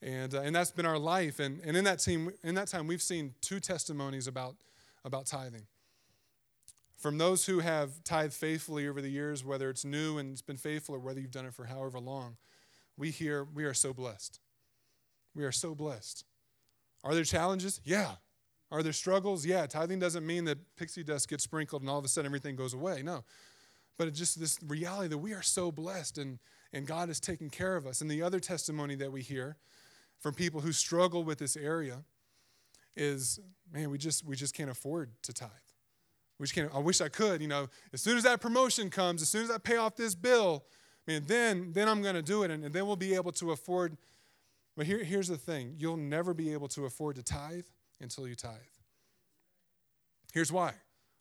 And, 0.00 0.34
uh, 0.34 0.40
and 0.42 0.54
that's 0.54 0.70
been 0.70 0.86
our 0.86 0.98
life. 0.98 1.38
And, 1.40 1.60
and 1.64 1.76
in, 1.76 1.84
that 1.84 1.98
team, 1.98 2.32
in 2.42 2.54
that 2.54 2.68
time, 2.68 2.86
we've 2.86 3.02
seen 3.02 3.34
two 3.40 3.60
testimonies 3.60 4.26
about, 4.26 4.56
about 5.04 5.26
tithing. 5.26 5.66
From 6.98 7.18
those 7.18 7.46
who 7.46 7.58
have 7.60 8.04
tithed 8.04 8.32
faithfully 8.32 8.86
over 8.86 9.00
the 9.00 9.10
years, 9.10 9.44
whether 9.44 9.68
it's 9.70 9.84
new 9.84 10.18
and 10.18 10.32
it's 10.32 10.42
been 10.42 10.56
faithful 10.56 10.94
or 10.94 11.00
whether 11.00 11.20
you've 11.20 11.32
done 11.32 11.46
it 11.46 11.54
for 11.54 11.64
however 11.64 11.98
long, 11.98 12.36
we 12.96 13.10
hear 13.10 13.44
we 13.44 13.64
are 13.64 13.74
so 13.74 13.92
blessed. 13.92 14.38
We 15.34 15.44
are 15.44 15.52
so 15.52 15.74
blessed. 15.74 16.24
Are 17.02 17.14
there 17.14 17.24
challenges? 17.24 17.80
Yeah. 17.84 18.12
Are 18.70 18.84
there 18.84 18.92
struggles? 18.92 19.44
Yeah. 19.44 19.66
Tithing 19.66 19.98
doesn't 19.98 20.24
mean 20.24 20.44
that 20.44 20.58
pixie 20.76 21.02
dust 21.02 21.28
gets 21.28 21.42
sprinkled 21.42 21.82
and 21.82 21.90
all 21.90 21.98
of 21.98 22.04
a 22.04 22.08
sudden 22.08 22.26
everything 22.26 22.54
goes 22.54 22.74
away. 22.74 23.02
No 23.02 23.24
but 23.98 24.08
it's 24.08 24.18
just 24.18 24.40
this 24.40 24.58
reality 24.66 25.08
that 25.08 25.18
we 25.18 25.32
are 25.32 25.42
so 25.42 25.70
blessed 25.70 26.18
and, 26.18 26.38
and 26.72 26.86
God 26.86 27.10
is 27.10 27.20
taking 27.20 27.50
care 27.50 27.76
of 27.76 27.86
us. 27.86 28.00
And 28.00 28.10
the 28.10 28.22
other 28.22 28.40
testimony 28.40 28.94
that 28.96 29.12
we 29.12 29.22
hear 29.22 29.56
from 30.18 30.34
people 30.34 30.60
who 30.60 30.72
struggle 30.72 31.24
with 31.24 31.38
this 31.38 31.56
area 31.56 32.04
is, 32.96 33.40
man, 33.72 33.90
we 33.90 33.98
just 33.98 34.24
we 34.24 34.36
just 34.36 34.54
can't 34.54 34.70
afford 34.70 35.10
to 35.22 35.32
tithe. 35.32 35.50
We 36.38 36.44
just 36.44 36.54
can't. 36.54 36.70
I 36.74 36.78
wish 36.78 37.00
I 37.00 37.08
could. 37.08 37.40
You 37.40 37.48
know, 37.48 37.68
as 37.92 38.02
soon 38.02 38.16
as 38.16 38.22
that 38.24 38.40
promotion 38.40 38.90
comes, 38.90 39.22
as 39.22 39.28
soon 39.28 39.44
as 39.44 39.50
I 39.50 39.58
pay 39.58 39.76
off 39.76 39.96
this 39.96 40.14
bill, 40.14 40.64
man, 41.06 41.24
then 41.26 41.72
then 41.72 41.88
I'm 41.88 42.02
going 42.02 42.14
to 42.14 42.22
do 42.22 42.42
it, 42.42 42.50
and, 42.50 42.64
and 42.64 42.74
then 42.74 42.86
we'll 42.86 42.96
be 42.96 43.14
able 43.14 43.32
to 43.32 43.52
afford. 43.52 43.96
But 44.76 44.86
here, 44.86 45.02
here's 45.02 45.28
the 45.28 45.36
thing: 45.36 45.74
you'll 45.78 45.96
never 45.96 46.34
be 46.34 46.52
able 46.52 46.68
to 46.68 46.84
afford 46.84 47.16
to 47.16 47.22
tithe 47.22 47.64
until 48.00 48.28
you 48.28 48.34
tithe. 48.34 48.52
Here's 50.32 50.52
why. 50.52 50.72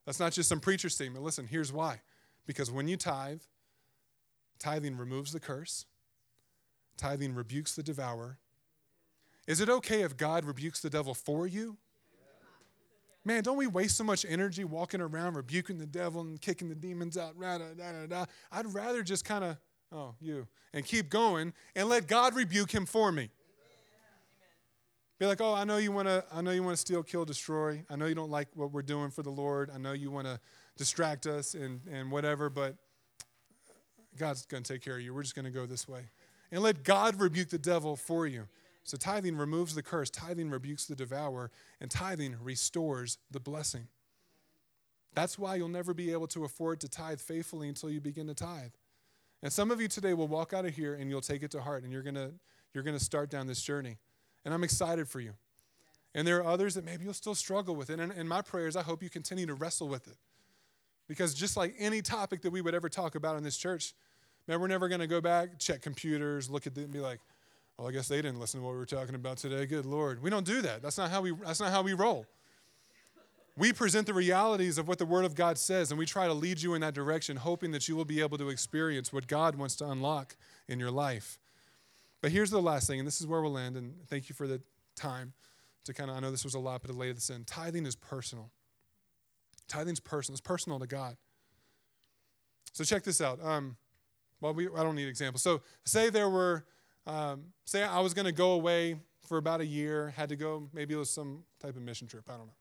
That's 0.06 0.20
not 0.20 0.32
just 0.32 0.50
some 0.50 0.60
preacher 0.60 0.90
statement. 0.90 1.24
Listen, 1.24 1.48
here's 1.48 1.72
why. 1.72 2.02
Because 2.46 2.72
when 2.72 2.88
you 2.88 2.98
tithe, 2.98 3.42
tithing 4.60 4.98
removes 4.98 5.32
the 5.32 5.40
curse, 5.40 5.86
tithing 6.98 7.36
rebukes 7.36 7.76
the 7.76 7.84
devourer. 7.84 8.38
Is 9.48 9.60
it 9.60 9.70
okay 9.70 10.02
if 10.02 10.18
God 10.18 10.46
rebukes 10.46 10.82
the 10.82 10.90
devil 10.90 11.14
for 11.14 11.48
you? 11.48 11.78
Man, 13.24 13.44
don't 13.44 13.58
we 13.58 13.68
waste 13.68 13.98
so 13.98 14.04
much 14.04 14.26
energy 14.28 14.64
walking 14.64 15.00
around 15.00 15.36
rebuking 15.36 15.78
the 15.78 15.86
devil 15.86 16.22
and 16.22 16.42
kicking 16.42 16.70
the 16.70 16.76
demons 16.76 17.18
out? 17.18 17.38
Rah, 17.38 17.60
da, 17.60 17.66
da, 17.78 18.06
da. 18.08 18.26
I'd 18.52 18.74
rather 18.74 19.04
just 19.04 19.26
kind 19.26 19.44
of, 19.44 19.58
oh, 19.92 20.16
you, 20.20 20.48
and 20.74 20.84
keep 20.84 21.10
going 21.10 21.54
and 21.76 21.88
let 21.88 22.08
God 22.08 22.36
rebuke 22.36 22.72
him 22.72 22.86
for 22.88 23.12
me. 23.12 23.30
Be 25.20 25.28
like, 25.28 25.40
oh, 25.40 25.54
I 25.54 25.66
know 25.66 25.78
you 25.78 25.92
want 25.92 26.08
to. 26.08 26.24
I 26.34 26.42
know 26.42 26.50
you 26.50 26.64
want 26.64 26.76
to 26.76 26.82
steal, 26.82 27.04
kill, 27.04 27.26
destroy. 27.26 27.86
I 27.92 27.96
know 27.96 28.08
you 28.08 28.16
don't 28.16 28.32
like 28.32 28.48
what 28.56 28.72
we're 28.72 28.82
doing 28.82 29.12
for 29.12 29.22
the 29.22 29.30
Lord. 29.30 29.70
I 29.72 29.78
know 29.78 29.92
you 29.92 30.10
want 30.10 30.26
to 30.26 30.40
distract 30.82 31.28
us 31.28 31.54
and, 31.54 31.80
and 31.92 32.10
whatever, 32.10 32.50
but 32.50 32.76
God's 34.18 34.48
going 34.48 34.64
to 34.64 34.74
take 34.74 34.82
care 34.82 34.96
of 34.96 35.02
you. 35.02 35.14
We're 35.14 35.22
just 35.22 35.36
going 35.36 35.46
to 35.46 35.52
go 35.52 35.68
this 35.68 35.88
way. 35.88 36.02
And 36.52 36.64
let 36.64 36.84
God 36.84 37.22
rebuke 37.22 37.50
the 37.50 37.60
devil 37.60 37.96
for 37.96 38.26
you. 38.26 38.48
So 38.84 38.98
tithing 38.98 39.38
removes 39.38 39.76
the 39.76 39.84
curse, 39.84 40.10
tithing 40.10 40.50
rebukes 40.50 40.88
the 40.88 40.96
devourer, 40.96 41.52
and 41.80 41.92
tithing 41.92 42.36
restores 42.42 43.20
the 43.30 43.40
blessing. 43.40 43.90
That's 45.14 45.38
why 45.38 45.54
you'll 45.54 45.70
never 45.70 45.94
be 45.94 46.12
able 46.12 46.26
to 46.30 46.46
afford 46.46 46.82
to 46.82 46.90
tithe 46.90 47.20
faithfully 47.20 47.70
until 47.70 47.92
you 47.92 48.02
begin 48.02 48.26
to 48.26 48.34
tithe. 48.34 48.72
And 49.44 49.54
some 49.54 49.70
of 49.70 49.80
you 49.80 49.88
today 49.88 50.16
will 50.16 50.28
walk 50.28 50.52
out 50.52 50.66
of 50.66 50.74
here 50.74 50.96
and 50.96 51.12
you'll 51.12 51.22
take 51.22 51.44
it 51.44 51.52
to 51.52 51.62
heart 51.62 51.84
and 51.84 51.94
you're 51.94 52.02
going 52.02 52.16
to 52.16 52.32
you're 52.74 52.84
going 52.84 52.98
to 52.98 53.04
start 53.04 53.30
down 53.30 53.46
this 53.46 53.62
journey. 53.62 53.98
And 54.46 54.54
I'm 54.54 54.64
excited 54.64 55.08
for 55.08 55.20
you. 55.20 55.34
And 56.16 56.26
there 56.26 56.38
are 56.38 56.46
others 56.46 56.74
that 56.74 56.86
maybe 56.86 57.04
you'll 57.04 57.14
still 57.14 57.36
struggle 57.36 57.76
with 57.76 57.90
it. 57.90 58.00
And 58.00 58.12
in 58.14 58.28
my 58.28 58.42
prayers, 58.42 58.76
I 58.76 58.82
hope 58.82 59.04
you 59.04 59.10
continue 59.10 59.46
to 59.46 59.54
wrestle 59.54 59.90
with 59.90 60.08
it. 60.08 60.16
Because 61.12 61.34
just 61.34 61.58
like 61.58 61.76
any 61.78 62.02
topic 62.02 62.42
that 62.44 62.52
we 62.52 62.62
would 62.62 62.74
ever 62.74 62.88
talk 62.88 63.16
about 63.16 63.36
in 63.36 63.44
this 63.44 63.58
church, 63.58 63.94
man, 64.48 64.62
we're 64.62 64.70
never 64.70 64.88
going 64.88 65.02
to 65.02 65.08
go 65.08 65.20
back, 65.20 65.60
check 65.60 65.82
computers, 65.82 66.50
look 66.50 66.66
at 66.66 66.74
them, 66.74 66.86
and 66.86 66.94
be 66.94 67.02
like, 67.02 67.20
Well, 67.78 67.90
I 67.90 67.92
guess 67.92 68.08
they 68.08 68.22
didn't 68.22 68.40
listen 68.40 68.62
to 68.62 68.66
what 68.66 68.72
we 68.72 68.78
were 68.78 68.86
talking 68.86 69.14
about 69.14 69.36
today. 69.36 69.66
Good 69.66 69.86
Lord. 69.86 70.24
We 70.24 70.30
don't 70.30 70.46
do 70.46 70.62
that. 70.62 70.82
That's 70.82 70.98
not 70.98 71.12
how 71.12 71.20
we, 71.20 71.34
that's 71.46 71.60
not 71.60 71.70
how 71.70 71.82
we 71.82 71.92
roll. 71.92 72.28
We 73.58 73.74
present 73.74 74.08
the 74.08 74.14
realities 74.14 74.78
of 74.78 74.88
what 74.88 75.00
the 75.00 75.06
Word 75.06 75.26
of 75.26 75.36
God 75.36 75.58
says, 75.58 75.92
and 75.92 76.00
we 76.00 76.06
try 76.06 76.28
to 76.28 76.34
lead 76.34 76.62
you 76.62 76.76
in 76.76 76.82
that 76.82 76.94
direction, 76.94 77.36
hoping 77.36 77.72
that 77.72 77.90
you 77.90 77.98
will 77.98 78.06
be 78.06 78.22
able 78.22 78.38
to 78.38 78.48
experience 78.48 79.12
what 79.12 79.28
God 79.28 79.58
wants 79.58 79.76
to 79.76 79.90
unlock 79.90 80.38
in 80.70 80.80
your 80.80 80.92
life. 80.92 81.40
But 82.22 82.32
here's 82.32 82.52
the 82.52 82.62
last 82.62 82.88
thing, 82.88 83.00
and 83.00 83.06
this 83.06 83.20
is 83.20 83.28
where 83.28 83.42
we'll 83.42 83.58
end, 83.58 83.76
and 83.76 83.96
thank 84.08 84.30
you 84.30 84.36
for 84.36 84.48
the 84.48 84.62
time 84.96 85.34
to 85.84 85.94
kind 85.94 86.10
of, 86.10 86.16
I 86.16 86.22
know 86.22 86.32
this 86.32 86.46
was 86.46 86.54
a 86.54 86.60
lot, 86.60 86.82
but 86.82 86.90
to 86.90 86.98
lay 86.98 87.12
this 87.12 87.30
in. 87.30 87.44
Tithing 87.44 87.86
is 87.86 87.98
personal. 87.98 88.50
Tithing's 89.72 90.00
personal. 90.00 90.36
It's 90.36 90.42
personal 90.42 90.80
to 90.80 90.88
God. 90.88 91.16
So 92.74 92.84
check 92.84 93.04
this 93.04 93.22
out. 93.22 93.44
Um, 93.44 93.78
well, 94.42 94.54
we, 94.54 94.68
I 94.68 94.84
don't 94.84 94.96
need 94.96 95.08
examples. 95.08 95.42
So 95.42 95.62
say 95.86 96.10
there 96.10 96.30
were, 96.30 96.66
um, 97.08 97.46
say 97.66 97.84
I 97.84 98.00
was 98.00 98.14
going 98.14 98.26
to 98.26 98.32
go 98.32 98.52
away 98.52 98.98
for 99.28 99.38
about 99.38 99.62
a 99.62 99.66
year, 99.66 100.14
had 100.16 100.30
to 100.30 100.36
go, 100.36 100.68
maybe 100.74 100.94
it 100.94 100.98
was 100.98 101.10
some 101.10 101.44
type 101.62 101.76
of 101.76 101.82
mission 101.82 102.08
trip. 102.08 102.24
I 102.28 102.34
don't 102.34 102.48
know. 102.48 102.54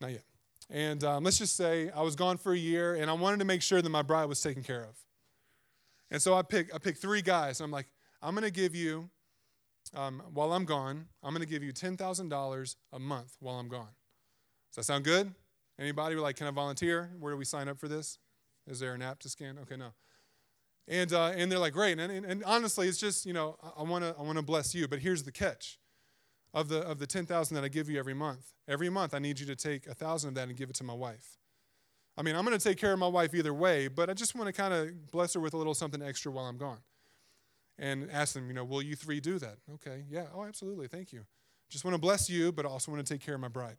Not 0.00 0.10
yet. 0.12 0.24
And 0.68 1.02
um, 1.04 1.24
let's 1.24 1.38
just 1.38 1.56
say 1.56 1.90
I 1.90 2.02
was 2.02 2.16
gone 2.16 2.38
for 2.38 2.52
a 2.52 2.58
year 2.58 2.94
and 2.94 3.10
I 3.10 3.12
wanted 3.12 3.38
to 3.40 3.44
make 3.44 3.62
sure 3.62 3.82
that 3.82 3.88
my 3.88 4.02
bride 4.02 4.26
was 4.26 4.40
taken 4.40 4.62
care 4.62 4.82
of. 4.82 4.96
And 6.10 6.20
so 6.20 6.34
I 6.34 6.42
picked 6.42 6.74
I 6.74 6.78
picked 6.78 7.00
three 7.00 7.22
guys. 7.22 7.60
And 7.60 7.66
I'm 7.66 7.70
like, 7.70 7.86
I'm 8.22 8.34
going 8.34 8.44
to 8.44 8.52
give 8.52 8.74
you, 8.74 9.10
um, 9.94 10.22
while 10.32 10.52
I'm 10.52 10.64
gone, 10.64 11.06
I'm 11.22 11.32
going 11.32 11.46
to 11.46 11.48
give 11.48 11.62
you 11.62 11.72
$10,000 11.72 12.76
a 12.92 12.98
month 12.98 13.36
while 13.40 13.56
I'm 13.56 13.68
gone. 13.68 13.88
Does 14.70 14.76
that 14.76 14.84
sound 14.84 15.04
good? 15.04 15.34
Anybody 15.80 16.14
like, 16.16 16.36
can 16.36 16.46
I 16.46 16.50
volunteer? 16.50 17.10
Where 17.18 17.32
do 17.32 17.38
we 17.38 17.46
sign 17.46 17.66
up 17.66 17.78
for 17.78 17.88
this? 17.88 18.18
Is 18.68 18.78
there 18.80 18.92
an 18.94 19.00
app 19.00 19.18
to 19.20 19.30
scan? 19.30 19.58
Okay, 19.62 19.76
no. 19.76 19.92
And, 20.86 21.12
uh, 21.12 21.32
and 21.34 21.50
they're 21.50 21.58
like, 21.58 21.72
great. 21.72 21.98
And, 21.98 22.12
and, 22.12 22.26
and 22.26 22.44
honestly, 22.44 22.86
it's 22.86 22.98
just, 22.98 23.24
you 23.24 23.32
know, 23.32 23.56
I 23.76 23.82
want 23.82 24.04
to 24.04 24.14
I 24.18 24.22
wanna 24.22 24.42
bless 24.42 24.74
you. 24.74 24.86
But 24.86 24.98
here's 24.98 25.22
the 25.22 25.32
catch 25.32 25.78
of 26.52 26.68
the 26.68 26.80
of 26.80 26.98
the 26.98 27.06
10,000 27.06 27.54
that 27.54 27.64
I 27.64 27.68
give 27.68 27.88
you 27.88 27.98
every 27.98 28.12
month. 28.12 28.52
Every 28.68 28.90
month 28.90 29.14
I 29.14 29.20
need 29.20 29.40
you 29.40 29.46
to 29.46 29.56
take 29.56 29.86
a 29.86 29.90
1,000 29.90 30.28
of 30.28 30.34
that 30.34 30.48
and 30.48 30.56
give 30.56 30.68
it 30.68 30.76
to 30.76 30.84
my 30.84 30.92
wife. 30.92 31.38
I 32.16 32.22
mean, 32.22 32.36
I'm 32.36 32.44
going 32.44 32.58
to 32.58 32.62
take 32.62 32.76
care 32.76 32.92
of 32.92 32.98
my 32.98 33.08
wife 33.08 33.34
either 33.34 33.54
way, 33.54 33.88
but 33.88 34.10
I 34.10 34.14
just 34.14 34.34
want 34.34 34.48
to 34.48 34.52
kind 34.52 34.74
of 34.74 35.10
bless 35.10 35.32
her 35.34 35.40
with 35.40 35.54
a 35.54 35.56
little 35.56 35.74
something 35.74 36.02
extra 36.02 36.30
while 36.30 36.44
I'm 36.44 36.58
gone. 36.58 36.80
And 37.78 38.10
ask 38.10 38.34
them, 38.34 38.48
you 38.48 38.52
know, 38.52 38.64
will 38.64 38.82
you 38.82 38.94
three 38.94 39.20
do 39.20 39.38
that? 39.38 39.56
Okay. 39.74 40.04
Yeah. 40.10 40.26
Oh, 40.34 40.44
absolutely. 40.44 40.86
Thank 40.88 41.12
you. 41.14 41.24
Just 41.70 41.84
want 41.84 41.94
to 41.94 42.00
bless 42.00 42.28
you, 42.28 42.52
but 42.52 42.66
also 42.66 42.92
want 42.92 43.06
to 43.06 43.14
take 43.14 43.22
care 43.22 43.36
of 43.36 43.40
my 43.40 43.48
bride. 43.48 43.76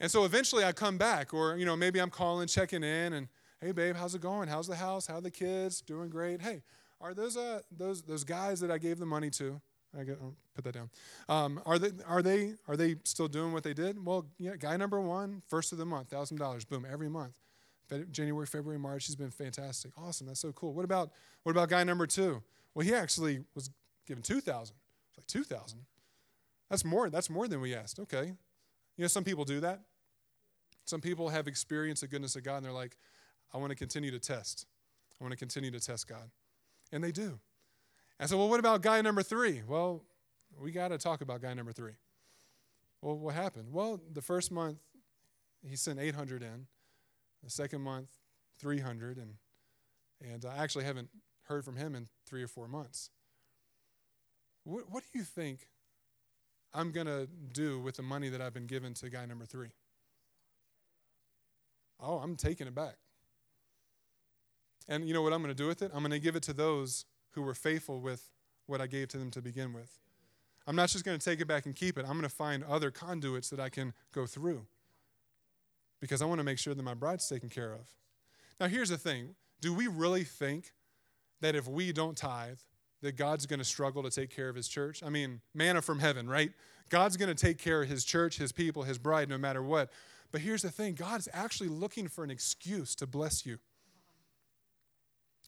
And 0.00 0.10
so 0.10 0.24
eventually 0.24 0.64
I 0.64 0.72
come 0.72 0.98
back, 0.98 1.34
or, 1.34 1.56
you 1.56 1.64
know, 1.64 1.76
maybe 1.76 1.98
I'm 1.98 2.10
calling, 2.10 2.46
checking 2.46 2.84
in, 2.84 3.12
and, 3.12 3.28
hey, 3.60 3.72
babe, 3.72 3.96
how's 3.96 4.14
it 4.14 4.20
going? 4.20 4.48
How's 4.48 4.66
the 4.66 4.76
house? 4.76 5.06
How 5.06 5.16
are 5.16 5.20
the 5.20 5.30
kids? 5.30 5.80
Doing 5.80 6.08
great. 6.08 6.40
Hey, 6.40 6.62
are 7.00 7.14
those, 7.14 7.36
uh, 7.36 7.60
those, 7.76 8.02
those 8.02 8.24
guys 8.24 8.60
that 8.60 8.70
I 8.70 8.78
gave 8.78 8.98
the 8.98 9.06
money 9.06 9.30
to, 9.30 9.60
I 9.98 10.04
get, 10.04 10.18
I'll 10.20 10.34
put 10.54 10.64
that 10.64 10.74
down. 10.74 10.90
Um, 11.28 11.62
are 11.64 11.78
they 11.78 11.90
are 12.06 12.20
they 12.20 12.52
are 12.68 12.76
they 12.76 12.96
still 13.04 13.26
doing 13.26 13.54
what 13.54 13.62
they 13.62 13.72
did? 13.72 14.04
Well, 14.04 14.26
yeah, 14.38 14.54
guy 14.56 14.76
number 14.76 15.00
one, 15.00 15.42
first 15.48 15.72
of 15.72 15.78
the 15.78 15.86
month, 15.86 16.10
thousand 16.10 16.36
dollars, 16.36 16.66
boom, 16.66 16.86
every 16.88 17.08
month. 17.08 17.38
January, 18.10 18.44
February, 18.44 18.78
March, 18.78 19.06
he's 19.06 19.16
been 19.16 19.30
fantastic. 19.30 19.92
Awesome, 19.96 20.26
that's 20.26 20.40
so 20.40 20.52
cool. 20.52 20.74
What 20.74 20.84
about 20.84 21.10
what 21.42 21.52
about 21.52 21.70
guy 21.70 21.84
number 21.84 22.06
two? 22.06 22.42
Well, 22.74 22.84
he 22.84 22.94
actually 22.94 23.40
was 23.54 23.70
given 24.06 24.22
two 24.22 24.42
thousand. 24.42 24.76
It's 25.08 25.16
like 25.16 25.26
two 25.26 25.42
thousand. 25.42 25.86
That's 26.68 26.84
more. 26.84 27.08
That's 27.08 27.30
more 27.30 27.48
than 27.48 27.62
we 27.62 27.74
asked. 27.74 27.98
Okay, 27.98 28.26
you 28.26 29.02
know 29.02 29.06
some 29.06 29.24
people 29.24 29.46
do 29.46 29.60
that. 29.60 29.80
Some 30.88 31.02
people 31.02 31.28
have 31.28 31.46
experienced 31.46 32.00
the 32.00 32.08
goodness 32.08 32.34
of 32.34 32.44
God, 32.44 32.56
and 32.56 32.64
they're 32.64 32.72
like, 32.72 32.96
I 33.52 33.58
want 33.58 33.70
to 33.70 33.76
continue 33.76 34.10
to 34.10 34.18
test. 34.18 34.64
I 35.20 35.24
want 35.24 35.32
to 35.32 35.36
continue 35.36 35.70
to 35.70 35.80
test 35.80 36.08
God, 36.08 36.30
and 36.90 37.04
they 37.04 37.12
do. 37.12 37.38
I 38.18 38.24
said, 38.24 38.38
well, 38.38 38.48
what 38.48 38.58
about 38.58 38.80
guy 38.80 39.02
number 39.02 39.22
three? 39.22 39.60
Well, 39.68 40.02
we 40.58 40.70
got 40.70 40.88
to 40.88 40.96
talk 40.96 41.20
about 41.20 41.42
guy 41.42 41.52
number 41.52 41.72
three. 41.72 41.92
Well, 43.02 43.18
what 43.18 43.34
happened? 43.34 43.68
Well, 43.70 44.00
the 44.12 44.22
first 44.22 44.50
month, 44.50 44.78
he 45.62 45.76
sent 45.76 45.98
800 45.98 46.42
in. 46.42 46.66
The 47.44 47.50
second 47.50 47.82
month, 47.82 48.08
300. 48.58 49.18
And, 49.18 49.34
and 50.22 50.46
I 50.46 50.56
actually 50.56 50.84
haven't 50.84 51.10
heard 51.44 51.66
from 51.66 51.76
him 51.76 51.94
in 51.94 52.08
three 52.26 52.42
or 52.42 52.48
four 52.48 52.66
months. 52.66 53.10
What, 54.64 54.90
what 54.90 55.04
do 55.12 55.18
you 55.18 55.24
think 55.24 55.68
I'm 56.72 56.92
going 56.92 57.06
to 57.06 57.28
do 57.52 57.78
with 57.78 57.96
the 57.96 58.02
money 58.02 58.30
that 58.30 58.40
I've 58.40 58.54
been 58.54 58.66
given 58.66 58.94
to 58.94 59.10
guy 59.10 59.26
number 59.26 59.44
three? 59.44 59.68
Oh, 62.00 62.18
I'm 62.18 62.36
taking 62.36 62.66
it 62.66 62.74
back. 62.74 62.96
And 64.88 65.06
you 65.06 65.14
know 65.14 65.22
what 65.22 65.32
I'm 65.32 65.42
going 65.42 65.54
to 65.54 65.62
do 65.62 65.66
with 65.66 65.82
it? 65.82 65.90
I'm 65.92 66.00
going 66.00 66.12
to 66.12 66.18
give 66.18 66.36
it 66.36 66.42
to 66.44 66.52
those 66.52 67.04
who 67.32 67.42
were 67.42 67.54
faithful 67.54 68.00
with 68.00 68.30
what 68.66 68.80
I 68.80 68.86
gave 68.86 69.08
to 69.08 69.18
them 69.18 69.30
to 69.32 69.42
begin 69.42 69.72
with. 69.72 69.98
I'm 70.66 70.76
not 70.76 70.90
just 70.90 71.04
going 71.04 71.18
to 71.18 71.24
take 71.24 71.40
it 71.40 71.46
back 71.46 71.66
and 71.66 71.74
keep 71.74 71.98
it. 71.98 72.02
I'm 72.02 72.12
going 72.12 72.22
to 72.22 72.28
find 72.28 72.62
other 72.64 72.90
conduits 72.90 73.50
that 73.50 73.60
I 73.60 73.68
can 73.68 73.94
go 74.12 74.26
through 74.26 74.66
because 76.00 76.22
I 76.22 76.26
want 76.26 76.38
to 76.38 76.44
make 76.44 76.58
sure 76.58 76.74
that 76.74 76.82
my 76.82 76.94
bride's 76.94 77.28
taken 77.28 77.48
care 77.48 77.72
of. 77.72 77.86
Now, 78.60 78.66
here's 78.66 78.90
the 78.90 78.98
thing 78.98 79.34
do 79.60 79.74
we 79.74 79.86
really 79.86 80.24
think 80.24 80.72
that 81.40 81.54
if 81.54 81.66
we 81.66 81.92
don't 81.92 82.16
tithe, 82.16 82.58
that 83.00 83.16
God's 83.16 83.46
going 83.46 83.58
to 83.58 83.64
struggle 83.64 84.02
to 84.02 84.10
take 84.10 84.30
care 84.30 84.48
of 84.48 84.56
his 84.56 84.68
church? 84.68 85.02
I 85.02 85.08
mean, 85.08 85.40
manna 85.54 85.82
from 85.82 86.00
heaven, 86.00 86.28
right? 86.28 86.52
God's 86.90 87.16
going 87.16 87.34
to 87.34 87.46
take 87.46 87.58
care 87.58 87.82
of 87.82 87.88
his 87.88 88.04
church, 88.04 88.38
his 88.38 88.52
people, 88.52 88.82
his 88.82 88.98
bride, 88.98 89.28
no 89.28 89.38
matter 89.38 89.62
what. 89.62 89.90
But 90.30 90.42
here's 90.42 90.62
the 90.62 90.70
thing 90.70 90.94
God 90.94 91.20
is 91.20 91.28
actually 91.32 91.68
looking 91.68 92.08
for 92.08 92.24
an 92.24 92.30
excuse 92.30 92.94
to 92.96 93.06
bless 93.06 93.46
you. 93.46 93.58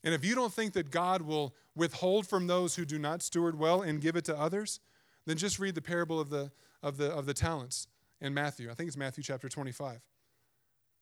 And 0.03 0.15
if 0.15 0.25
you 0.25 0.35
don't 0.35 0.53
think 0.53 0.73
that 0.73 0.91
God 0.91 1.23
will 1.23 1.55
withhold 1.77 2.27
from 2.27 2.47
those 2.47 2.77
who 2.77 2.85
do 2.85 2.99
not 2.99 3.23
steward 3.23 3.59
well 3.59 3.83
and 3.83 4.01
give 4.01 4.17
it 4.17 4.25
to 4.27 4.39
others, 4.39 4.81
then 5.27 5.37
just 5.37 5.59
read 5.59 5.75
the 5.75 5.83
parable 5.83 6.19
of 6.19 6.31
the, 6.31 6.51
of 6.83 6.97
the, 6.97 7.11
of 7.11 7.27
the 7.27 7.35
talents 7.35 7.87
in 8.21 8.33
Matthew. 8.33 8.71
I 8.71 8.75
think 8.75 8.89
it's 8.89 8.97
Matthew 8.97 9.23
chapter 9.23 9.49
25. 9.49 10.01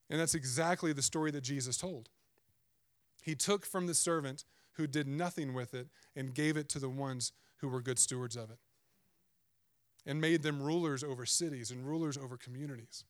And 0.09 0.19
that's 0.19 0.35
exactly 0.35 0.91
the 0.91 1.01
story 1.01 1.31
that 1.31 1.41
Jesus 1.41 1.77
told. 1.77 2.09
He 3.21 3.35
took 3.35 3.65
from 3.65 3.87
the 3.87 3.93
servant 3.93 4.43
who 4.73 4.87
did 4.87 5.07
nothing 5.07 5.53
with 5.53 5.73
it 5.73 5.87
and 6.15 6.33
gave 6.33 6.57
it 6.57 6.67
to 6.69 6.79
the 6.79 6.89
ones 6.89 7.31
who 7.57 7.69
were 7.69 7.81
good 7.81 7.99
stewards 7.99 8.35
of 8.35 8.49
it 8.49 8.57
and 10.05 10.19
made 10.19 10.41
them 10.41 10.61
rulers 10.61 11.03
over 11.03 11.25
cities 11.25 11.71
and 11.71 11.85
rulers 11.85 12.17
over 12.17 12.37
communities. 12.37 13.03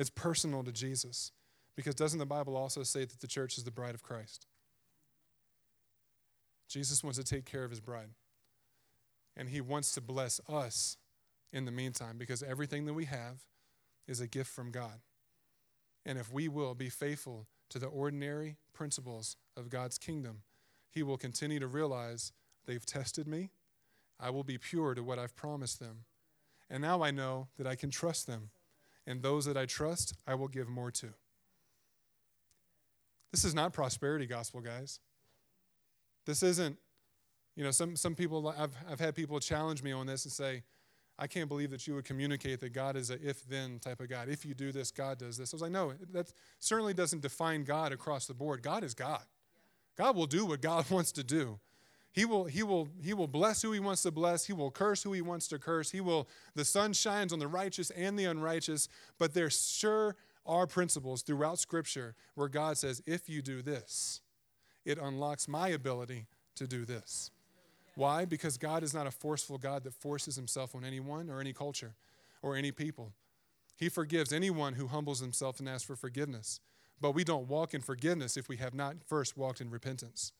It's 0.00 0.08
personal 0.08 0.64
to 0.64 0.72
Jesus. 0.72 1.30
Because 1.76 1.94
doesn't 1.94 2.18
the 2.18 2.24
Bible 2.24 2.56
also 2.56 2.82
say 2.82 3.04
that 3.04 3.20
the 3.20 3.26
church 3.26 3.58
is 3.58 3.64
the 3.64 3.70
bride 3.70 3.94
of 3.94 4.02
Christ? 4.02 4.46
Jesus 6.70 7.04
wants 7.04 7.18
to 7.18 7.24
take 7.24 7.44
care 7.44 7.64
of 7.64 7.70
his 7.70 7.80
bride. 7.80 8.08
And 9.36 9.50
he 9.50 9.60
wants 9.60 9.92
to 9.92 10.00
bless 10.00 10.40
us 10.48 10.96
in 11.52 11.66
the 11.66 11.70
meantime 11.70 12.16
because 12.16 12.42
everything 12.42 12.86
that 12.86 12.94
we 12.94 13.04
have 13.04 13.42
is 14.08 14.20
a 14.20 14.26
gift 14.26 14.50
from 14.50 14.70
God. 14.70 15.00
And 16.06 16.18
if 16.18 16.32
we 16.32 16.48
will 16.48 16.74
be 16.74 16.88
faithful 16.88 17.46
to 17.68 17.78
the 17.78 17.86
ordinary 17.86 18.56
principles 18.72 19.36
of 19.54 19.68
God's 19.68 19.98
kingdom, 19.98 20.44
he 20.90 21.02
will 21.02 21.18
continue 21.18 21.60
to 21.60 21.66
realize 21.66 22.32
they've 22.64 22.86
tested 22.86 23.28
me. 23.28 23.50
I 24.18 24.30
will 24.30 24.44
be 24.44 24.56
pure 24.56 24.94
to 24.94 25.02
what 25.02 25.18
I've 25.18 25.36
promised 25.36 25.78
them. 25.78 26.04
And 26.70 26.80
now 26.80 27.02
I 27.02 27.10
know 27.10 27.48
that 27.58 27.66
I 27.66 27.74
can 27.74 27.90
trust 27.90 28.26
them. 28.26 28.48
And 29.06 29.22
those 29.22 29.44
that 29.46 29.56
I 29.56 29.66
trust, 29.66 30.14
I 30.26 30.34
will 30.34 30.48
give 30.48 30.68
more 30.68 30.90
to. 30.92 31.08
This 33.32 33.44
is 33.44 33.54
not 33.54 33.72
prosperity 33.72 34.26
gospel, 34.26 34.60
guys. 34.60 35.00
This 36.26 36.42
isn't, 36.42 36.76
you 37.56 37.64
know, 37.64 37.70
some, 37.70 37.96
some 37.96 38.14
people, 38.14 38.54
I've, 38.56 38.74
I've 38.90 39.00
had 39.00 39.14
people 39.14 39.40
challenge 39.40 39.82
me 39.82 39.92
on 39.92 40.06
this 40.06 40.24
and 40.24 40.32
say, 40.32 40.62
I 41.18 41.26
can't 41.26 41.48
believe 41.48 41.70
that 41.70 41.86
you 41.86 41.94
would 41.94 42.06
communicate 42.06 42.60
that 42.60 42.72
God 42.72 42.96
is 42.96 43.10
a 43.10 43.14
if 43.22 43.46
then 43.46 43.78
type 43.78 44.00
of 44.00 44.08
God. 44.08 44.28
If 44.28 44.46
you 44.46 44.54
do 44.54 44.72
this, 44.72 44.90
God 44.90 45.18
does 45.18 45.36
this. 45.36 45.52
I 45.52 45.56
was 45.56 45.62
like, 45.62 45.70
no, 45.70 45.92
that 46.12 46.32
certainly 46.58 46.94
doesn't 46.94 47.20
define 47.20 47.64
God 47.64 47.92
across 47.92 48.26
the 48.26 48.32
board. 48.32 48.62
God 48.62 48.82
is 48.84 48.94
God. 48.94 49.22
God 49.98 50.16
will 50.16 50.26
do 50.26 50.46
what 50.46 50.62
God 50.62 50.90
wants 50.90 51.12
to 51.12 51.22
do. 51.22 51.60
He 52.12 52.24
will, 52.24 52.44
he 52.44 52.62
will, 52.62 52.88
he 53.02 53.14
will 53.14 53.28
bless 53.28 53.62
who 53.62 53.72
he 53.72 53.80
wants 53.80 54.02
to 54.02 54.10
bless. 54.10 54.46
He 54.46 54.52
will 54.52 54.70
curse 54.70 55.02
who 55.02 55.12
he 55.12 55.22
wants 55.22 55.46
to 55.48 55.58
curse. 55.58 55.90
He 55.90 56.00
will, 56.00 56.28
the 56.54 56.64
sun 56.64 56.92
shines 56.92 57.32
on 57.32 57.38
the 57.38 57.46
righteous 57.46 57.90
and 57.90 58.18
the 58.18 58.24
unrighteous, 58.24 58.88
but 59.18 59.32
there 59.32 59.50
sure 59.50 60.16
are 60.44 60.66
principles 60.66 61.22
throughout 61.22 61.58
Scripture 61.58 62.16
where 62.34 62.48
God 62.48 62.78
says, 62.78 63.02
if 63.06 63.28
you 63.28 63.42
do 63.42 63.62
this, 63.62 64.20
it 64.84 64.98
unlocks 64.98 65.46
my 65.46 65.68
ability 65.68 66.26
to 66.56 66.66
do 66.66 66.84
this. 66.84 67.30
Why? 67.94 68.24
Because 68.24 68.56
God 68.56 68.82
is 68.82 68.94
not 68.94 69.06
a 69.06 69.10
forceful 69.10 69.58
God 69.58 69.84
that 69.84 69.94
forces 69.94 70.34
himself 70.34 70.74
on 70.74 70.84
anyone 70.84 71.30
or 71.30 71.40
any 71.40 71.52
culture 71.52 71.94
or 72.42 72.56
any 72.56 72.72
people. 72.72 73.12
He 73.76 73.88
forgives 73.88 74.32
anyone 74.32 74.74
who 74.74 74.88
humbles 74.88 75.20
himself 75.20 75.60
and 75.60 75.68
asks 75.68 75.86
for 75.86 75.96
forgiveness. 75.96 76.60
But 77.00 77.12
we 77.12 77.24
don't 77.24 77.48
walk 77.48 77.72
in 77.72 77.80
forgiveness 77.80 78.36
if 78.36 78.48
we 78.48 78.56
have 78.58 78.74
not 78.74 78.96
first 79.06 79.36
walked 79.36 79.60
in 79.60 79.70
repentance. 79.70 80.32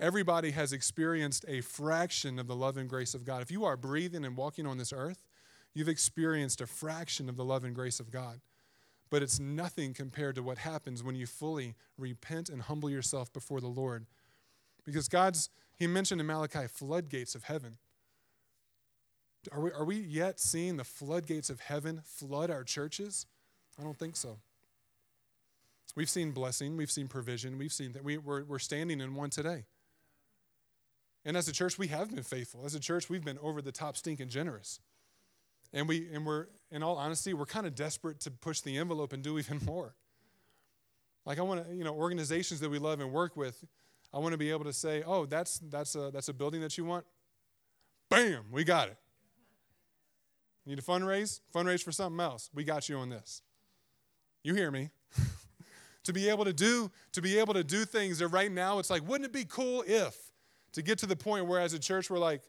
Everybody 0.00 0.52
has 0.52 0.72
experienced 0.72 1.44
a 1.46 1.60
fraction 1.60 2.38
of 2.38 2.46
the 2.46 2.56
love 2.56 2.78
and 2.78 2.88
grace 2.88 3.12
of 3.12 3.26
God. 3.26 3.42
If 3.42 3.50
you 3.50 3.66
are 3.66 3.76
breathing 3.76 4.24
and 4.24 4.34
walking 4.34 4.66
on 4.66 4.78
this 4.78 4.94
earth, 4.94 5.26
you've 5.74 5.90
experienced 5.90 6.62
a 6.62 6.66
fraction 6.66 7.28
of 7.28 7.36
the 7.36 7.44
love 7.44 7.64
and 7.64 7.74
grace 7.74 8.00
of 8.00 8.10
God. 8.10 8.40
But 9.10 9.22
it's 9.22 9.38
nothing 9.38 9.92
compared 9.92 10.36
to 10.36 10.42
what 10.42 10.56
happens 10.56 11.04
when 11.04 11.16
you 11.16 11.26
fully 11.26 11.74
repent 11.98 12.48
and 12.48 12.62
humble 12.62 12.88
yourself 12.88 13.30
before 13.30 13.60
the 13.60 13.68
Lord. 13.68 14.06
Because 14.86 15.06
God's, 15.06 15.50
He 15.76 15.86
mentioned 15.86 16.18
in 16.18 16.26
Malachi, 16.26 16.66
floodgates 16.66 17.34
of 17.34 17.44
heaven. 17.44 17.76
Are 19.52 19.60
we, 19.60 19.72
are 19.72 19.84
we 19.84 19.96
yet 19.96 20.40
seeing 20.40 20.78
the 20.78 20.84
floodgates 20.84 21.50
of 21.50 21.60
heaven 21.60 22.00
flood 22.06 22.50
our 22.50 22.64
churches? 22.64 23.26
I 23.78 23.82
don't 23.82 23.98
think 23.98 24.16
so. 24.16 24.38
We've 25.94 26.08
seen 26.08 26.30
blessing, 26.30 26.78
we've 26.78 26.90
seen 26.90 27.08
provision, 27.08 27.58
we've 27.58 27.72
seen 27.72 27.92
that 27.92 28.04
we, 28.04 28.16
we're, 28.16 28.44
we're 28.44 28.58
standing 28.58 29.00
in 29.02 29.14
one 29.14 29.28
today. 29.28 29.64
And 31.24 31.36
as 31.36 31.48
a 31.48 31.52
church, 31.52 31.78
we 31.78 31.88
have 31.88 32.14
been 32.14 32.22
faithful. 32.22 32.64
As 32.64 32.74
a 32.74 32.80
church, 32.80 33.10
we've 33.10 33.24
been 33.24 33.38
over 33.38 33.60
the 33.60 33.72
top 33.72 33.96
stinking 33.96 34.28
generous. 34.28 34.80
And 35.72 35.86
we 35.86 36.08
and 36.12 36.26
we're 36.26 36.46
in 36.70 36.82
all 36.82 36.96
honesty, 36.96 37.34
we're 37.34 37.46
kind 37.46 37.66
of 37.66 37.74
desperate 37.74 38.20
to 38.20 38.30
push 38.30 38.60
the 38.60 38.76
envelope 38.78 39.12
and 39.12 39.22
do 39.22 39.38
even 39.38 39.60
more. 39.64 39.94
Like 41.26 41.38
I 41.38 41.42
want 41.42 41.68
to, 41.68 41.74
you 41.74 41.84
know, 41.84 41.94
organizations 41.94 42.60
that 42.60 42.70
we 42.70 42.78
love 42.78 43.00
and 43.00 43.12
work 43.12 43.36
with, 43.36 43.64
I 44.12 44.18
want 44.18 44.32
to 44.32 44.38
be 44.38 44.50
able 44.50 44.64
to 44.64 44.72
say, 44.72 45.02
"Oh, 45.06 45.26
that's 45.26 45.58
that's 45.70 45.94
a 45.94 46.10
that's 46.12 46.28
a 46.28 46.32
building 46.32 46.60
that 46.62 46.76
you 46.76 46.84
want." 46.84 47.04
Bam, 48.08 48.46
we 48.50 48.64
got 48.64 48.88
it. 48.88 48.96
Need 50.66 50.78
a 50.78 50.82
fundraise? 50.82 51.40
Fundraise 51.54 51.82
for 51.82 51.92
something 51.92 52.20
else. 52.20 52.50
We 52.52 52.64
got 52.64 52.88
you 52.88 52.96
on 52.96 53.08
this. 53.08 53.42
You 54.42 54.54
hear 54.54 54.70
me? 54.70 54.90
to 56.04 56.12
be 56.12 56.28
able 56.28 56.44
to 56.44 56.52
do 56.52 56.90
to 57.12 57.22
be 57.22 57.38
able 57.38 57.54
to 57.54 57.62
do 57.62 57.84
things 57.84 58.18
that 58.18 58.28
right 58.28 58.50
now 58.50 58.78
it's 58.78 58.90
like, 58.90 59.06
wouldn't 59.06 59.26
it 59.26 59.32
be 59.32 59.44
cool 59.44 59.84
if 59.86 60.16
to 60.72 60.82
get 60.82 60.98
to 60.98 61.06
the 61.06 61.16
point 61.16 61.46
where 61.46 61.60
as 61.60 61.72
a 61.72 61.78
church 61.78 62.10
we're 62.10 62.18
like, 62.18 62.42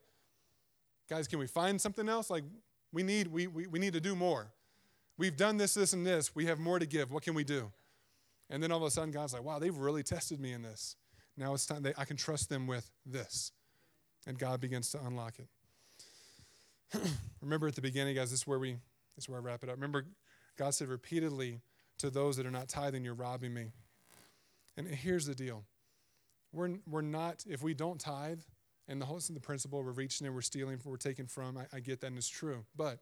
guys, 1.10 1.28
can 1.28 1.40
we 1.40 1.48
find 1.48 1.80
something 1.80 2.08
else? 2.08 2.30
Like 2.30 2.44
we 2.92 3.04
need 3.04 3.28
we, 3.28 3.48
we, 3.48 3.68
we 3.68 3.80
need 3.80 3.94
to 3.94 4.02
do 4.02 4.16
more. 4.16 4.52
We've 5.18 5.36
done 5.36 5.58
this, 5.58 5.74
this, 5.74 5.94
and 5.94 6.06
this. 6.06 6.34
We 6.36 6.46
have 6.48 6.58
more 6.58 6.80
to 6.80 6.86
give. 6.86 7.12
What 7.12 7.24
can 7.24 7.34
we 7.34 7.44
do? 7.44 7.72
And 8.50 8.62
then 8.62 8.72
all 8.72 8.80
of 8.80 8.84
a 8.84 8.92
sudden, 8.92 9.12
God's 9.12 9.34
like, 9.34 9.44
wow, 9.44 9.60
they've 9.60 9.76
really 9.76 10.04
tested 10.04 10.40
me 10.40 10.52
in 10.52 10.62
this. 10.62 10.96
Now 11.38 11.54
it's 11.54 11.66
time, 11.66 11.84
they, 11.84 11.94
I 11.98 12.06
can 12.06 12.18
trust 12.18 12.50
them 12.50 12.68
with 12.68 12.90
this. 13.06 13.52
And 14.28 14.38
God 14.38 14.60
begins 14.62 14.92
to 14.92 15.00
unlock 15.06 15.36
it. 15.40 17.02
Remember 17.42 17.68
at 17.68 17.76
the 17.76 17.82
beginning, 17.82 18.16
guys, 18.16 18.32
this 18.32 18.42
is 18.42 18.48
where 18.48 18.60
we 18.60 18.74
this 19.16 19.26
is 19.26 19.30
where 19.30 19.40
I 19.40 19.44
wrap 19.44 19.64
it 19.64 19.70
up. 19.70 19.76
Remember, 19.76 20.06
God 20.58 20.74
said 20.74 20.88
repeatedly 20.88 21.62
to 22.00 22.10
those 22.10 22.38
that 22.38 22.46
are 22.46 22.52
not 22.52 22.68
tithing, 22.68 23.04
you're 23.04 23.14
robbing 23.14 23.54
me. 23.54 23.72
And 24.78 24.88
here's 24.88 25.26
the 25.26 25.36
deal. 25.36 25.64
We're, 26.54 26.78
we're 26.90 27.02
not, 27.02 27.44
if 27.48 27.64
we 27.64 27.74
don't 27.74 28.00
tithe, 28.00 28.42
and 28.88 29.00
the 29.02 29.06
whole 29.06 29.20
the 29.20 29.40
principle 29.40 29.84
we're 29.84 29.92
reaching 29.92 30.28
and 30.28 30.36
we're 30.36 30.42
stealing, 30.42 30.80
we're 30.84 30.98
taking 30.98 31.28
from, 31.28 31.58
I, 31.58 31.66
I 31.78 31.80
get 31.80 32.02
that 32.02 32.08
and 32.08 32.18
it's 32.18 32.28
true. 32.28 32.66
But 32.76 33.00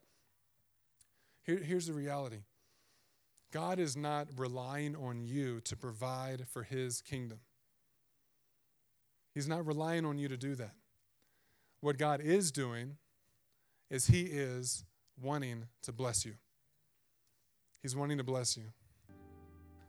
here, 1.42 1.56
here's 1.58 1.86
the 1.86 1.92
reality 1.92 2.38
God 3.52 3.78
is 3.78 3.96
not 3.96 4.28
relying 4.36 4.94
on 4.94 5.20
you 5.20 5.60
to 5.62 5.76
provide 5.76 6.46
for 6.48 6.62
his 6.62 7.00
kingdom. 7.00 7.40
He's 9.34 9.48
not 9.48 9.66
relying 9.66 10.04
on 10.04 10.18
you 10.18 10.28
to 10.28 10.36
do 10.36 10.54
that. 10.56 10.74
What 11.80 11.98
God 11.98 12.20
is 12.20 12.52
doing 12.52 12.96
is 13.90 14.06
he 14.06 14.22
is 14.22 14.84
wanting 15.20 15.66
to 15.82 15.92
bless 15.92 16.24
you. 16.24 16.34
He's 17.82 17.96
wanting 17.96 18.18
to 18.18 18.24
bless 18.24 18.56
you. 18.56 18.64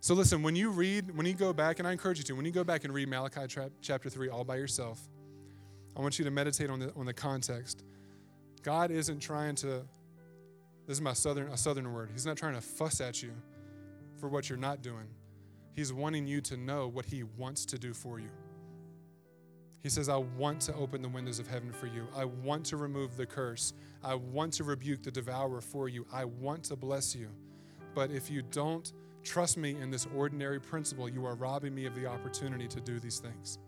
So 0.03 0.15
listen, 0.15 0.41
when 0.41 0.55
you 0.55 0.71
read, 0.71 1.15
when 1.15 1.27
you 1.27 1.35
go 1.35 1.53
back, 1.53 1.77
and 1.77 1.87
I 1.87 1.91
encourage 1.91 2.17
you 2.17 2.23
to, 2.23 2.33
when 2.33 2.43
you 2.43 2.51
go 2.51 2.63
back 2.63 2.85
and 2.85 2.93
read 2.93 3.07
Malachi 3.07 3.41
chapter 3.81 4.09
3 4.09 4.29
all 4.29 4.43
by 4.43 4.55
yourself, 4.55 4.99
I 5.95 6.01
want 6.01 6.17
you 6.17 6.25
to 6.25 6.31
meditate 6.31 6.71
on 6.71 6.79
the, 6.79 6.91
on 6.95 7.05
the 7.05 7.13
context. 7.13 7.83
God 8.63 8.89
isn't 8.89 9.19
trying 9.19 9.53
to, 9.57 9.83
this 10.87 10.97
is 10.97 11.01
my 11.01 11.13
southern, 11.13 11.49
a 11.49 11.57
southern 11.57 11.93
word, 11.93 12.09
He's 12.11 12.25
not 12.25 12.35
trying 12.35 12.55
to 12.55 12.61
fuss 12.61 12.99
at 12.99 13.21
you 13.21 13.31
for 14.19 14.27
what 14.27 14.49
you're 14.49 14.57
not 14.57 14.81
doing. 14.81 15.05
He's 15.73 15.93
wanting 15.93 16.25
you 16.25 16.41
to 16.41 16.57
know 16.57 16.87
what 16.87 17.05
He 17.05 17.21
wants 17.21 17.63
to 17.67 17.77
do 17.77 17.93
for 17.93 18.19
you. 18.19 18.31
He 19.83 19.89
says, 19.89 20.09
I 20.09 20.17
want 20.17 20.61
to 20.61 20.73
open 20.73 21.03
the 21.03 21.09
windows 21.09 21.37
of 21.37 21.47
heaven 21.47 21.71
for 21.71 21.85
you. 21.85 22.07
I 22.15 22.25
want 22.25 22.65
to 22.67 22.77
remove 22.77 23.17
the 23.17 23.27
curse. 23.27 23.73
I 24.03 24.15
want 24.15 24.53
to 24.53 24.63
rebuke 24.63 25.03
the 25.03 25.11
devourer 25.11 25.61
for 25.61 25.89
you. 25.89 26.07
I 26.11 26.25
want 26.25 26.63
to 26.65 26.75
bless 26.75 27.15
you. 27.15 27.29
But 27.93 28.09
if 28.09 28.31
you 28.31 28.41
don't 28.41 28.91
Trust 29.23 29.57
me 29.57 29.75
in 29.79 29.91
this 29.91 30.07
ordinary 30.15 30.59
principle. 30.59 31.07
You 31.07 31.25
are 31.25 31.35
robbing 31.35 31.75
me 31.75 31.85
of 31.85 31.95
the 31.95 32.05
opportunity 32.05 32.67
to 32.67 32.79
do 32.81 32.99
these 32.99 33.19
things. 33.19 33.59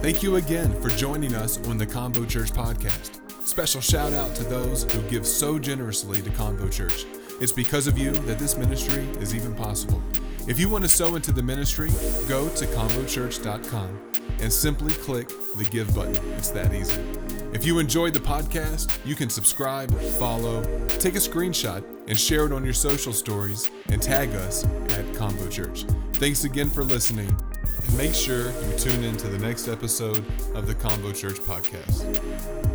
Thank 0.00 0.22
you 0.22 0.36
again 0.36 0.80
for 0.80 0.88
joining 0.88 1.34
us 1.34 1.58
on 1.68 1.76
the 1.76 1.86
Convo 1.86 2.26
Church 2.28 2.52
podcast. 2.52 3.20
Special 3.46 3.80
shout 3.80 4.12
out 4.14 4.34
to 4.36 4.44
those 4.44 4.90
who 4.92 5.02
give 5.10 5.26
so 5.26 5.58
generously 5.58 6.22
to 6.22 6.30
Convo 6.30 6.72
Church. 6.72 7.04
It's 7.40 7.52
because 7.52 7.86
of 7.86 7.98
you 7.98 8.12
that 8.12 8.38
this 8.38 8.56
ministry 8.56 9.02
is 9.20 9.34
even 9.34 9.54
possible. 9.54 10.02
If 10.48 10.58
you 10.58 10.68
want 10.68 10.84
to 10.84 10.88
sow 10.88 11.16
into 11.16 11.32
the 11.32 11.42
ministry, 11.42 11.90
go 12.28 12.48
to 12.48 12.66
convochurch.com 12.66 14.00
and 14.40 14.52
simply 14.52 14.94
click 14.94 15.28
the 15.56 15.64
give 15.70 15.94
button. 15.94 16.16
It's 16.32 16.50
that 16.50 16.72
easy. 16.72 17.00
If 17.52 17.66
you 17.66 17.80
enjoyed 17.80 18.14
the 18.14 18.20
podcast, 18.20 18.96
you 19.04 19.16
can 19.16 19.28
subscribe, 19.28 19.92
follow, 20.18 20.62
take 21.00 21.16
a 21.16 21.18
screenshot, 21.18 21.82
and 22.06 22.16
share 22.16 22.46
it 22.46 22.52
on 22.52 22.64
your 22.64 22.72
social 22.72 23.12
stories 23.12 23.70
and 23.88 24.00
tag 24.00 24.30
us 24.36 24.64
at 24.64 25.04
Convo 25.14 25.50
Church. 25.50 25.84
Thanks 26.14 26.44
again 26.44 26.70
for 26.70 26.84
listening, 26.84 27.36
and 27.82 27.96
make 27.96 28.14
sure 28.14 28.52
you 28.52 28.78
tune 28.78 29.02
in 29.02 29.16
to 29.16 29.26
the 29.26 29.38
next 29.38 29.66
episode 29.66 30.24
of 30.54 30.68
the 30.68 30.76
Convo 30.76 31.14
Church 31.14 31.36
podcast. 31.40 32.69